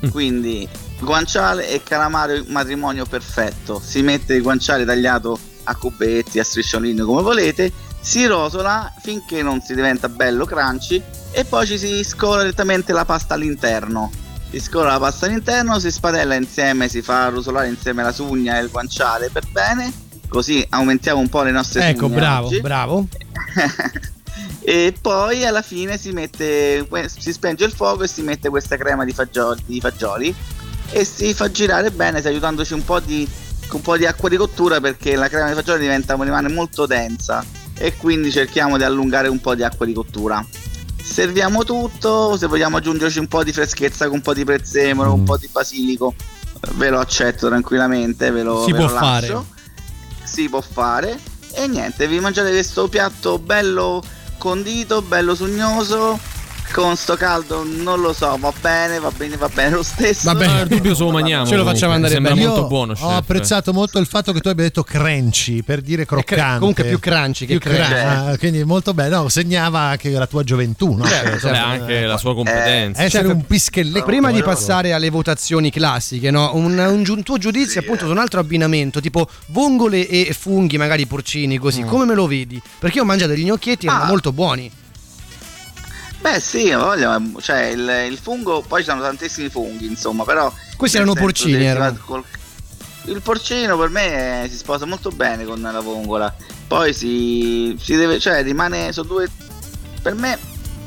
Mm. 0.05 0.09
Quindi 0.09 0.67
guanciale 0.99 1.67
e 1.69 1.82
calamaro 1.84 2.43
matrimonio 2.47 3.05
perfetto. 3.05 3.82
Si 3.84 4.01
mette 4.03 4.36
il 4.36 4.41
guanciale 4.43 4.86
tagliato 4.86 5.38
a 5.63 5.76
cubetti, 5.76 6.38
a 6.39 6.43
strisciolini 6.43 6.99
come 7.01 7.22
volete, 7.24 7.72
si 8.02 8.26
rotola 8.26 8.91
finché 8.99 9.43
non 9.43 9.62
si 9.62 9.76
diventa 9.76 10.10
bello 10.10 10.45
crunchy 10.45 11.02
e 11.32 11.45
poi 11.45 11.66
ci 11.68 11.78
si 11.78 12.04
scola 12.04 12.41
direttamente 12.41 12.91
la 12.91 13.06
pasta 13.06 13.36
all'interno. 13.36 14.12
Si 14.49 14.60
scola 14.60 14.91
la 14.91 14.99
pasta 14.99 15.28
all'interno, 15.28 15.80
si 15.80 15.91
spadella 15.91 16.36
insieme, 16.36 16.89
si 16.89 17.02
fa 17.02 17.30
rosolare 17.30 17.70
insieme 17.70 18.04
la 18.04 18.12
sugna 18.12 18.58
e 18.58 18.64
il 18.64 18.70
guanciale 18.70 19.30
per 19.30 19.47
bene, 19.49 19.93
così 20.28 20.66
aumentiamo 20.68 21.20
un 21.20 21.30
po' 21.30 21.43
le 21.43 21.52
nostre 21.52 21.88
Ecco, 21.88 22.08
sugne 22.08 22.16
bravo, 22.16 22.47
oggi. 22.47 22.60
bravo. 22.60 23.08
e 24.60 24.93
poi 24.99 25.45
alla 25.45 25.62
fine 25.62 25.97
si 25.97 26.12
mette 26.12 26.86
si 27.06 27.32
spenge 27.32 27.64
il 27.64 27.72
fuoco 27.72 28.04
e 28.04 28.08
si 28.08 28.22
mette 28.24 28.49
questa 28.49 28.76
crema 28.76 29.06
di 29.06 29.14
fagioli, 29.14 29.64
di 29.66 29.80
fagioli 29.80 30.36
e 30.89 31.06
si 31.06 31.34
fa 31.34 31.49
girare 31.49 31.91
bene 31.91 32.20
aiutandoci 32.20 32.74
un 32.74 32.84
po' 32.84 32.99
di 32.99 33.28
un 33.72 33.80
po' 33.80 33.95
di 33.95 34.06
acqua 34.06 34.28
di 34.28 34.36
cottura 34.36 34.82
perché 34.82 35.16
la 35.16 35.30
crema 35.30 35.47
di 35.47 35.54
fagioli 35.54 35.80
diventa 35.80 36.16
rimane 36.20 36.49
molto 36.49 36.86
densa 36.86 37.41
e 37.82 37.98
quindi 37.98 38.32
cerchiamo 38.32 38.78
di 38.78 38.84
allungare 38.84 39.28
un 39.28 39.40
po' 39.42 39.56
di 39.56 39.64
acqua 39.64 39.86
di 39.86 39.94
cottura 39.94 40.46
serviamo 41.02 41.64
tutto 41.64 42.38
se 42.38 42.46
vogliamo 42.48 42.78
aggiungerci 42.78 43.20
un 43.20 43.28
po' 43.28 43.44
di 43.44 43.52
freschezza 43.52 44.06
con 44.06 44.16
un 44.16 44.22
po' 44.22 44.34
di 44.34 44.44
prezzemolo 44.46 45.14
un 45.14 45.24
po' 45.24 45.38
di 45.38 45.50
basilico 45.52 46.14
ve 46.76 46.90
lo 46.90 47.00
accetto 47.00 47.48
tranquillamente 47.48 48.30
ve 48.32 48.44
lo, 48.44 48.64
Si 48.64 48.72
ve 48.72 48.78
può 48.78 48.88
lo 48.88 48.94
fare. 48.94 49.28
lascio. 49.28 49.46
si 50.24 50.48
può 50.48 50.62
fare 50.62 51.20
e 51.54 51.68
niente 51.68 52.08
vi 52.08 52.20
mangiate 52.20 52.52
questo 52.52 52.88
piatto 52.88 53.40
bello 53.40 54.02
condito 54.38 55.02
bello 55.02 55.34
sugnoso 55.36 56.20
con 56.74 56.95
sto 56.95 57.15
caldo 57.15 57.63
non 57.65 57.99
lo 58.01 58.13
so 58.13 58.38
va 58.39 58.51
bene 58.61 58.99
va 58.99 59.11
bene 59.15 59.36
va 59.38 59.49
bene 59.49 59.69
lo 59.76 59.84
stesso 59.84 60.32
Va 60.32 60.36
bene, 60.36 60.61
il 60.61 60.67
dubbio 60.67 60.95
se 60.95 61.03
lo 61.03 61.11
mangiamo. 61.11 61.45
Ce 61.45 61.55
lo 61.55 61.63
facciamo 61.65 61.93
andare 61.93 62.13
Sembra 62.13 62.34
bene. 62.34 62.45
molto 62.45 62.61
Io 62.61 62.67
buono, 62.67 62.91
ho 62.93 62.95
chef. 62.95 63.03
apprezzato 63.17 63.74
molto 63.74 63.99
il 63.99 64.05
fatto 64.07 64.32
che 64.32 64.39
tu 64.39 64.47
abbia 64.49 64.63
detto 64.63 64.84
crunchy 64.84 65.61
per 65.63 65.82
dire 65.82 66.05
croccante. 66.05 66.59
comunque 66.59 66.84
più 66.86 66.99
crunchy 66.99 67.45
che 67.45 67.57
Più 67.57 67.69
crunchy. 67.69 67.93
crunchy, 67.93 68.38
quindi 68.38 68.63
molto 68.63 68.93
bello. 68.93 69.22
No, 69.24 69.30
segnava 69.30 69.80
anche 69.80 70.09
la 70.11 70.28
tua 70.28 70.43
gioventù, 70.43 70.93
no? 70.95 71.05
Certo, 71.05 71.26
Cioè, 71.26 71.34
insomma, 71.51 71.65
anche 71.65 72.05
la 72.05 72.17
sua 72.17 72.34
competenza. 72.34 73.01
essere 73.03 73.24
Chef, 73.24 73.34
un 73.36 73.45
pischelletto. 73.45 74.05
Prima 74.05 74.32
di 74.32 74.41
passare 74.41 74.93
alle 74.93 75.09
votazioni 75.09 75.72
classiche, 75.72 76.32
no? 76.32 76.51
un, 76.55 76.78
un 76.78 77.03
giu- 77.03 77.22
tuo 77.24 77.38
giudizio 77.38 77.80
appunto 77.82 78.05
su 78.05 78.11
un 78.11 78.17
altro 78.17 78.39
abbinamento, 78.39 78.99
tipo 79.01 79.28
vongole 79.47 80.07
e 80.07 80.36
funghi, 80.38 80.78
magari 80.78 81.05
porcini, 81.05 81.57
così, 81.57 81.84
come 81.84 82.05
me 82.05 82.13
lo 82.13 82.28
vedi? 82.28 82.61
Perché 82.80 82.97
io 82.97 83.03
ho 83.03 83.05
mangiato 83.07 83.32
degli 83.32 83.43
gnocchietti 83.45 83.86
e 83.86 83.89
erano 83.89 84.05
Ah. 84.05 84.07
molto 84.07 84.32
buoni. 84.32 84.72
Beh 86.22 86.39
sì 86.39 86.72
ho 86.72 86.80
voglia 86.80 87.19
cioè 87.39 87.63
il, 87.65 88.07
il 88.11 88.17
fungo 88.17 88.61
poi 88.61 88.82
ci 88.84 88.89
sono 88.89 89.01
tantissimi 89.01 89.49
funghi 89.49 89.88
insomma 89.88 90.24
però 90.24 90.53
Questi 90.78 90.97
erano 90.97 91.13
senso 91.13 91.26
porcini, 91.26 91.65
erano. 91.65 91.97
col- 92.05 92.24
il 93.05 93.22
porcino 93.22 93.78
per 93.78 93.89
me 93.89 94.47
si 94.49 94.55
sposa 94.57 94.86
molto 94.86 95.09
bene 95.09 95.43
con 95.45 95.59
la 95.61 95.80
vongola 95.80 96.34
poi 96.67 96.93
si, 96.93 97.76
si 97.82 97.95
deve 97.95 98.19
cioè 98.19 98.43
rimane 98.43 98.93
sono 98.93 99.07
due 99.07 99.28
per 100.01 100.13
me 100.13 100.38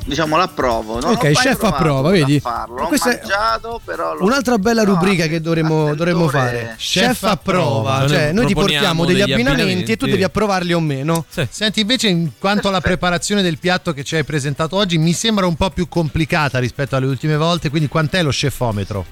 diciamo 0.05 0.37
l'approvo 0.37 1.01
non 1.01 1.13
Ok, 1.13 1.33
chef 1.33 1.63
approva, 1.63 2.09
a 2.09 2.13
vedi? 2.13 2.41
farlo 2.41 2.87
Questa 2.87 3.11
è 3.11 3.17
mangiato 3.19 3.81
Un'altra 4.21 4.59
bella 4.59 4.83
no, 4.83 4.95
rubrica 4.95 5.27
che 5.27 5.41
dovremmo, 5.41 5.95
dovremmo 5.95 6.29
fare. 6.29 6.75
Chef 6.79 7.23
approva, 7.25 8.01
Noi 8.01 8.09
cioè 8.09 8.33
noi 8.33 8.47
ti 8.47 8.55
portiamo 8.55 9.05
degli, 9.05 9.19
degli 9.19 9.33
abbinamenti, 9.33 9.63
e 9.93 9.97
tu 9.97 10.05
abbinamenti. 10.05 10.11
devi 10.11 10.23
approvarli 10.25 10.73
o 10.73 10.81
meno. 10.81 11.25
Senti, 11.49 11.81
invece, 11.81 12.09
in 12.09 12.31
quanto 12.39 12.69
alla 12.69 12.81
preparazione 12.81 13.43
del 13.43 13.59
piatto 13.59 13.93
che 13.93 14.05
ci 14.05 14.17
hai 14.17 14.25
presentato 14.25 14.77
oggi, 14.77 14.99
mi 14.99 15.13
sembra 15.13 15.47
un 15.47 15.57
po' 15.57 15.71
più 15.71 15.89
complicata 15.89 16.59
rispetto 16.59 16.97
alle 16.97 17.07
ultime 17.07 17.37
volte. 17.37 17.71
Quindi, 17.71 17.89
quant'è 17.89 18.23
lo 18.23 18.31
chefometro? 18.31 19.05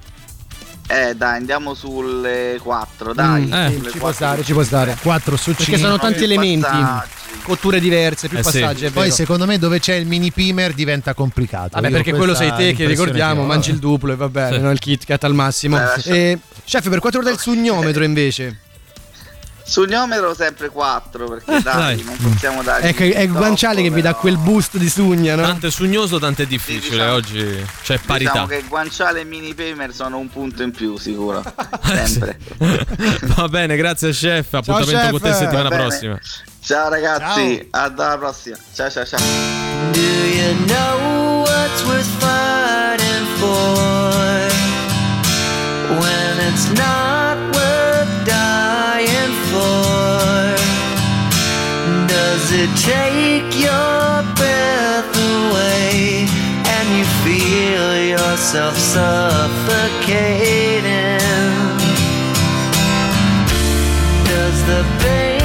Eh 0.89 1.14
dai 1.14 1.37
andiamo 1.39 1.74
sulle 1.74 2.59
4 2.62 3.12
dai 3.14 3.43
Mm, 3.47 3.53
eh, 3.53 3.72
sulle 3.76 3.91
ci 3.91 3.99
può 3.99 4.01
quattro. 4.09 4.12
stare, 4.12 4.45
ci 4.45 4.53
può 4.53 4.62
stare. 4.62 4.97
4 5.01 5.37
su 5.37 5.45
5. 5.55 5.64
Perché 5.64 5.80
sono 5.80 5.99
tanti 5.99 6.16
più 6.16 6.24
elementi, 6.24 6.61
passaggi. 6.68 7.11
cotture 7.45 7.80
diverse, 7.80 8.28
più 8.28 8.39
Eh 8.39 8.43
sì. 8.43 8.61
passaggi. 8.61 8.85
è 8.87 8.91
Poi, 8.91 9.11
secondo 9.11 9.47
me, 9.47 9.59
dove 9.59 9.78
c'è 9.80 9.95
il 9.95 10.07
mini 10.07 10.30
pimer 10.33 10.72
diventa 10.74 11.14
complicato. 11.14 11.70
Vabbè, 11.72 11.87
Io 11.89 11.93
perché 11.95 12.12
quello 12.12 12.35
sei 12.35 12.53
te 12.55 12.74
che 12.74 12.87
ricordiamo, 12.87 13.43
ho. 13.43 13.47
mangi 13.47 13.70
il 13.70 13.78
duplo 13.78 14.12
e 14.12 14.16
va 14.16 14.28
bene, 14.28 14.57
Sì. 14.57 14.61
no? 14.62 14.70
il 14.70 14.78
Kit 14.78 15.05
Kat 15.05 15.24
al 15.24 15.35
massimo. 15.35 15.76
Eh, 15.78 15.80
lascia- 15.80 16.11
Eh, 16.14 16.39
chef, 16.64 16.89
per 16.89 16.99
quanto 17.01 17.18
riguarda 17.18 17.30
il 17.30 17.39
sugnometro 17.41 18.05
invece, 18.05 18.59
Sugnome 19.64 20.16
ero 20.16 20.34
sempre 20.34 20.68
4 20.68 21.28
perché 21.28 21.56
eh, 21.56 21.60
dai, 21.60 21.96
dai, 21.96 22.04
non 22.04 22.16
possiamo 22.16 22.62
dare. 22.62 22.88
Ecco, 22.88 23.02
è 23.02 23.28
Guanciale 23.28 23.76
che 23.76 23.82
però... 23.88 23.94
vi 23.94 24.02
dà 24.02 24.14
quel 24.14 24.36
boost 24.38 24.76
di 24.76 24.88
sugna, 24.88 25.34
no? 25.34 25.42
Tanto 25.42 25.66
è 25.68 25.70
sugnoso, 25.70 26.18
tanto 26.18 26.42
è 26.42 26.46
difficile. 26.46 26.82
Sì, 26.82 26.90
diciamo, 26.90 27.12
oggi 27.12 27.38
c'è 27.38 27.56
diciamo 27.64 28.00
parità. 28.06 28.30
Diciamo 28.30 28.46
che 28.46 28.62
Guanciale 28.68 29.20
e 29.20 29.24
Mini 29.24 29.54
Pamer 29.54 29.94
sono 29.94 30.18
un 30.18 30.28
punto 30.28 30.62
in 30.62 30.70
più, 30.72 30.96
sicuro. 30.96 31.42
Ah, 31.84 32.06
sempre. 32.06 32.38
Va 33.36 33.48
bene, 33.48 33.76
grazie, 33.76 34.10
chef. 34.10 34.54
Appuntamento 34.54 34.90
ciao, 34.92 35.00
chef. 35.00 35.10
con 35.10 35.20
te 35.20 35.32
settimana 35.34 35.68
prossima. 35.68 36.18
Ciao 36.60 36.88
ragazzi, 36.88 37.68
ciao. 37.70 37.82
alla 37.96 38.18
prossima. 38.18 38.56
Ciao 38.72 38.90
ciao 38.90 39.04
ciao. 39.04 39.20
Do 39.92 40.00
you 40.00 40.54
know 40.66 41.40
what's 41.42 41.84
worth 41.84 42.06
fighting 42.20 43.26
for 43.38 44.48
when 45.98 46.38
it's 46.48 46.70
not 46.70 47.32
It 52.55 52.68
take 52.76 53.59
your 53.59 54.22
breath 54.36 55.16
away 55.16 56.26
and 56.76 56.86
you 56.98 57.05
feel 57.24 57.96
yourself 58.12 58.76
suffocating? 58.76 60.03
Does 64.26 64.59
the 64.66 64.84
pain 65.00 65.41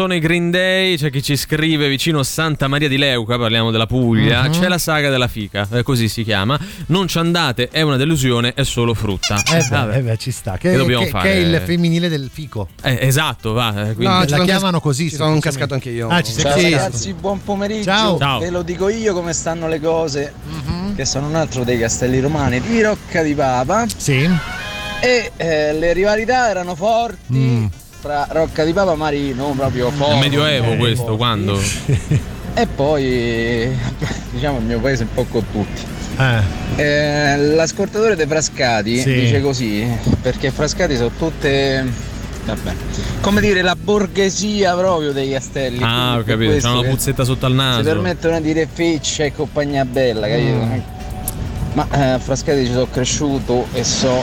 sono 0.00 0.14
i 0.14 0.18
Green 0.18 0.50
Day, 0.50 0.96
c'è 0.96 1.10
chi 1.10 1.22
ci 1.22 1.36
scrive 1.36 1.86
vicino 1.86 2.22
Santa 2.22 2.68
Maria 2.68 2.88
di 2.88 2.96
Leuca, 2.96 3.36
parliamo 3.36 3.70
della 3.70 3.84
Puglia, 3.84 4.44
Mhm. 4.44 4.52
c'è 4.58 4.66
la 4.66 4.78
saga 4.78 5.10
della 5.10 5.28
fica, 5.28 5.68
eh, 5.72 5.82
così 5.82 6.08
si 6.08 6.24
chiama, 6.24 6.58
non 6.86 7.06
ci 7.06 7.18
andate, 7.18 7.68
è 7.70 7.82
una 7.82 7.98
delusione, 7.98 8.54
è 8.54 8.62
solo 8.62 8.94
frutta. 8.94 9.42
Eh 9.52 9.58
beh, 9.58 9.66
Vabbè. 9.68 9.96
eh 9.98 10.00
beh, 10.00 10.16
ci 10.16 10.30
sta. 10.30 10.56
Che, 10.56 10.70
Che 10.70 10.76
dobbiamo 10.78 11.04
che- 11.04 11.10
fare? 11.10 11.28
che 11.28 11.34
è 11.34 11.38
il 11.40 11.60
femminile 11.62 12.08
del 12.08 12.30
fico. 12.32 12.68
Eh, 12.82 12.96
esatto, 13.02 13.52
va. 13.52 13.68
eh, 13.90 13.94
quindi- 13.94 14.04
No, 14.04 14.20
la 14.20 14.26
sono 14.26 14.44
chiamano 14.44 14.70
cas- 14.78 14.80
così. 14.80 15.10
ci 15.10 15.16
sono 15.16 15.32
semplicemente. 15.32 15.48
cascato 15.58 15.74
anche 15.74 15.90
io. 15.90 16.08
Ah, 16.08 16.22
ci 16.22 16.32
sei 16.32 16.42
Ciao 16.44 16.52
cascato. 16.54 16.74
ragazzi, 16.76 17.12
buon 17.12 17.42
pomeriggio. 17.44 17.84
Ciao. 17.84 18.18
Ciao. 18.18 18.38
Ve 18.38 18.48
lo 18.48 18.62
dico 18.62 18.88
io 18.88 19.12
come 19.12 19.34
stanno 19.34 19.68
le 19.68 19.80
cose, 19.82 20.32
che 20.96 21.04
sono 21.04 21.26
un 21.26 21.34
altro 21.34 21.62
dei 21.62 21.78
castelli 21.78 22.20
romani 22.20 22.58
di 22.62 22.80
Rocca 22.80 23.20
di 23.22 23.34
Papa. 23.34 23.84
Sì. 23.94 24.26
E 25.02 25.32
eh, 25.36 25.72
le 25.74 25.92
rivalità 25.92 26.48
erano 26.48 26.74
forti 26.74 27.34
Mm. 27.34 27.66
Fra 28.00 28.26
Rocca 28.30 28.64
di 28.64 28.72
Papa 28.72 28.94
Marino, 28.94 29.52
proprio 29.56 29.88
È 29.88 29.92
forti. 29.92 30.18
medioevo 30.18 30.76
questo, 30.76 31.16
quando? 31.16 31.60
E 32.52 32.66
poi, 32.66 33.68
diciamo, 34.32 34.58
il 34.58 34.64
mio 34.64 34.80
paese 34.80 35.04
un 35.04 35.10
po' 35.14 35.24
con 35.24 35.44
tutti. 35.52 35.82
Eh. 36.18 36.82
Eh, 36.82 37.36
l'ascoltatore 37.54 38.16
dei 38.16 38.26
Frascati 38.26 38.98
Sì. 39.00 39.12
dice 39.14 39.40
così, 39.40 39.86
perché 40.20 40.50
Frascati 40.50 40.96
sono 40.96 41.12
tutte, 41.16 41.86
vabbè, 42.44 42.72
come 43.20 43.40
dire, 43.40 43.62
la 43.62 43.76
borghesia 43.76 44.74
proprio 44.74 45.12
dei 45.12 45.30
castelli. 45.30 45.78
Ah, 45.80 46.16
ho 46.18 46.24
capito, 46.24 46.56
c'è 46.56 46.68
una 46.70 46.88
puzzetta 46.88 47.22
sotto 47.22 47.46
al 47.46 47.52
Si 47.52 47.56
naso. 47.58 47.82
permettono 47.84 48.40
di 48.40 48.52
dire 48.52 48.68
feccia 48.70 49.22
e 49.24 49.32
compagnia 49.32 49.84
bella, 49.84 50.26
capito? 50.26 50.52
Mm. 50.56 50.80
Ma 51.74 51.86
eh, 51.92 52.18
Frascati 52.18 52.66
ci 52.66 52.72
sono 52.72 52.88
cresciuto 52.90 53.66
e 53.72 53.84
so 53.84 54.22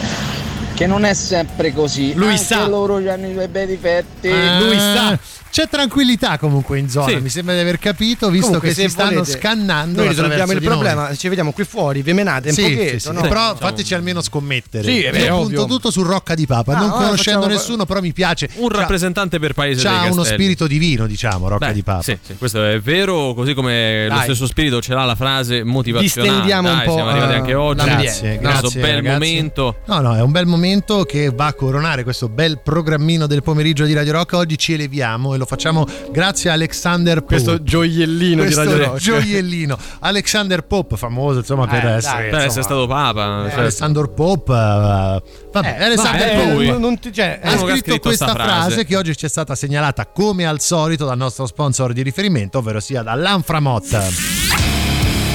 che 0.78 0.86
non 0.86 1.06
è 1.06 1.16
sempre 1.16 1.74
così. 1.74 2.14
Lui 2.14 2.28
Anche 2.34 2.38
sa. 2.44 2.68
loro 2.68 2.98
hanno 2.98 3.28
i 3.28 3.34
suoi 3.34 3.48
bei 3.48 3.66
difetti. 3.66 4.28
Eh, 4.28 4.60
lui 4.60 4.78
sa. 4.78 5.18
C'è 5.50 5.68
tranquillità 5.70 6.38
comunque 6.38 6.78
in 6.78 6.88
zona, 6.88 7.08
Sì. 7.08 7.16
mi 7.16 7.30
sembra 7.30 7.56
di 7.56 7.62
aver 7.62 7.80
capito, 7.80 8.30
visto 8.30 8.46
Comunque, 8.48 8.70
che 8.70 8.76
si 8.76 8.90
stanno 8.90 9.22
volete, 9.22 9.40
scannando. 9.40 10.02
Noi 10.02 10.10
risolviamo 10.10 10.52
il 10.52 10.60
di 10.60 10.66
noi. 10.66 10.74
problema, 10.76 11.16
ci 11.16 11.28
vediamo 11.30 11.52
qui 11.52 11.64
fuori, 11.64 12.04
vi 12.04 12.14
menate 12.14 12.50
un 12.50 12.54
Sì, 12.54 12.62
pochetto, 12.62 12.90
sì, 12.92 13.00
sì. 13.08 13.12
no? 13.14 13.22
però 13.22 13.56
fateci 13.56 13.96
almeno 13.96 14.22
scommettere. 14.22 14.84
Sì, 14.84 15.02
è 15.02 15.06
Io 15.08 15.12
vero, 15.14 15.38
punto 15.40 15.66
tutto 15.66 15.90
su 15.90 16.04
Rocca 16.04 16.36
di 16.36 16.46
Papa, 16.46 16.74
Ah, 16.74 16.80
non 16.80 16.90
allora 16.90 17.06
conoscendo 17.06 17.40
facciamo- 17.42 17.60
nessuno, 17.60 17.86
però 17.88 18.02
mi 18.02 18.14
piace. 18.14 18.50
Un 18.56 18.70
C'ha- 18.70 18.78
rappresentante 18.78 19.40
per 19.40 19.54
paese 19.54 19.82
C'ha 19.82 19.90
dei 20.02 20.10
uno 20.12 20.16
castelli. 20.22 20.42
spirito 20.44 20.68
divino, 20.68 21.08
diciamo, 21.08 21.48
Rocca 21.48 21.68
Beh, 21.68 21.74
di 21.74 21.82
Papa. 21.82 22.02
Sì, 22.04 22.18
sì, 22.22 22.36
questo 22.38 22.64
è 22.64 22.80
vero, 22.80 23.34
così 23.34 23.54
come 23.56 24.04
lo 24.10 24.14
Dai. 24.16 24.24
stesso 24.26 24.46
spirito 24.46 24.80
ce 24.80 24.94
l'ha 24.94 25.06
la 25.06 25.16
frase 25.16 25.64
motivazionale. 25.64 26.30
Distendiamo 26.34 26.70
un 26.70 26.76
Dai, 26.76 26.86
po', 26.86 26.94
siamo 26.94 27.10
arrivati 27.10 27.32
eh, 27.34 27.36
anche 27.38 27.54
oggi. 27.56 27.86
Grazie, 27.86 28.38
grazie, 28.38 28.80
bel 28.82 29.02
momento. 29.04 29.78
No, 29.86 30.02
no, 30.02 30.16
è 30.16 30.22
un 30.22 30.32
bel 30.32 30.46
momento 30.46 30.66
che 31.06 31.32
va 31.34 31.46
a 31.46 31.54
coronare 31.54 32.04
questo 32.04 32.28
bel 32.28 32.60
programmino 32.60 33.26
del 33.26 33.42
pomeriggio 33.42 33.86
di 33.86 33.94
Radio 33.94 34.12
Rock. 34.12 34.34
Oggi 34.34 34.58
ci 34.58 34.74
eleviamo 34.74 35.34
e 35.34 35.38
lo 35.38 35.46
facciamo 35.46 35.88
grazie 36.12 36.50
a 36.50 36.54
Alexander 36.54 37.22
Pope. 37.22 37.26
Questo 37.36 37.64
gioiellino 37.64 38.42
Questo 38.44 38.62
di 38.64 38.68
Radio 38.72 38.86
Rock. 38.88 38.98
gioiellino. 39.00 39.78
Alexander 40.02 40.64
Pope, 40.66 40.98
famoso 40.98 41.40
insomma 41.40 41.68
per 41.68 41.86
Eh, 41.86 41.92
essere, 41.96 42.30
dai. 42.30 42.46
Essere 42.48 42.64
stato 42.64 42.86
papa. 42.86 43.40
eh, 43.40 43.44
certo. 43.46 43.60
Alexander 43.62 44.10
Pope. 44.10 44.52
eh, 44.52 45.22
vabbè, 45.54 45.78
Eh, 45.80 45.84
Alexander 45.86 46.36
Pope. 46.36 46.54
lui. 46.54 46.80
non- 46.80 47.00
ti- 47.00 47.14
cioè, 47.14 47.40
ha 47.42 47.50
scritto 47.52 47.68
scritto 47.78 48.00
questa 48.00 48.26
sta 48.26 48.34
frase. 48.36 48.52
frase. 48.72 48.86
che 48.86 48.96
oggi 48.98 49.16
ci 49.16 49.26
è 49.26 49.30
stata 49.30 49.56
segnalata 49.56 50.06
come 50.06 50.46
al 50.46 50.60
solito 50.60 51.06
dal 51.06 51.18
nostro 51.18 51.46
sponsor 51.46 51.94
di 51.94 52.02
riferimento, 52.04 52.58
ovvero 52.58 52.82
sia 52.82 53.02
dall'Anframot. 53.04 54.37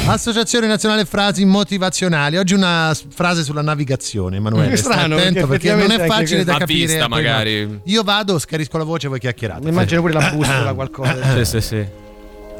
Associazione 0.04 0.66
Nazionale 0.66 1.04
Frasi 1.04 1.44
Motivazionali. 1.44 2.36
Oggi 2.36 2.54
una 2.54 2.94
frase 3.14 3.44
sulla 3.44 3.62
navigazione, 3.62 4.36
Emanuele. 4.36 4.72
È 4.72 4.76
Stai 4.76 4.92
strano, 4.92 5.16
attento 5.16 5.46
perché 5.46 5.72
perché, 5.74 5.86
non 5.86 6.00
è 6.00 6.06
facile 6.06 6.44
da 6.44 6.56
capire. 6.58 6.86
vista, 6.86 7.08
magari. 7.08 7.80
Io 7.84 8.02
vado, 8.02 8.38
scarisco 8.38 8.78
la 8.78 8.84
voce 8.84 9.06
e 9.06 9.08
voi 9.10 9.20
chiacchierate. 9.20 9.62
Mi 9.62 9.70
immagino 9.70 10.00
pure 10.00 10.12
la 10.12 10.30
bussola, 10.30 10.74
qualcosa. 10.74 11.36
Sì, 11.36 11.44
sì, 11.44 11.60
sì. 11.60 11.86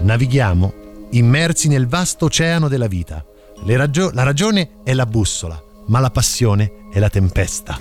Navighiamo 0.00 0.72
immersi 1.10 1.68
nel 1.68 1.88
vasto 1.88 2.26
oceano 2.26 2.68
della 2.68 2.86
vita. 2.86 3.24
Le 3.64 3.76
ragio- 3.76 4.10
la 4.14 4.22
ragione 4.22 4.70
è 4.84 4.94
la 4.94 5.06
bussola, 5.06 5.60
ma 5.86 5.98
la 5.98 6.10
passione 6.10 6.86
è 6.92 6.98
la 7.00 7.10
tempesta. 7.10 7.78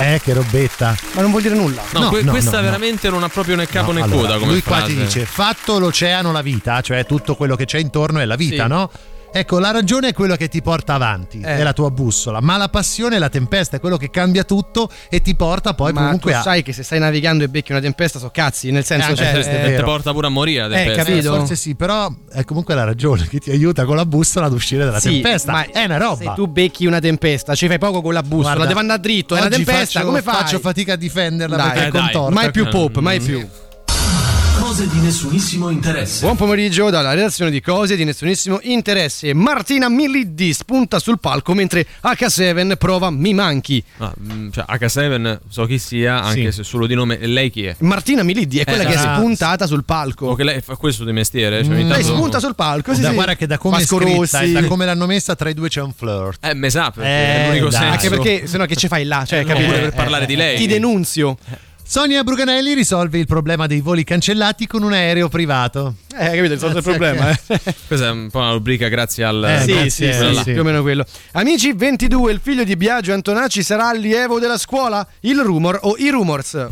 Eh, 0.00 0.20
che 0.22 0.32
robetta. 0.32 0.94
Ma 1.14 1.22
non 1.22 1.30
vuol 1.30 1.42
dire 1.42 1.54
nulla. 1.56 1.82
No, 1.92 2.00
No, 2.00 2.08
que- 2.10 2.22
no, 2.22 2.30
questa 2.30 2.50
no, 2.52 2.56
no. 2.58 2.62
veramente 2.62 3.10
non 3.10 3.22
ha 3.24 3.28
proprio 3.28 3.56
né 3.56 3.66
capo 3.66 3.90
No, 3.92 3.98
né 3.98 4.04
allora, 4.04 4.20
coda 4.20 4.38
come 4.38 4.52
lui 4.52 4.62
qua 4.62 4.76
frase. 4.76 4.94
ti 4.94 5.00
dice 5.02 5.24
fatto 5.24 5.78
l'oceano 5.80 6.30
la 6.30 6.42
vita, 6.42 6.80
cioè 6.82 7.04
tutto 7.04 7.34
quello 7.34 7.56
che 7.56 7.64
c'è 7.64 7.78
intorno 7.78 8.20
è 8.20 8.24
la 8.24 8.36
vita, 8.36 8.62
Sì. 8.64 8.68
no? 8.68 8.90
Ecco, 9.30 9.58
la 9.58 9.70
ragione 9.70 10.08
è 10.08 10.12
quello 10.14 10.36
che 10.36 10.48
ti 10.48 10.62
porta 10.62 10.94
avanti, 10.94 11.40
Eh. 11.40 11.58
è 11.58 11.62
la 11.62 11.72
tua 11.72 11.90
bussola, 11.90 12.40
ma 12.40 12.56
la 12.56 12.68
passione 12.68 13.16
è 13.16 13.18
la 13.18 13.28
tempesta, 13.28 13.76
è 13.76 13.80
quello 13.80 13.96
che 13.98 14.10
cambia 14.10 14.42
tutto 14.42 14.90
e 15.10 15.20
ti 15.20 15.36
porta 15.36 15.74
poi 15.74 15.92
Ma 15.92 16.00
comunque 16.04 16.32
tu 16.32 16.38
a... 16.38 16.42
sai 16.42 16.62
che 16.62 16.72
se 16.72 16.82
stai 16.82 16.98
navigando 16.98 17.44
e 17.44 17.48
becchi 17.48 17.70
una 17.70 17.80
tempesta 17.80 18.18
so 18.18 18.30
cazzi, 18.30 18.70
nel 18.70 18.84
senso 18.84 19.12
Eh, 19.12 19.16
cioè, 19.16 19.32
è 19.32 19.72
eh, 19.72 19.76
Ti 19.76 19.82
porta 19.82 20.12
pure 20.12 20.26
a 20.26 20.30
morire. 20.30 20.64
Eh, 20.66 20.68
tempesta. 20.70 21.04
capito? 21.04 21.34
Forse 21.36 21.56
sì, 21.56 21.74
però 21.76 22.10
è 22.32 22.42
comunque 22.44 22.74
la 22.74 22.84
ragione 22.84 23.28
che 23.28 23.38
ti 23.38 23.50
aiuta 23.50 23.84
con 23.84 23.96
la 23.96 24.06
bussola 24.06 24.46
ad 24.46 24.52
uscire 24.54 24.84
dalla 24.84 24.98
Sì, 24.98 25.10
tempesta. 25.20 25.52
ma 25.52 25.66
è 25.70 25.84
una 25.84 25.98
roba. 25.98 26.16
Se 26.16 26.32
tu 26.34 26.46
becchi 26.48 26.86
una 26.86 26.98
tempesta, 26.98 27.54
ci 27.54 27.68
fai 27.68 27.78
poco 27.78 28.00
con 28.00 28.14
la 28.14 28.22
bussola, 28.22 28.54
Guarda, 28.54 28.66
deve 28.66 28.80
andare 28.80 29.00
dritto, 29.00 29.36
è 29.36 29.40
una 29.40 29.48
tempesta, 29.50 30.00
faccio, 30.00 30.06
come 30.06 30.22
fai? 30.22 30.34
Faccio 30.34 30.58
fatica 30.58 30.94
a 30.94 30.96
difenderla 30.96 31.56
Dai, 31.56 31.66
perché 31.66 31.80
è 31.84 31.86
eh, 31.86 31.90
dai. 31.90 32.00
contorta. 32.02 32.34
Mai 32.34 32.50
più 32.50 32.66
pop, 32.68 32.96
mai 32.98 33.20
più. 33.20 33.46
Cose 34.78 34.90
di 34.90 35.00
nessunissimo 35.00 35.70
interesse. 35.70 36.20
Buon 36.20 36.36
pomeriggio 36.36 36.88
dalla 36.88 37.12
redazione 37.12 37.50
di 37.50 37.60
Cose 37.60 37.96
di 37.96 38.04
nessunissimo 38.04 38.60
interesse. 38.62 39.34
Martina 39.34 39.88
Miliddi 39.88 40.52
spunta 40.52 41.00
sul 41.00 41.18
palco 41.18 41.52
mentre 41.52 41.84
H7 42.00 42.76
prova 42.76 43.10
Mi 43.10 43.34
manchi. 43.34 43.82
Ah, 43.96 44.14
mm, 44.16 44.50
cioè, 44.52 44.64
H7 44.68 45.38
so 45.48 45.64
chi 45.64 45.80
sia, 45.80 46.22
anche 46.22 46.52
Sì. 46.52 46.58
se 46.58 46.62
solo 46.62 46.86
di 46.86 46.94
nome. 46.94 47.18
Lei 47.26 47.50
chi 47.50 47.64
è? 47.64 47.74
Martina 47.80 48.22
Miliddi 48.22 48.60
è 48.60 48.64
quella 48.64 48.84
Eh, 48.84 48.86
che 48.86 48.92
è 48.92 48.96
sarà- 48.98 49.16
spuntata 49.16 49.66
sul 49.66 49.82
palco. 49.82 50.26
O 50.26 50.34
che 50.36 50.44
lei 50.44 50.60
fa 50.60 50.76
questo 50.76 51.04
di 51.04 51.10
mestiere? 51.10 51.64
Cioè, 51.64 51.74
ogni 51.74 51.88
Lei 51.88 52.04
spunta 52.04 52.38
sul 52.38 52.54
palco, 52.54 52.94
sì, 52.94 53.00
Da, 53.00 53.08
sì. 53.08 53.14
guarda 53.14 53.34
che 53.34 53.48
da 53.48 53.58
come 53.58 53.78
è 53.78 53.84
scritta 53.84 54.14
Rossi. 54.38 54.52
da 54.52 54.64
come 54.66 54.84
l'hanno 54.84 55.06
messa 55.06 55.34
tra 55.34 55.48
i 55.48 55.54
due 55.54 55.68
c'è 55.68 55.80
un 55.80 55.92
flirt. 55.92 56.38
Eh, 56.46 56.54
me 56.54 56.70
sa, 56.70 56.92
perché 56.92 57.10
Eh, 57.10 57.34
è 57.42 57.46
l'unico 57.48 57.68
dai. 57.68 57.80
senso. 57.80 57.92
Anche 57.94 58.08
perché 58.10 58.46
sennò 58.46 58.64
che 58.64 58.76
ci 58.76 58.86
fai 58.86 59.02
là, 59.04 59.24
cioè, 59.26 59.40
Eh, 59.40 59.44
capito? 59.44 59.66
pure 59.66 59.80
per 59.80 59.92
parlare 59.94 60.24
di 60.24 60.36
lei. 60.36 60.56
Ti 60.56 60.68
denunzio. 60.68 61.36
Sonia 61.90 62.22
Bruganelli 62.22 62.74
risolve 62.74 63.16
il 63.18 63.26
problema 63.26 63.66
dei 63.66 63.80
voli 63.80 64.04
cancellati 64.04 64.66
con 64.66 64.82
un 64.82 64.92
aereo 64.92 65.30
privato. 65.30 65.94
Eh, 66.14 66.26
capito, 66.36 66.52
risolto 66.52 66.78
il 66.78 66.82
Grazie 66.84 66.90
problema, 66.92 67.28
a 67.30 67.38
eh. 67.46 67.74
Questa 67.86 68.08
è 68.08 68.10
un 68.10 68.28
po' 68.30 68.40
una 68.40 68.52
rubrica 68.52 68.88
grazie 68.88 69.24
al. 69.24 69.42
Eh, 69.42 69.60
sì, 69.62 69.72
grazie, 69.72 70.12
sì, 70.12 70.18
sì, 70.28 70.34
là. 70.34 70.42
più 70.42 70.60
o 70.60 70.64
meno 70.64 70.82
quello. 70.82 71.06
Amici, 71.32 71.72
22, 71.72 72.30
il 72.32 72.40
figlio 72.42 72.64
di 72.64 72.76
Biagio 72.76 73.14
Antonacci 73.14 73.62
sarà 73.62 73.88
allievo 73.88 74.38
della 74.38 74.58
scuola? 74.58 75.06
Il 75.20 75.40
rumor 75.40 75.78
o 75.82 75.96
i 75.96 76.10
rumors? 76.10 76.66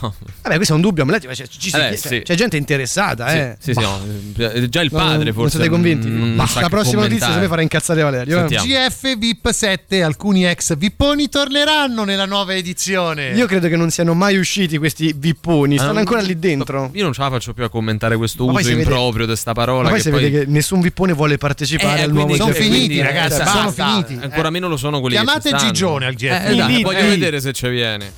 No. 0.00 0.14
Vabbè, 0.42 0.54
questo 0.56 0.74
è 0.74 0.76
un 0.76 0.82
dubbio 0.82 1.02
amlettivo, 1.02 1.34
cioè, 1.34 1.46
ci 1.48 1.70
Eh, 1.74 1.96
sì. 1.96 2.20
c'è 2.22 2.34
gente 2.34 2.56
interessata, 2.58 3.32
eh. 3.32 3.56
Sì, 3.58 3.72
sì, 3.72 3.80
no, 3.80 3.98
eh, 4.36 4.68
già 4.68 4.82
il 4.82 4.90
padre 4.90 5.24
non, 5.24 5.32
forse. 5.32 5.40
Non 5.40 5.50
siete 5.50 5.68
convinti? 5.68 6.06
mm, 6.08 6.34
Ma 6.34 6.48
la 6.54 6.60
che 6.60 6.68
prossima 6.68 7.02
notizia 7.02 7.32
se 7.32 7.40
mi 7.40 7.46
farà 7.48 7.62
incazzare 7.62 8.02
Valerio. 8.02 8.44
eh. 8.44 8.48
Sentiamo. 8.48 8.66
GF 8.88 9.16
VIP 9.18 9.50
7, 9.50 10.02
alcuni 10.02 10.46
ex 10.46 10.76
vipponi 10.76 11.28
torneranno 11.28 12.04
nella 12.04 12.26
nuova 12.26 12.54
edizione. 12.54 13.30
Io 13.30 13.46
credo 13.46 13.66
che 13.66 13.76
non 13.76 13.90
siano 13.90 14.14
mai 14.14 14.36
usciti 14.36 14.57
questi 14.78 15.14
vipponi, 15.16 15.76
stanno 15.76 15.96
Ah, 15.96 15.98
ancora 16.00 16.20
lì 16.20 16.38
dentro. 16.38 16.90
Io 16.94 17.04
non 17.04 17.12
ce 17.12 17.20
la 17.20 17.30
faccio 17.30 17.52
più 17.52 17.64
a 17.64 17.68
commentare 17.68 18.16
questo 18.16 18.44
Ma 18.46 18.52
poi 18.52 18.62
uso 18.62 18.70
improprio 18.72 19.26
di 19.26 19.36
sta 19.36 19.52
parola. 19.52 19.82
Ma 19.84 19.88
poi 19.90 19.98
che 19.98 20.02
si 20.02 20.10
vede 20.10 20.30
che 20.30 20.44
nessun 20.46 20.80
vippone 20.80 21.12
vuole 21.12 21.38
partecipare 21.38 22.00
Eh, 22.00 22.02
al 22.02 22.12
nuovo 22.12 22.34
sono 22.34 22.50
eh, 22.50 22.54
finiti, 22.54 22.76
quindi, 22.78 23.00
ragazzi, 23.02 23.40
eh, 23.40 23.46
sono 23.46 23.70
finiti. 23.70 24.18
Ancora 24.20 24.50
meno 24.50 24.68
lo 24.68 24.76
sono 24.76 25.00
quelli 25.00 25.16
Chiamate 25.16 25.40
che 25.40 25.48
ci 25.50 25.54
stanno. 25.56 25.72
Gigione 25.72 26.06
al 26.06 26.14
GF. 26.14 26.48
Eh, 26.48 26.54
dai, 26.56 26.82
voglio 26.82 27.06
vedere 27.08 27.40
se 27.40 27.52
ci 27.52 27.68
viene. 27.68 28.12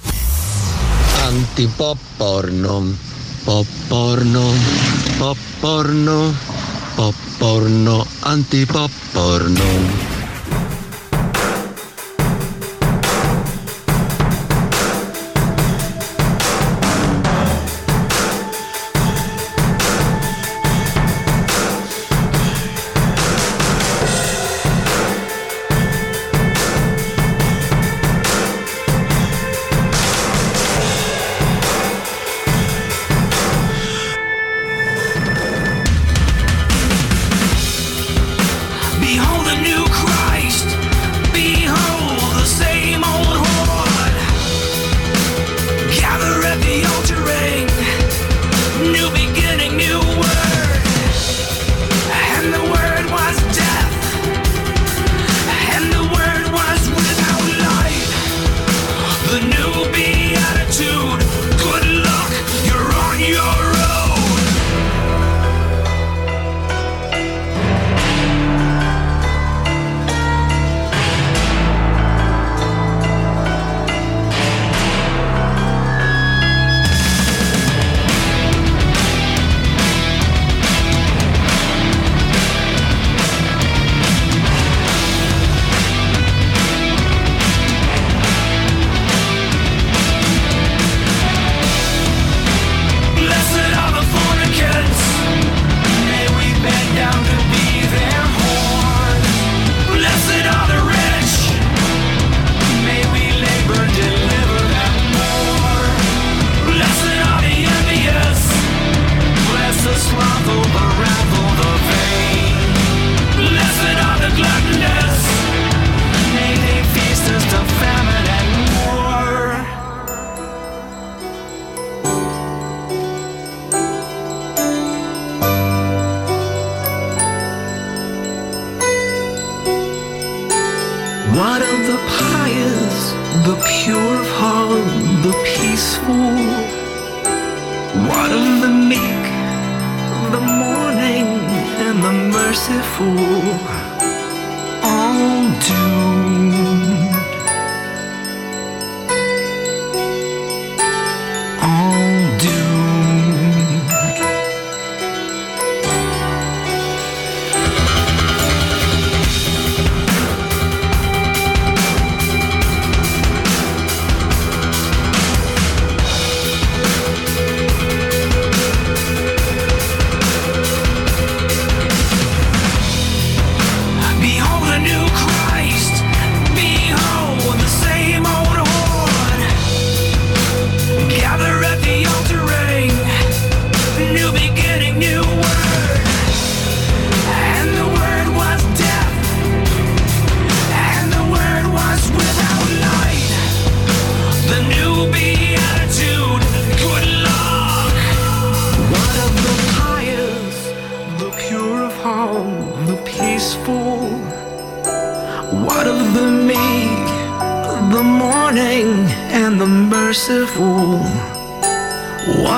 Antipop 1.26 1.98
porno, 2.16 2.96
pop 3.44 3.66
porno, 3.86 4.52
pop 5.18 5.36
porno, 5.60 6.34
pop 6.94 7.14
porno, 7.38 8.06
antipop 8.20 8.90
porno. 9.12 10.19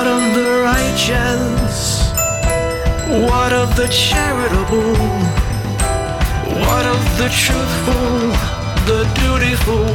What 0.02 0.10
of 0.10 0.34
the 0.34 0.62
righteous? 0.64 2.10
What 3.24 3.52
of 3.52 3.76
the 3.76 3.86
charitable? 3.86 4.96
What 6.58 6.86
of 6.86 7.02
the 7.18 7.28
truthful, 7.28 8.32
the 8.84 9.04
dutiful, 9.14 9.86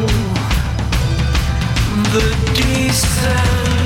the 2.13 2.53
decent? 2.55 3.76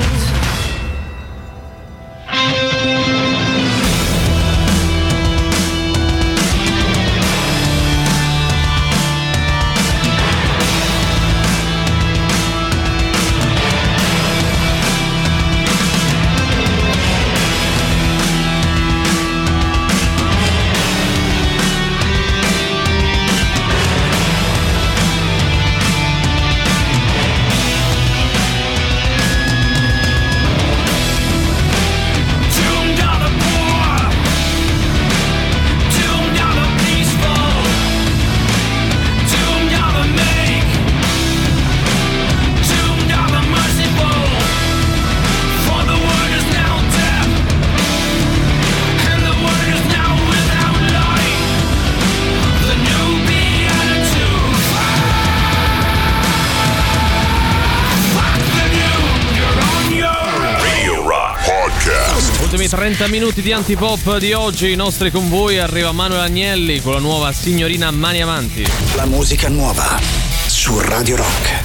minuti 63.12 63.42
di 63.42 63.52
antipop 63.52 64.16
di 64.16 64.32
oggi, 64.32 64.70
i 64.70 64.74
nostri 64.74 65.10
con 65.10 65.28
voi, 65.28 65.58
arriva 65.58 65.92
Manuel 65.92 66.22
Agnelli 66.22 66.80
con 66.80 66.94
la 66.94 66.98
nuova 66.98 67.30
signorina 67.30 67.90
Mani 67.90 68.22
Avanti. 68.22 68.66
La 68.94 69.04
musica 69.04 69.50
nuova 69.50 70.00
su 70.46 70.80
Radio 70.80 71.16
Rock. 71.16 71.61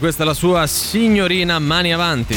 Questa 0.00 0.22
è 0.22 0.26
la 0.26 0.34
sua 0.34 0.66
signorina 0.66 1.58
Mani 1.58 1.92
Avanti. 1.92 2.34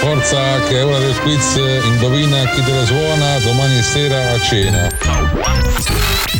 Forza 0.00 0.60
che 0.68 0.78
è 0.78 0.84
ora 0.84 0.98
del 0.98 1.18
quiz, 1.20 1.58
indovina 1.82 2.44
chi 2.50 2.62
te 2.62 2.72
la 2.72 2.84
suona 2.84 3.38
domani 3.38 3.82
sera 3.82 4.32
a 4.32 4.40
cena. 4.40 4.88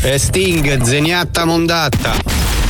E 0.02 0.18
Sting, 0.18 0.82
zeniatta 0.82 1.46
mondatta. 1.46 2.14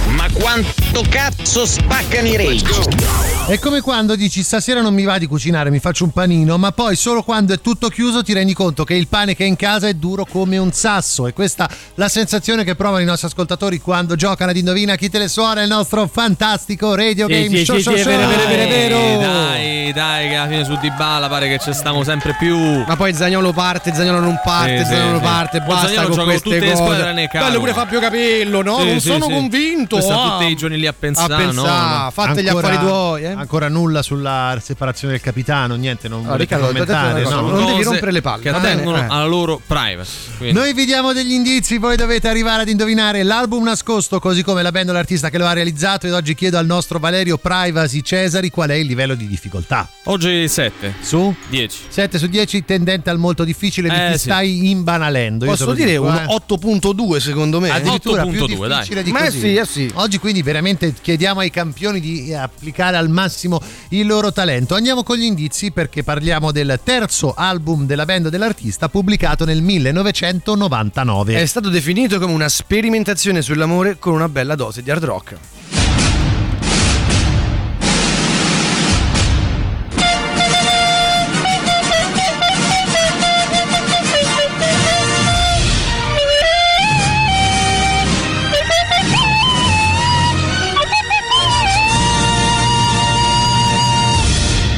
Ma 0.07 0.29
quanto 0.33 1.05
cazzo 1.09 1.67
spaccano 1.67 2.29
i 2.29 2.37
rage? 2.37 3.40
È 3.51 3.59
come 3.59 3.81
quando 3.81 4.15
dici 4.15 4.45
stasera 4.45 4.81
non 4.81 4.95
mi 4.95 5.03
va 5.03 5.19
di 5.19 5.27
cucinare, 5.27 5.71
mi 5.71 5.81
faccio 5.81 6.05
un 6.05 6.13
panino, 6.13 6.57
ma 6.57 6.71
poi 6.71 6.95
solo 6.95 7.25
quando 7.25 7.53
è 7.53 7.61
tutto 7.61 7.89
chiuso 7.89 8.23
ti 8.23 8.33
rendi 8.33 8.55
conto 8.55 8.85
che 8.85 8.95
il 8.95 9.09
pane 9.09 9.35
che 9.35 9.43
è 9.43 9.49
in 9.49 9.57
casa 9.57 9.89
è 9.89 9.95
duro 9.95 10.25
come 10.25 10.57
un 10.57 10.71
sasso. 10.71 11.27
E 11.27 11.33
questa 11.33 11.69
è 11.69 11.75
la 11.97 12.09
sensazione 12.09 12.63
che 12.63 12.77
provano 12.77 13.03
i 13.03 13.05
nostri 13.05 13.27
ascoltatori 13.27 13.81
quando 13.81 14.15
giocano 14.15 14.53
ad 14.53 14.57
Indovina 14.57 14.95
chi 14.95 15.11
te 15.11 15.19
le 15.19 15.27
suona 15.27 15.63
il 15.63 15.69
nostro 15.69 16.07
fantastico 16.07 16.95
radio 16.95 17.27
Sì, 17.27 17.33
game 17.33 17.57
sì, 17.57 17.65
show 17.65 17.77
sì, 17.79 17.83
show 17.83 17.97
sì, 17.97 18.03
show. 18.03 18.13
è 18.13 18.17
vero, 18.17 18.31
è 18.31 18.47
vero, 18.47 18.63
è 18.63 18.69
vero. 18.69 19.19
Dai, 19.19 19.80
dai, 19.93 20.29
che 20.29 20.35
alla 20.37 20.49
fine 20.49 20.65
su 20.65 20.77
Dybala 20.77 21.29
pare 21.29 21.49
che 21.49 21.59
ci 21.59 21.73
stiamo 21.73 22.03
sempre 22.05 22.35
più. 22.39 22.57
Ma 22.87 22.97
poi 22.97 23.15
Zagnolo 23.15 23.53
parte, 23.53 23.93
Zagnolo 23.95 24.21
non 24.21 24.41
parte, 24.43 24.85
Sì, 24.85 24.95
Zagnolo 24.95 25.19
sì, 25.19 25.25
parte, 25.25 25.59
sì. 25.61 25.67
basta 25.67 25.89
Zagnolo 25.89 26.15
con 26.15 26.25
queste 26.25 26.43
tutte 26.43 26.59
le 26.61 26.67
cose. 26.71 26.77
squadre 26.77 27.03
tranne 27.03 27.29
Calvo. 27.29 27.47
Bello 27.49 27.59
pure 27.61 27.73
Fabio 27.73 28.01
Capello, 28.01 28.63
no? 28.63 28.79
Sì, 28.81 28.85
non 28.87 29.01
sì, 29.01 29.09
sono 29.09 29.25
sì. 29.27 29.33
convinto. 29.33 30.01
Sta 30.01 30.15
ah. 30.23 30.31
tutti 30.39 30.51
i 30.51 30.57
giorni 30.57 30.79
lì 30.79 30.87
a 30.87 30.93
pensare, 30.93 31.35
A 31.35 31.37
pensare, 31.37 32.05
no? 32.05 32.11
fate 32.11 32.43
gli 32.43 32.49
Ancora- 32.49 32.69
affari 32.69 32.87
tuoi, 32.87 33.23
eh. 33.25 33.31
Ancora 33.33 33.69
nulla 33.69 34.03
sulla 34.03 34.59
separazione 34.63 35.13
del 35.15 35.23
capitano, 35.23 35.75
niente, 35.75 36.09
non 36.09 36.27
Ah, 36.29 36.37
Riccardo, 36.37 36.67
commentare. 36.67 37.23
no? 37.23 37.41
non 37.41 37.67
devi 37.67 37.83
rompere 37.83 38.13
le 38.13 38.21
palle, 38.21 38.43
Che 38.43 38.49
attengono 38.51 38.97
Eh. 38.99 39.07
alla 39.09 39.25
loro 39.27 39.61
privacy. 39.67 40.11
Quindi- 40.39 40.59
Noi 40.59 40.73
vi 40.73 40.85
diamo 40.85 41.13
degli 41.13 41.33
indizi, 41.33 41.79
voi 41.79 41.97
dovete 41.97 42.29
arrivare 42.29 42.63
ad 42.63 42.69
indovinare 42.69 43.23
l'album 43.23 43.65
nascosto, 43.65 44.19
così 44.19 44.43
come 44.43 44.63
la 44.63 44.71
band 44.71 44.89
o 44.89 44.93
l'artista 44.93 45.31
che 45.31 45.39
lo 45.39 45.47
ha 45.47 45.53
realizzato. 45.53 46.07
Ed 46.07 46.13
oggi 46.13 46.35
chiedo 46.35 46.59
al 46.59 46.67
nostro 46.67 46.99
Valerio 46.99 47.37
Privacy 47.39 48.03
Cesari 48.03 48.51
qual 48.51 48.71
è 48.71 48.75
il 48.75 48.87
livello 48.87 49.15
di 49.15 49.27
difficoltà. 49.27 49.80
Oggi 50.05 50.49
7 50.49 50.95
su 51.01 51.35
10. 51.49 51.79
7 51.89 52.19
su 52.19 52.27
10, 52.27 52.65
tendente 52.65 53.11
al 53.11 53.19
molto 53.19 53.45
difficile, 53.45 53.89
di 53.89 53.95
Eh, 53.95 54.07
chi 54.13 54.19
sì. 54.19 54.25
stai 54.25 54.71
imbanalendo. 54.71 55.45
Io 55.45 55.51
Posso 55.51 55.73
dire 55.73 55.91
dico, 55.93 56.05
un 56.05 56.15
eh. 56.15 56.25
8.2 56.27 57.19
secondo 57.19 57.61
me. 57.61 57.71
Addirittura 57.71 58.25
più 58.27 58.41
8.2, 58.45 58.67
dai. 58.67 58.77
difficile 58.79 59.03
di 59.03 59.13
Ma 59.13 59.25
così. 59.25 59.39
sì, 59.39 59.55
eh 59.55 59.65
sì. 59.67 59.91
Oggi 59.95 60.19
quindi 60.19 60.43
veramente 60.43 60.95
chiediamo 61.01 61.41
ai 61.41 61.51
campioni 61.51 62.01
di 62.01 62.33
applicare 62.35 62.97
al 62.97 63.09
massimo 63.09 63.61
il 63.91 64.07
loro 64.07 64.33
talento. 64.33 64.75
Andiamo 64.75 65.03
con 65.03 65.17
gli 65.17 65.25
indizi 65.25 65.71
perché 65.71 66.03
parliamo 66.03 66.51
del 66.51 66.81
terzo 66.83 67.35
album 67.37 67.87
della 67.87 68.05
band 68.05 68.29
dell'artista 68.29 68.89
pubblicato 68.89 69.45
nel 69.45 69.63
1999. 69.63 71.41
È 71.41 71.47
stato 71.47 71.69
definito 71.69 72.19
come 72.19 72.33
una 72.33 72.49
sperimentazione 72.49 73.43
sull'amore 73.43 73.99
con 73.99 74.15
una 74.15 74.29
bella 74.29 74.55
dose 74.55 74.83
di 74.83 74.91
hard 74.91 75.05
rock. 75.05 75.37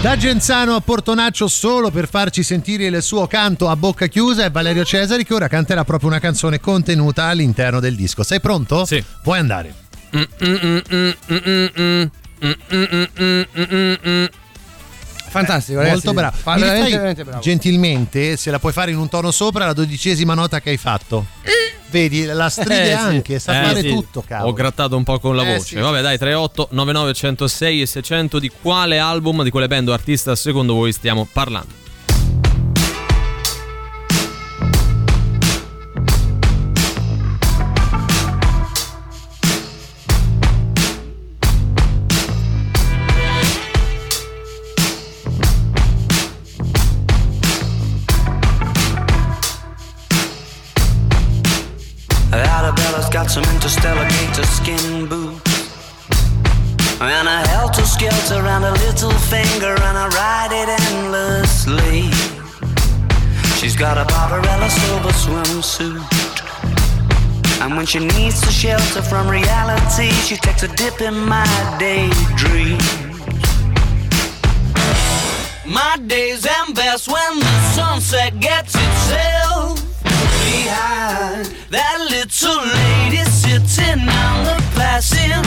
Da 0.02 0.16
Genzano 0.16 0.74
a 0.74 0.80
Portonaccio 0.80 1.46
solo 1.46 1.92
per 1.92 2.08
farci 2.08 2.42
sentire 2.42 2.86
il 2.86 3.00
suo 3.02 3.28
canto 3.28 3.68
a 3.68 3.76
bocca 3.76 4.08
chiusa 4.08 4.44
è 4.44 4.50
Valerio 4.50 4.84
Cesari 4.84 5.24
che 5.24 5.32
ora 5.32 5.46
canterà 5.46 5.84
proprio 5.84 6.08
una 6.08 6.18
canzone 6.18 6.58
contenuta 6.58 7.26
all'interno 7.26 7.78
del 7.78 7.94
disco. 7.94 8.24
Sei 8.24 8.40
pronto? 8.40 8.84
Sì. 8.84 9.02
Puoi 9.22 9.38
andare. 9.38 9.72
Fantastico, 15.32 15.78
Molto 15.78 15.92
ragazzi. 15.94 16.14
bravo. 16.14 16.36
Fa- 16.36 16.54
veramente, 16.54 16.82
fai 16.82 16.90
veramente 16.92 17.24
bravo. 17.24 17.40
gentilmente, 17.40 18.36
se 18.36 18.50
la 18.50 18.58
puoi 18.58 18.72
fare 18.72 18.90
in 18.90 18.98
un 18.98 19.08
tono 19.08 19.30
sopra, 19.30 19.64
la 19.66 19.72
dodicesima 19.72 20.34
nota 20.34 20.60
che 20.60 20.70
hai 20.70 20.76
fatto. 20.76 21.26
Vedi, 21.90 22.24
la 22.24 22.48
stride 22.48 22.82
Eh, 22.84 22.86
sì. 22.86 22.92
anche, 22.92 23.38
sa 23.38 23.60
Eh, 23.60 23.66
fare 23.66 23.80
sì. 23.82 23.88
tutto, 23.88 24.22
cavolo. 24.26 24.50
Ho 24.50 24.52
grattato 24.54 24.96
un 24.96 25.04
po' 25.04 25.18
con 25.18 25.36
la 25.36 25.42
Eh, 25.42 25.56
voce. 25.56 25.64
sì. 25.64 25.74
Vabbè, 25.76 26.00
dai, 26.00 26.16
38 26.18 26.68
99 26.70 27.12
106 27.12 27.80
e 27.82 27.86
600 27.86 28.38
di 28.38 28.50
quale 28.62 28.98
album, 28.98 29.42
di 29.42 29.50
quale 29.50 29.68
band 29.68 29.88
o 29.88 29.92
artista 29.92 30.34
secondo 30.36 30.72
voi 30.74 30.92
stiamo 30.92 31.28
parlando? 31.30 31.80
Skin 54.46 55.08
boots. 55.08 55.52
And 57.00 57.28
a 57.28 57.48
helter 57.48 57.84
skelter 57.84 58.46
and 58.46 58.64
a 58.64 58.72
little 58.72 59.12
finger, 59.32 59.74
and 59.74 59.98
I 59.98 60.06
ride 60.08 60.52
it 60.52 60.68
endlessly. 60.68 62.10
She's 63.58 63.76
got 63.76 63.98
a 63.98 64.04
Barbarella 64.04 64.70
silver 64.70 65.12
swimsuit. 65.12 66.22
And 67.62 67.76
when 67.76 67.86
she 67.86 68.00
needs 68.00 68.40
to 68.40 68.50
shelter 68.50 69.02
from 69.02 69.28
reality, 69.28 70.10
she 70.26 70.36
takes 70.36 70.62
a 70.62 70.68
dip 70.76 71.00
in 71.00 71.14
my 71.14 71.46
daydream. 71.78 72.78
My 75.64 75.96
days 76.06 76.44
end 76.44 76.74
best 76.74 77.08
when 77.08 77.38
the 77.38 77.72
sunset 77.74 78.40
gets 78.40 78.74
itself 78.74 79.41
behind 80.44 81.46
that 81.70 81.98
little 82.10 82.60
lady 82.78 83.24
sitting 83.30 84.08
on 84.08 84.44
the 84.44 84.56
passenger 84.74 85.42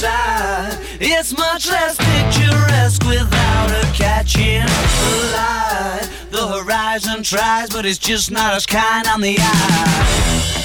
side. 0.00 0.78
It's 1.00 1.36
much 1.36 1.68
less 1.68 1.96
picturesque 1.96 3.04
without 3.04 3.70
her 3.70 3.92
catching 3.92 4.66
the 4.66 5.12
light. 5.36 6.08
The 6.30 6.46
horizon 6.48 7.22
tries, 7.22 7.68
but 7.70 7.84
it's 7.84 7.98
just 7.98 8.30
not 8.30 8.54
as 8.54 8.66
kind 8.66 9.06
on 9.06 9.20
the 9.20 9.36
eye. 9.38 10.58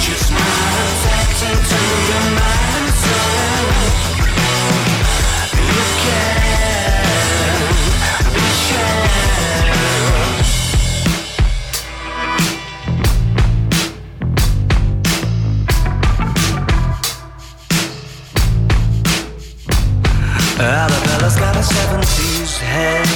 Just 0.00 0.30
not 0.30 0.40
attaching 0.40 1.60
to 1.70 1.78
your 2.08 2.24
mindset. 2.36 2.55
Arabella's 20.58 21.36
got 21.36 21.54
a 21.54 21.60
70s 21.60 22.56
head. 22.58 23.06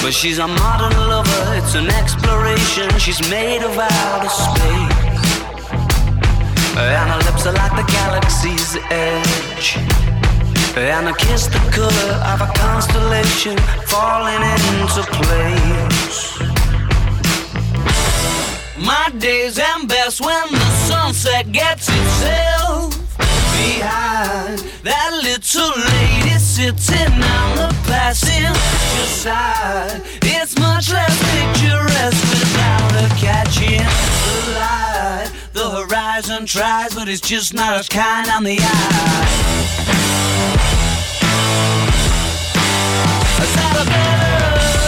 But 0.00 0.14
she's 0.14 0.38
a 0.38 0.48
modern 0.48 0.96
lover, 1.06 1.54
it's 1.56 1.74
an 1.74 1.88
exploration. 1.88 2.88
She's 2.98 3.20
made 3.28 3.62
of 3.62 3.76
outer 3.76 4.28
space. 4.30 5.28
And 6.78 7.10
her 7.10 7.18
lips 7.28 7.46
are 7.46 7.52
like 7.52 7.76
the 7.76 7.84
galaxy's 7.92 8.76
edge. 8.90 9.76
And 10.78 11.08
her 11.08 11.14
kiss 11.14 11.46
the 11.46 11.58
color 11.76 12.14
of 12.32 12.40
a 12.40 12.50
constellation 12.56 13.58
falling 13.84 14.40
into 14.40 15.02
place. 15.12 16.38
My 18.78 19.10
days 19.18 19.58
end 19.58 19.88
best 19.88 20.22
when 20.22 20.52
the 20.52 20.70
sunset 20.86 21.52
gets 21.52 21.90
itself 21.90 23.07
behind 23.58 24.58
that 24.82 25.10
little 25.22 25.72
lady 25.92 26.38
sitting 26.38 27.12
on 27.14 27.56
the 27.56 27.68
passenger 27.86 28.54
side. 29.06 30.00
It's 30.22 30.58
much 30.58 30.92
less 30.92 31.16
picturesque 31.32 32.24
without 32.34 32.92
her 32.92 33.08
catching 33.16 33.86
the 34.26 34.38
light. 34.58 35.30
The 35.52 35.68
horizon 35.70 36.46
tries, 36.46 36.94
but 36.94 37.08
it's 37.08 37.20
just 37.20 37.54
not 37.54 37.74
as 37.74 37.88
kind 37.88 38.28
on 38.28 38.44
the 38.44 38.58
eye. 38.60 39.78
Isabella, 43.40 43.84
oh. 43.88 44.87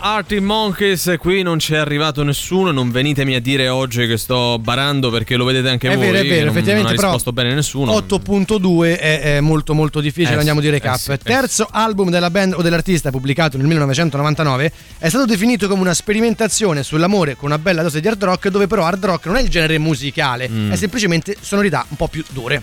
Arabella 0.00 0.16
Artie 0.18 0.40
Monkeys, 0.40 1.14
qui 1.18 1.42
non 1.42 1.58
c'è 1.58 1.76
arrivato 1.76 2.22
nessuno, 2.22 2.70
non 2.70 2.90
venitemi 2.90 3.34
a 3.34 3.40
dire 3.40 3.68
oggi 3.68 4.06
che 4.06 4.16
sto 4.16 4.58
barando 4.58 5.10
perché 5.10 5.36
lo 5.36 5.44
vedete 5.44 5.68
anche 5.68 5.88
È 5.90 5.96
voi. 5.96 6.06
vero, 6.06 6.18
è 6.18 6.22
vero, 6.26 6.46
non- 6.46 6.56
effettivamente, 6.56 6.92
non 6.94 6.98
ha 6.98 7.02
risposto 7.02 7.32
bene 7.32 7.54
nessuno. 7.54 7.92
8.2 7.92 8.98
è, 8.98 9.20
è 9.36 9.40
molto 9.40 9.74
molto 9.74 10.00
difficile, 10.00 10.34
Eh 10.34 10.38
andiamo 10.38 10.60
sì, 10.60 10.66
di 10.66 10.72
recap. 10.72 10.94
eh 10.96 10.98
sì, 10.98 11.10
eh 11.12 11.18
Terzo 11.18 11.68
album 11.70 12.10
della 12.10 12.30
band 12.30 12.54
o 12.54 12.62
dell'artista 12.62 13.10
pubblicato 13.10 13.56
nel 13.56 13.66
1999 13.66 14.72
è 14.98 15.08
stato 15.08 15.24
definito 15.26 15.68
come 15.68 15.80
una 15.82 15.94
sperimentazione 15.94 16.82
sull'amore 16.82 17.34
con 17.36 17.46
una 17.50 17.58
bella 17.58 17.82
dose 17.82 18.00
di 18.00 18.08
hard 18.08 18.22
rock 18.24 18.48
dove 18.48 18.66
però 18.66 18.84
hard 18.84 19.04
rock 19.04 19.26
non 19.26 19.36
è 19.36 19.42
il 19.42 19.48
genere 19.48 19.78
musicale, 19.78 20.48
Mm. 20.48 20.72
è 20.72 20.76
semplicemente 20.76 21.36
sonorità 21.40 21.84
un 21.88 21.96
po' 21.96 22.08
più 22.08 22.24
dure. 22.30 22.62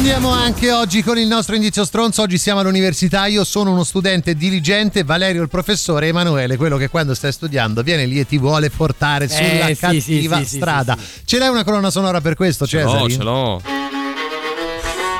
Andiamo 0.00 0.30
anche 0.30 0.72
oggi 0.72 1.02
con 1.02 1.18
il 1.18 1.26
nostro 1.26 1.54
indizio 1.54 1.84
stronzo. 1.84 2.22
Oggi 2.22 2.38
siamo 2.38 2.60
all'università. 2.60 3.26
Io 3.26 3.44
sono 3.44 3.70
uno 3.70 3.84
studente 3.84 4.34
diligente, 4.34 5.04
Valerio 5.04 5.42
il 5.42 5.50
professore, 5.50 6.06
Emanuele, 6.06 6.56
quello 6.56 6.78
che 6.78 6.88
quando 6.88 7.12
stai 7.14 7.32
studiando 7.32 7.82
viene 7.82 8.06
lì 8.06 8.18
e 8.18 8.26
ti 8.26 8.38
vuole 8.38 8.70
portare 8.70 9.28
sulla 9.28 9.68
Eh, 9.68 9.74
sì, 9.74 9.80
cattiva 9.80 10.38
sì, 10.38 10.44
sì, 10.44 10.48
sì, 10.48 10.56
strada. 10.56 10.96
Ce 11.26 11.36
l'hai 11.38 11.50
una 11.50 11.64
colonna 11.64 11.90
sonora 11.90 12.22
per 12.22 12.34
questo, 12.34 12.66
Ce 12.66 12.78
Cesare? 12.78 12.98
l'ho, 12.98 13.10
ce 13.10 13.22
l'ho. 13.22 13.62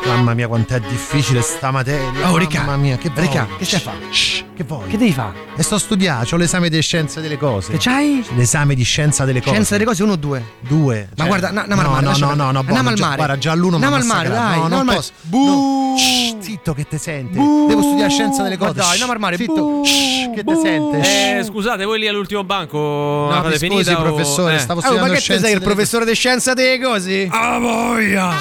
Mamma 0.06 0.34
mia, 0.34 0.48
quant'è 0.48 0.80
difficile 0.80 1.40
sta 1.42 1.70
materia. 1.70 2.30
Oh, 2.30 2.36
Ricca, 2.36 2.60
Mamma 2.60 2.76
mia, 2.76 2.96
che 2.96 3.10
Ricca, 3.14 3.44
vuoi? 3.44 3.58
che 3.58 3.64
stai 3.64 3.78
a 3.78 3.82
fare? 3.82 3.98
Che 4.56 4.64
vuoi? 4.64 4.88
Che 4.88 4.96
devi 4.98 5.12
fare? 5.12 5.34
E 5.56 5.62
sto 5.62 5.76
a 5.76 5.78
studiare, 5.78 6.26
ho 6.30 6.36
l'esame 6.36 6.68
di 6.68 6.80
scienza 6.82 7.20
delle 7.20 7.38
cose. 7.38 7.72
Che 7.72 7.78
c'hai? 7.78 8.24
L'esame 8.34 8.74
di 8.74 8.82
scienza 8.82 9.24
delle 9.24 9.40
cose. 9.40 9.52
Scienza 9.52 9.74
delle 9.74 9.84
cose 9.86 10.02
uno 10.02 10.12
o 10.12 10.16
due? 10.16 10.42
Due. 10.60 11.08
Ma 11.10 11.16
Cioè, 11.16 11.26
guarda, 11.26 11.50
na- 11.52 11.60
andiamo 11.62 11.80
al 11.82 11.86
no, 11.88 11.92
mare, 11.94 12.04
no, 12.06 12.10
no, 12.12 12.34
no, 12.34 12.34
no. 12.34 12.58
Andiamo 12.58 12.62
buono, 12.64 12.88
al 12.88 12.98
mare. 12.98 13.16
Guarda, 13.16 13.38
già 13.38 13.54
l'uno 13.54 13.78
mi 13.78 13.84
ha 13.84 13.86
Andiamo 13.88 14.12
al 14.12 14.16
mare, 14.24 14.28
dai, 14.28 14.58
No, 14.58 14.68
non 14.82 14.86
posso. 14.86 15.12
Bu! 15.22 15.94
Shh, 15.96 16.36
zitto 16.40 16.74
che 16.74 16.86
te 16.88 16.98
sente. 16.98 17.38
Devo 17.38 17.82
studiare 17.82 18.10
scienza 18.10 18.42
delle 18.42 18.56
Ma 18.58 18.66
cose. 18.66 18.78
dai, 18.80 18.90
andiamo 18.90 19.12
al 19.12 19.18
mare. 19.18 19.36
Zitto. 19.36 19.80
Che 20.34 20.44
te 20.44 20.56
sente? 20.62 21.38
Eh, 21.38 21.44
scusate, 21.44 21.84
voi 21.84 21.98
lì 22.00 22.08
all'ultimo 22.08 22.42
banco 22.44 22.78
No, 23.30 23.42
mi 23.44 23.56
scusi, 23.56 23.94
professore, 23.94 24.56
eh. 24.56 24.58
stavo 24.58 24.80
Oh, 24.80 24.82
studiando 24.82 25.12
ma 25.12 25.18
che 25.18 25.24
te 25.24 25.38
sei 25.38 25.52
il 25.54 25.60
professore 25.60 26.04
di 26.04 26.14
scienza 26.14 26.52
delle 26.54 26.80
cose? 26.80 27.28
Ah, 27.30 27.58
voglia! 27.58 28.32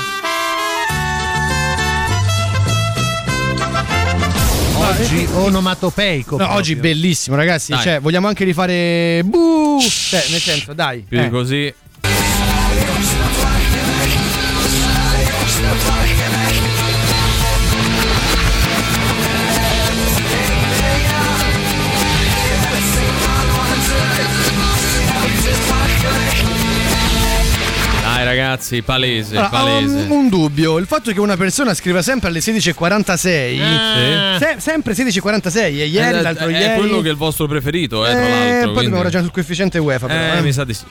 Oggi 4.90 5.28
onomatopeico. 5.32 6.38
No, 6.38 6.53
oggi 6.53 6.76
bellissimo, 6.76 7.36
ragazzi. 7.36 7.74
Dai. 7.74 7.82
Cioè, 7.82 7.99
vogliamo 7.99 8.28
anche 8.28 8.44
rifare. 8.44 9.22
Buh! 9.24 9.80
Cioè, 9.80 10.26
nel 10.32 10.40
senso, 10.40 10.74
dai. 10.74 11.06
Più 11.07 11.20
eh. 11.20 11.24
di 11.24 11.30
così. 11.30 11.74
Ragazzi, 28.30 28.81
palese, 28.81 29.38
Allora, 29.38 29.47
ho 29.47 29.49
palese. 29.65 29.95
un, 29.95 30.11
un 30.11 30.30
dubbio. 30.30 30.77
Il 30.77 30.85
fatto 30.85 31.11
che 31.11 31.19
una 31.19 31.35
persona 31.38 31.73
scriva 31.73 32.01
sempre 32.01 32.30
alle 32.30 32.39
16.46, 32.41 33.60
Ah. 33.61 34.38
se- 34.39 34.56
sempre 34.60 34.93
16.46, 34.93 35.81
e 35.81 35.85
ieri, 35.88 36.18
Eh, 36.18 36.22
l'altro 36.22 36.47
è 36.47 36.51
ieri. 36.51 36.76
quello 36.80 37.01
che 37.01 37.07
è 37.07 37.11
il 37.11 37.18
vostro 37.18 37.47
preferito, 37.47 38.06
eh, 38.06 38.11
tra 38.11 38.19
Eh, 38.26 38.30
l'altro. 38.30 38.72
poi 38.72 38.84
dobbiamo 38.84 39.01
ragionare 39.03 39.23
sul 39.23 39.31
coefficiente 39.34 39.77
UEFA. 39.80 40.07
Però, 40.07 40.34
Eh, 40.35 40.38
eh. 40.38 40.41
mi 40.41 40.51
sa 40.53 40.64
di 40.64 40.73
sì. 40.73 40.84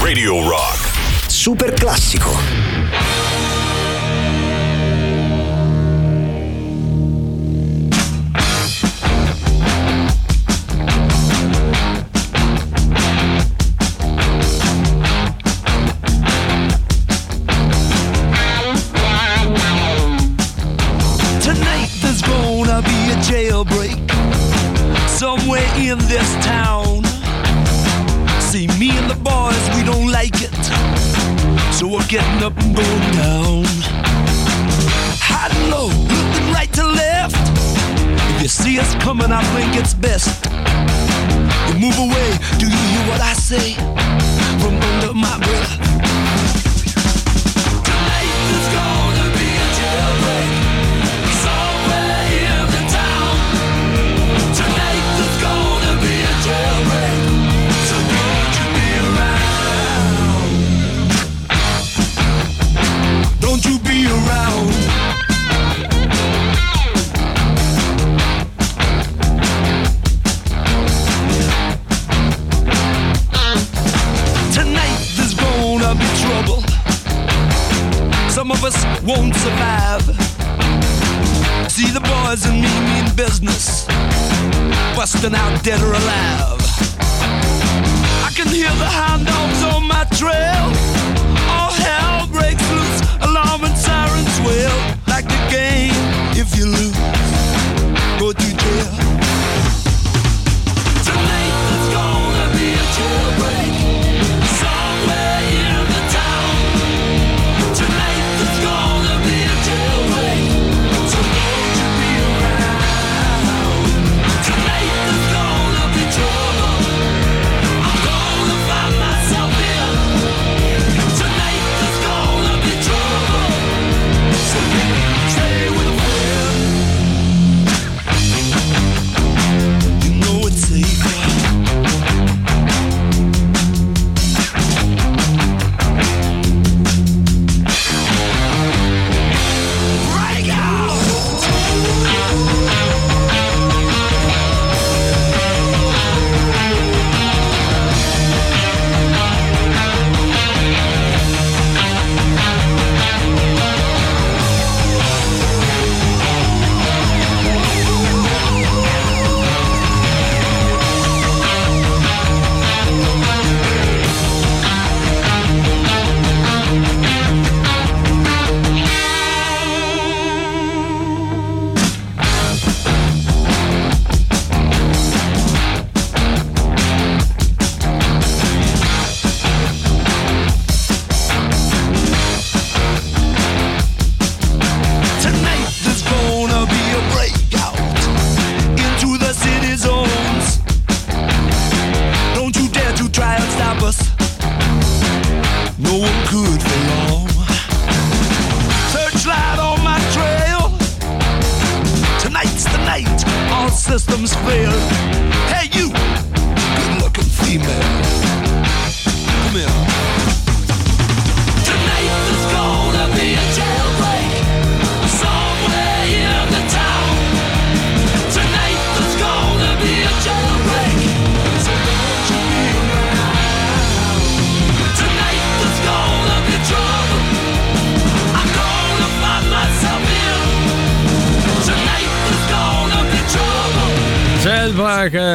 Radio 0.00 0.46
Rock. 0.48 0.88
Super 1.28 1.72
classico. 1.72 2.71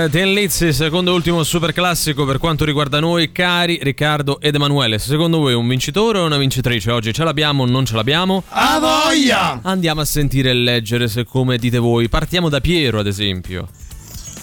Tin 0.09 0.33
Lizzy, 0.33 0.71
secondo 0.73 1.11
e 1.11 1.13
ultimo 1.13 1.43
super 1.43 1.73
classico 1.73 2.25
per 2.25 2.37
quanto 2.37 2.63
riguarda 2.63 2.99
noi, 2.99 3.31
cari 3.31 3.79
Riccardo 3.81 4.39
ed 4.39 4.55
Emanuele. 4.55 4.99
Secondo 4.99 5.39
voi 5.39 5.53
un 5.53 5.67
vincitore 5.67 6.19
o 6.19 6.25
una 6.25 6.37
vincitrice 6.37 6.91
oggi? 6.91 7.13
Ce 7.13 7.23
l'abbiamo 7.23 7.63
o 7.63 7.65
non 7.65 7.85
ce 7.85 7.95
l'abbiamo? 7.95 8.43
A 8.49 8.79
voglia! 8.79 9.59
Andiamo 9.63 10.01
a 10.01 10.05
sentire 10.05 10.51
e 10.51 10.53
leggere 10.53 11.07
se 11.07 11.25
come 11.25 11.57
dite 11.57 11.77
voi. 11.77 12.09
Partiamo 12.09 12.47
da 12.47 12.61
Piero, 12.61 12.99
ad 12.99 13.07
esempio. 13.07 13.67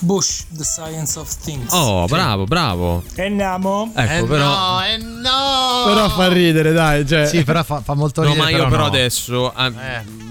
Bush, 0.00 0.44
The 0.50 0.64
Science 0.64 1.18
of 1.18 1.34
Things. 1.42 1.72
Oh, 1.72 2.06
bravo, 2.06 2.44
bravo. 2.44 3.02
E 3.14 3.26
andiamo. 3.26 3.92
Ecco, 3.94 4.26
però. 4.26 4.44
No, 4.46 4.84
eh 4.84 4.96
no! 4.98 5.82
Però 5.86 6.08
fa 6.10 6.28
ridere, 6.28 6.72
dai. 6.72 7.06
Cioè. 7.06 7.26
Sì, 7.26 7.42
però 7.44 7.62
fa, 7.62 7.80
fa 7.82 7.94
molto 7.94 8.22
No, 8.22 8.32
ridere. 8.32 8.50
ma 8.52 8.56
io 8.56 8.68
però 8.68 8.82
no. 8.82 8.86
adesso, 8.86 9.52
ah, 9.54 9.72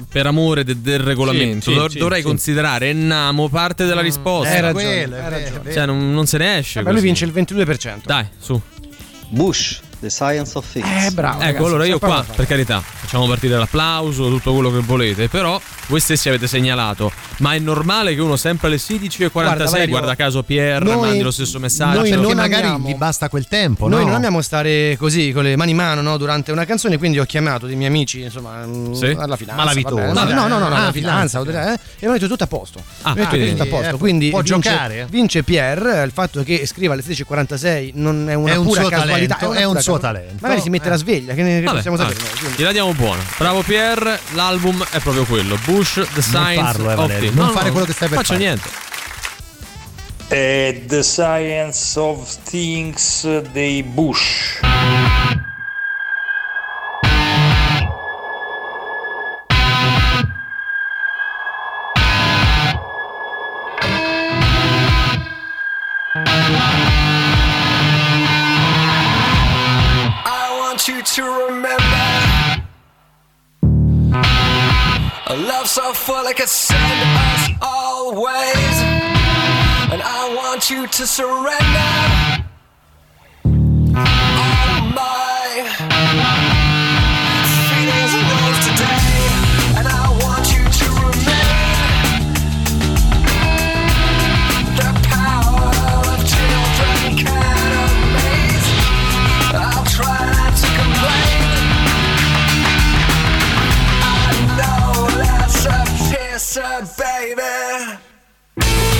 per 0.09 0.27
amore 0.27 0.63
de- 0.63 0.81
del 0.81 0.99
regolamento, 0.99 1.65
Sì, 1.65 1.71
sì, 1.71 1.77
dov- 1.77 1.89
sì, 1.91 1.97
dovrei 1.97 2.21
sì. 2.21 2.27
considerare 2.27 2.89
Ennamo 2.89 3.49
parte 3.49 3.85
della 3.85 4.01
risposta. 4.01 4.53
Hai 4.53 4.61
ragione, 4.61 4.83
quello, 4.83 5.15
è 5.15 5.19
hai 5.23 5.29
ragione. 5.29 5.73
Cioè, 5.73 5.85
non, 5.85 6.13
non 6.13 6.25
se 6.27 6.37
ne 6.37 6.57
esce. 6.59 6.81
Vabbè, 6.81 6.93
lui 6.93 7.01
vince 7.03 7.25
il 7.25 7.31
22%. 7.31 8.01
Dai, 8.05 8.27
su. 8.37 8.61
Bush, 9.29 9.79
The 9.99 10.09
Science 10.11 10.55
of 10.57 10.69
Things. 10.71 11.05
Eh, 11.07 11.11
bravo. 11.11 11.37
Ecco, 11.37 11.45
ragazzi, 11.45 11.65
allora 11.65 11.85
io 11.85 11.97
qua, 11.97 12.23
per 12.35 12.45
carità, 12.45 12.81
facciamo 12.81 13.25
partire 13.27 13.57
l'applauso, 13.57 14.27
tutto 14.29 14.53
quello 14.53 14.71
che 14.71 14.79
volete, 14.81 15.27
però 15.27 15.59
voi 15.87 15.99
stessi 15.99 16.29
avete 16.29 16.47
segnalato, 16.47 17.11
ma 17.39 17.53
è 17.53 17.59
normale 17.59 18.15
che 18.15 18.21
uno 18.21 18.35
sempre 18.35 18.67
alle 18.67 18.77
16.46, 18.77 19.29
Guarda, 19.31 19.53
guarda, 19.53 19.65
Valerio, 19.89 20.15
caso 20.15 20.43
PR, 20.43 20.81
noi- 20.83 20.99
mandi 20.99 21.21
lo 21.21 21.31
stesso 21.31 21.59
messaggio. 21.59 21.99
noi 21.99 22.09
Perché 22.09 22.25
non 22.25 22.35
magari 22.35 22.63
amiamo- 22.67 22.87
gli 22.89 22.95
basta 22.95 23.29
quel 23.29 23.47
tempo, 23.47 23.87
Noi 23.87 23.99
no? 24.01 24.05
non 24.07 24.15
amiamo 24.15 24.41
stare 24.41 24.95
così 24.97 25.31
con 25.31 25.43
le 25.43 25.55
mani 25.55 25.71
in 25.71 25.77
mano 25.77 26.01
no, 26.01 26.17
durante 26.17 26.51
una 26.51 26.65
canzone, 26.65 26.97
quindi 26.97 27.19
ho 27.19 27.25
chiamato 27.25 27.65
dei 27.67 27.75
miei 27.75 27.89
amici, 27.89 28.21
insomma, 28.21 28.65
mm, 28.65 28.93
Sì? 28.93 29.15
alla 29.17 29.35
finanza. 29.35 29.61
Malavitosi. 29.61 29.95
vabbè, 29.95 30.13
Vabbè. 30.13 30.33
No, 30.33 30.47
no, 30.47 30.57
no, 30.59 30.67
no, 30.69 30.75
Ah, 30.75 30.81
alla 30.83 30.91
finanza, 30.91 31.41
finanza, 31.41 31.71
eh, 31.71 31.73
e 31.73 31.77
mi 31.99 32.05
hanno 32.07 32.13
detto 32.13 32.27
tutto 32.27 32.43
a 32.43 32.47
posto. 32.47 32.81
Ah, 33.01 33.13
detto 33.13 33.27
quindi- 33.29 33.49
tutto 33.51 33.63
a 33.63 33.65
posto. 33.65 33.95
eh, 33.95 33.97
Quindi 33.97 34.29
può 34.29 34.41
vince, 34.41 34.53
giocare? 34.69 35.07
Vince 35.09 35.43
Pierre, 35.43 36.03
il 36.03 36.11
fatto 36.11 36.43
che 36.43 36.65
scriva 36.65 36.93
alle 36.93 37.01
16.46 37.01 37.91
non 37.95 38.29
è 38.29 38.33
una 38.33 38.53
È 38.53 38.55
un 38.55 38.65
pura 38.65 38.81
suo 38.81 38.89
casualità, 38.89 39.35
talento, 39.35 39.59
è 39.59 39.63
un 39.65 39.81
suo 39.81 39.99
talento. 39.99 40.35
Magari 40.39 40.61
si 40.61 40.69
mette 40.69 40.87
Eh. 40.87 40.89
la 40.89 40.95
sveglia, 40.97 41.33
che 41.33 41.43
ne 41.43 41.61
Vabbè, 41.61 41.75
possiamo 41.75 41.97
sapere 41.97 42.19
noi. 42.19 42.53
Gliela 42.55 42.71
diamo 42.71 42.93
buona. 42.93 43.21
Bravo 43.37 43.61
Pierre, 43.61 44.19
l'album 44.33 44.83
è 44.91 44.99
proprio 44.99 45.25
quello. 45.25 45.57
Bush, 45.73 45.93
The 46.13 46.21
Science 46.21 46.61
farlo, 46.61 46.89
eh, 46.89 46.93
of 46.93 46.95
Valerio, 46.99 47.19
Things. 47.19 47.35
non 47.35 47.51
fare 47.51 47.71
quello 47.71 47.85
che 47.85 47.93
stai 47.93 48.07
per 48.09 48.17
faccio 48.17 48.33
fare. 48.33 48.43
niente. 48.45 48.69
È 50.27 50.83
The 50.87 51.03
Science 51.03 51.99
of 51.99 52.37
Things 52.43 53.41
dei 53.51 53.81
Bush. 53.83 54.59
So 75.65 75.93
full 75.93 76.25
it 76.25 76.35
could 76.35 76.49
send 76.49 76.81
us 76.81 77.49
always. 77.61 78.75
And 79.91 80.01
I 80.01 80.33
want 80.35 80.69
you 80.69 80.87
to 80.87 81.07
surrender 81.07 82.32
baby. 106.97 108.92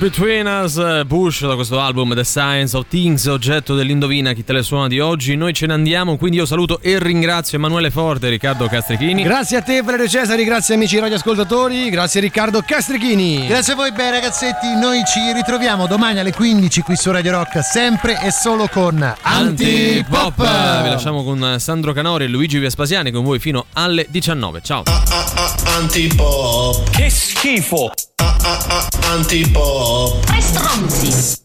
Between 0.00 0.46
Us, 0.46 1.04
Bush 1.04 1.46
da 1.46 1.54
questo 1.54 1.78
album 1.78 2.14
The 2.14 2.24
Science 2.24 2.74
of 2.74 2.86
Things, 2.88 3.26
oggetto 3.26 3.74
dell'Indovina 3.74 4.32
chi 4.32 4.42
te 4.42 4.54
le 4.54 4.62
suona 4.62 4.88
di 4.88 4.98
oggi. 4.98 5.36
Noi 5.36 5.52
ce 5.52 5.66
ne 5.66 5.74
andiamo, 5.74 6.16
quindi 6.16 6.38
io 6.38 6.46
saluto 6.46 6.80
e 6.80 6.98
ringrazio 6.98 7.58
Emanuele 7.58 7.90
Forte 7.90 8.28
e 8.28 8.30
Riccardo 8.30 8.66
Castrichini. 8.66 9.22
Grazie 9.22 9.58
a 9.58 9.60
te 9.60 9.82
Valerio 9.82 10.08
Cesari, 10.08 10.44
grazie 10.44 10.76
amici 10.76 10.98
radioascoltatori, 10.98 11.90
grazie 11.90 12.22
Riccardo 12.22 12.62
Castrichini. 12.64 13.46
Grazie 13.46 13.74
a 13.74 13.76
voi, 13.76 13.92
bei 13.92 14.10
ragazzetti. 14.10 14.74
Noi 14.74 15.02
ci 15.04 15.20
ritroviamo 15.34 15.86
domani 15.86 16.18
alle 16.18 16.32
15 16.32 16.80
qui 16.80 16.96
su 16.96 17.10
Radio 17.10 17.32
Rock, 17.32 17.62
sempre 17.62 18.18
e 18.22 18.30
solo 18.30 18.68
con 18.68 19.02
Antipop. 19.20 20.36
Vi 20.36 20.88
lasciamo 20.88 21.22
con 21.22 21.56
Sandro 21.58 21.92
Canori 21.92 22.24
e 22.24 22.28
Luigi 22.28 22.58
Vespasiani 22.58 23.10
con 23.10 23.22
voi 23.22 23.38
fino 23.38 23.66
alle 23.74 24.06
19. 24.08 24.62
Ciao. 24.62 24.82
Antipop. 25.76 26.88
Che 26.88 27.10
schifo. 27.10 27.92
Antipop. 29.10 30.24
Tre 30.24 30.40
stronzi. 30.40 31.36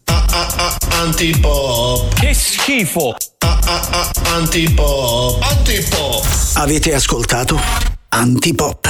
Antipop. 0.88 2.14
Che 2.14 2.34
schifo. 2.34 3.14
Antipop. 4.34 5.42
Antipop. 5.42 6.24
Avete 6.54 6.94
ascoltato 6.94 7.60
Antipop. 8.08 8.88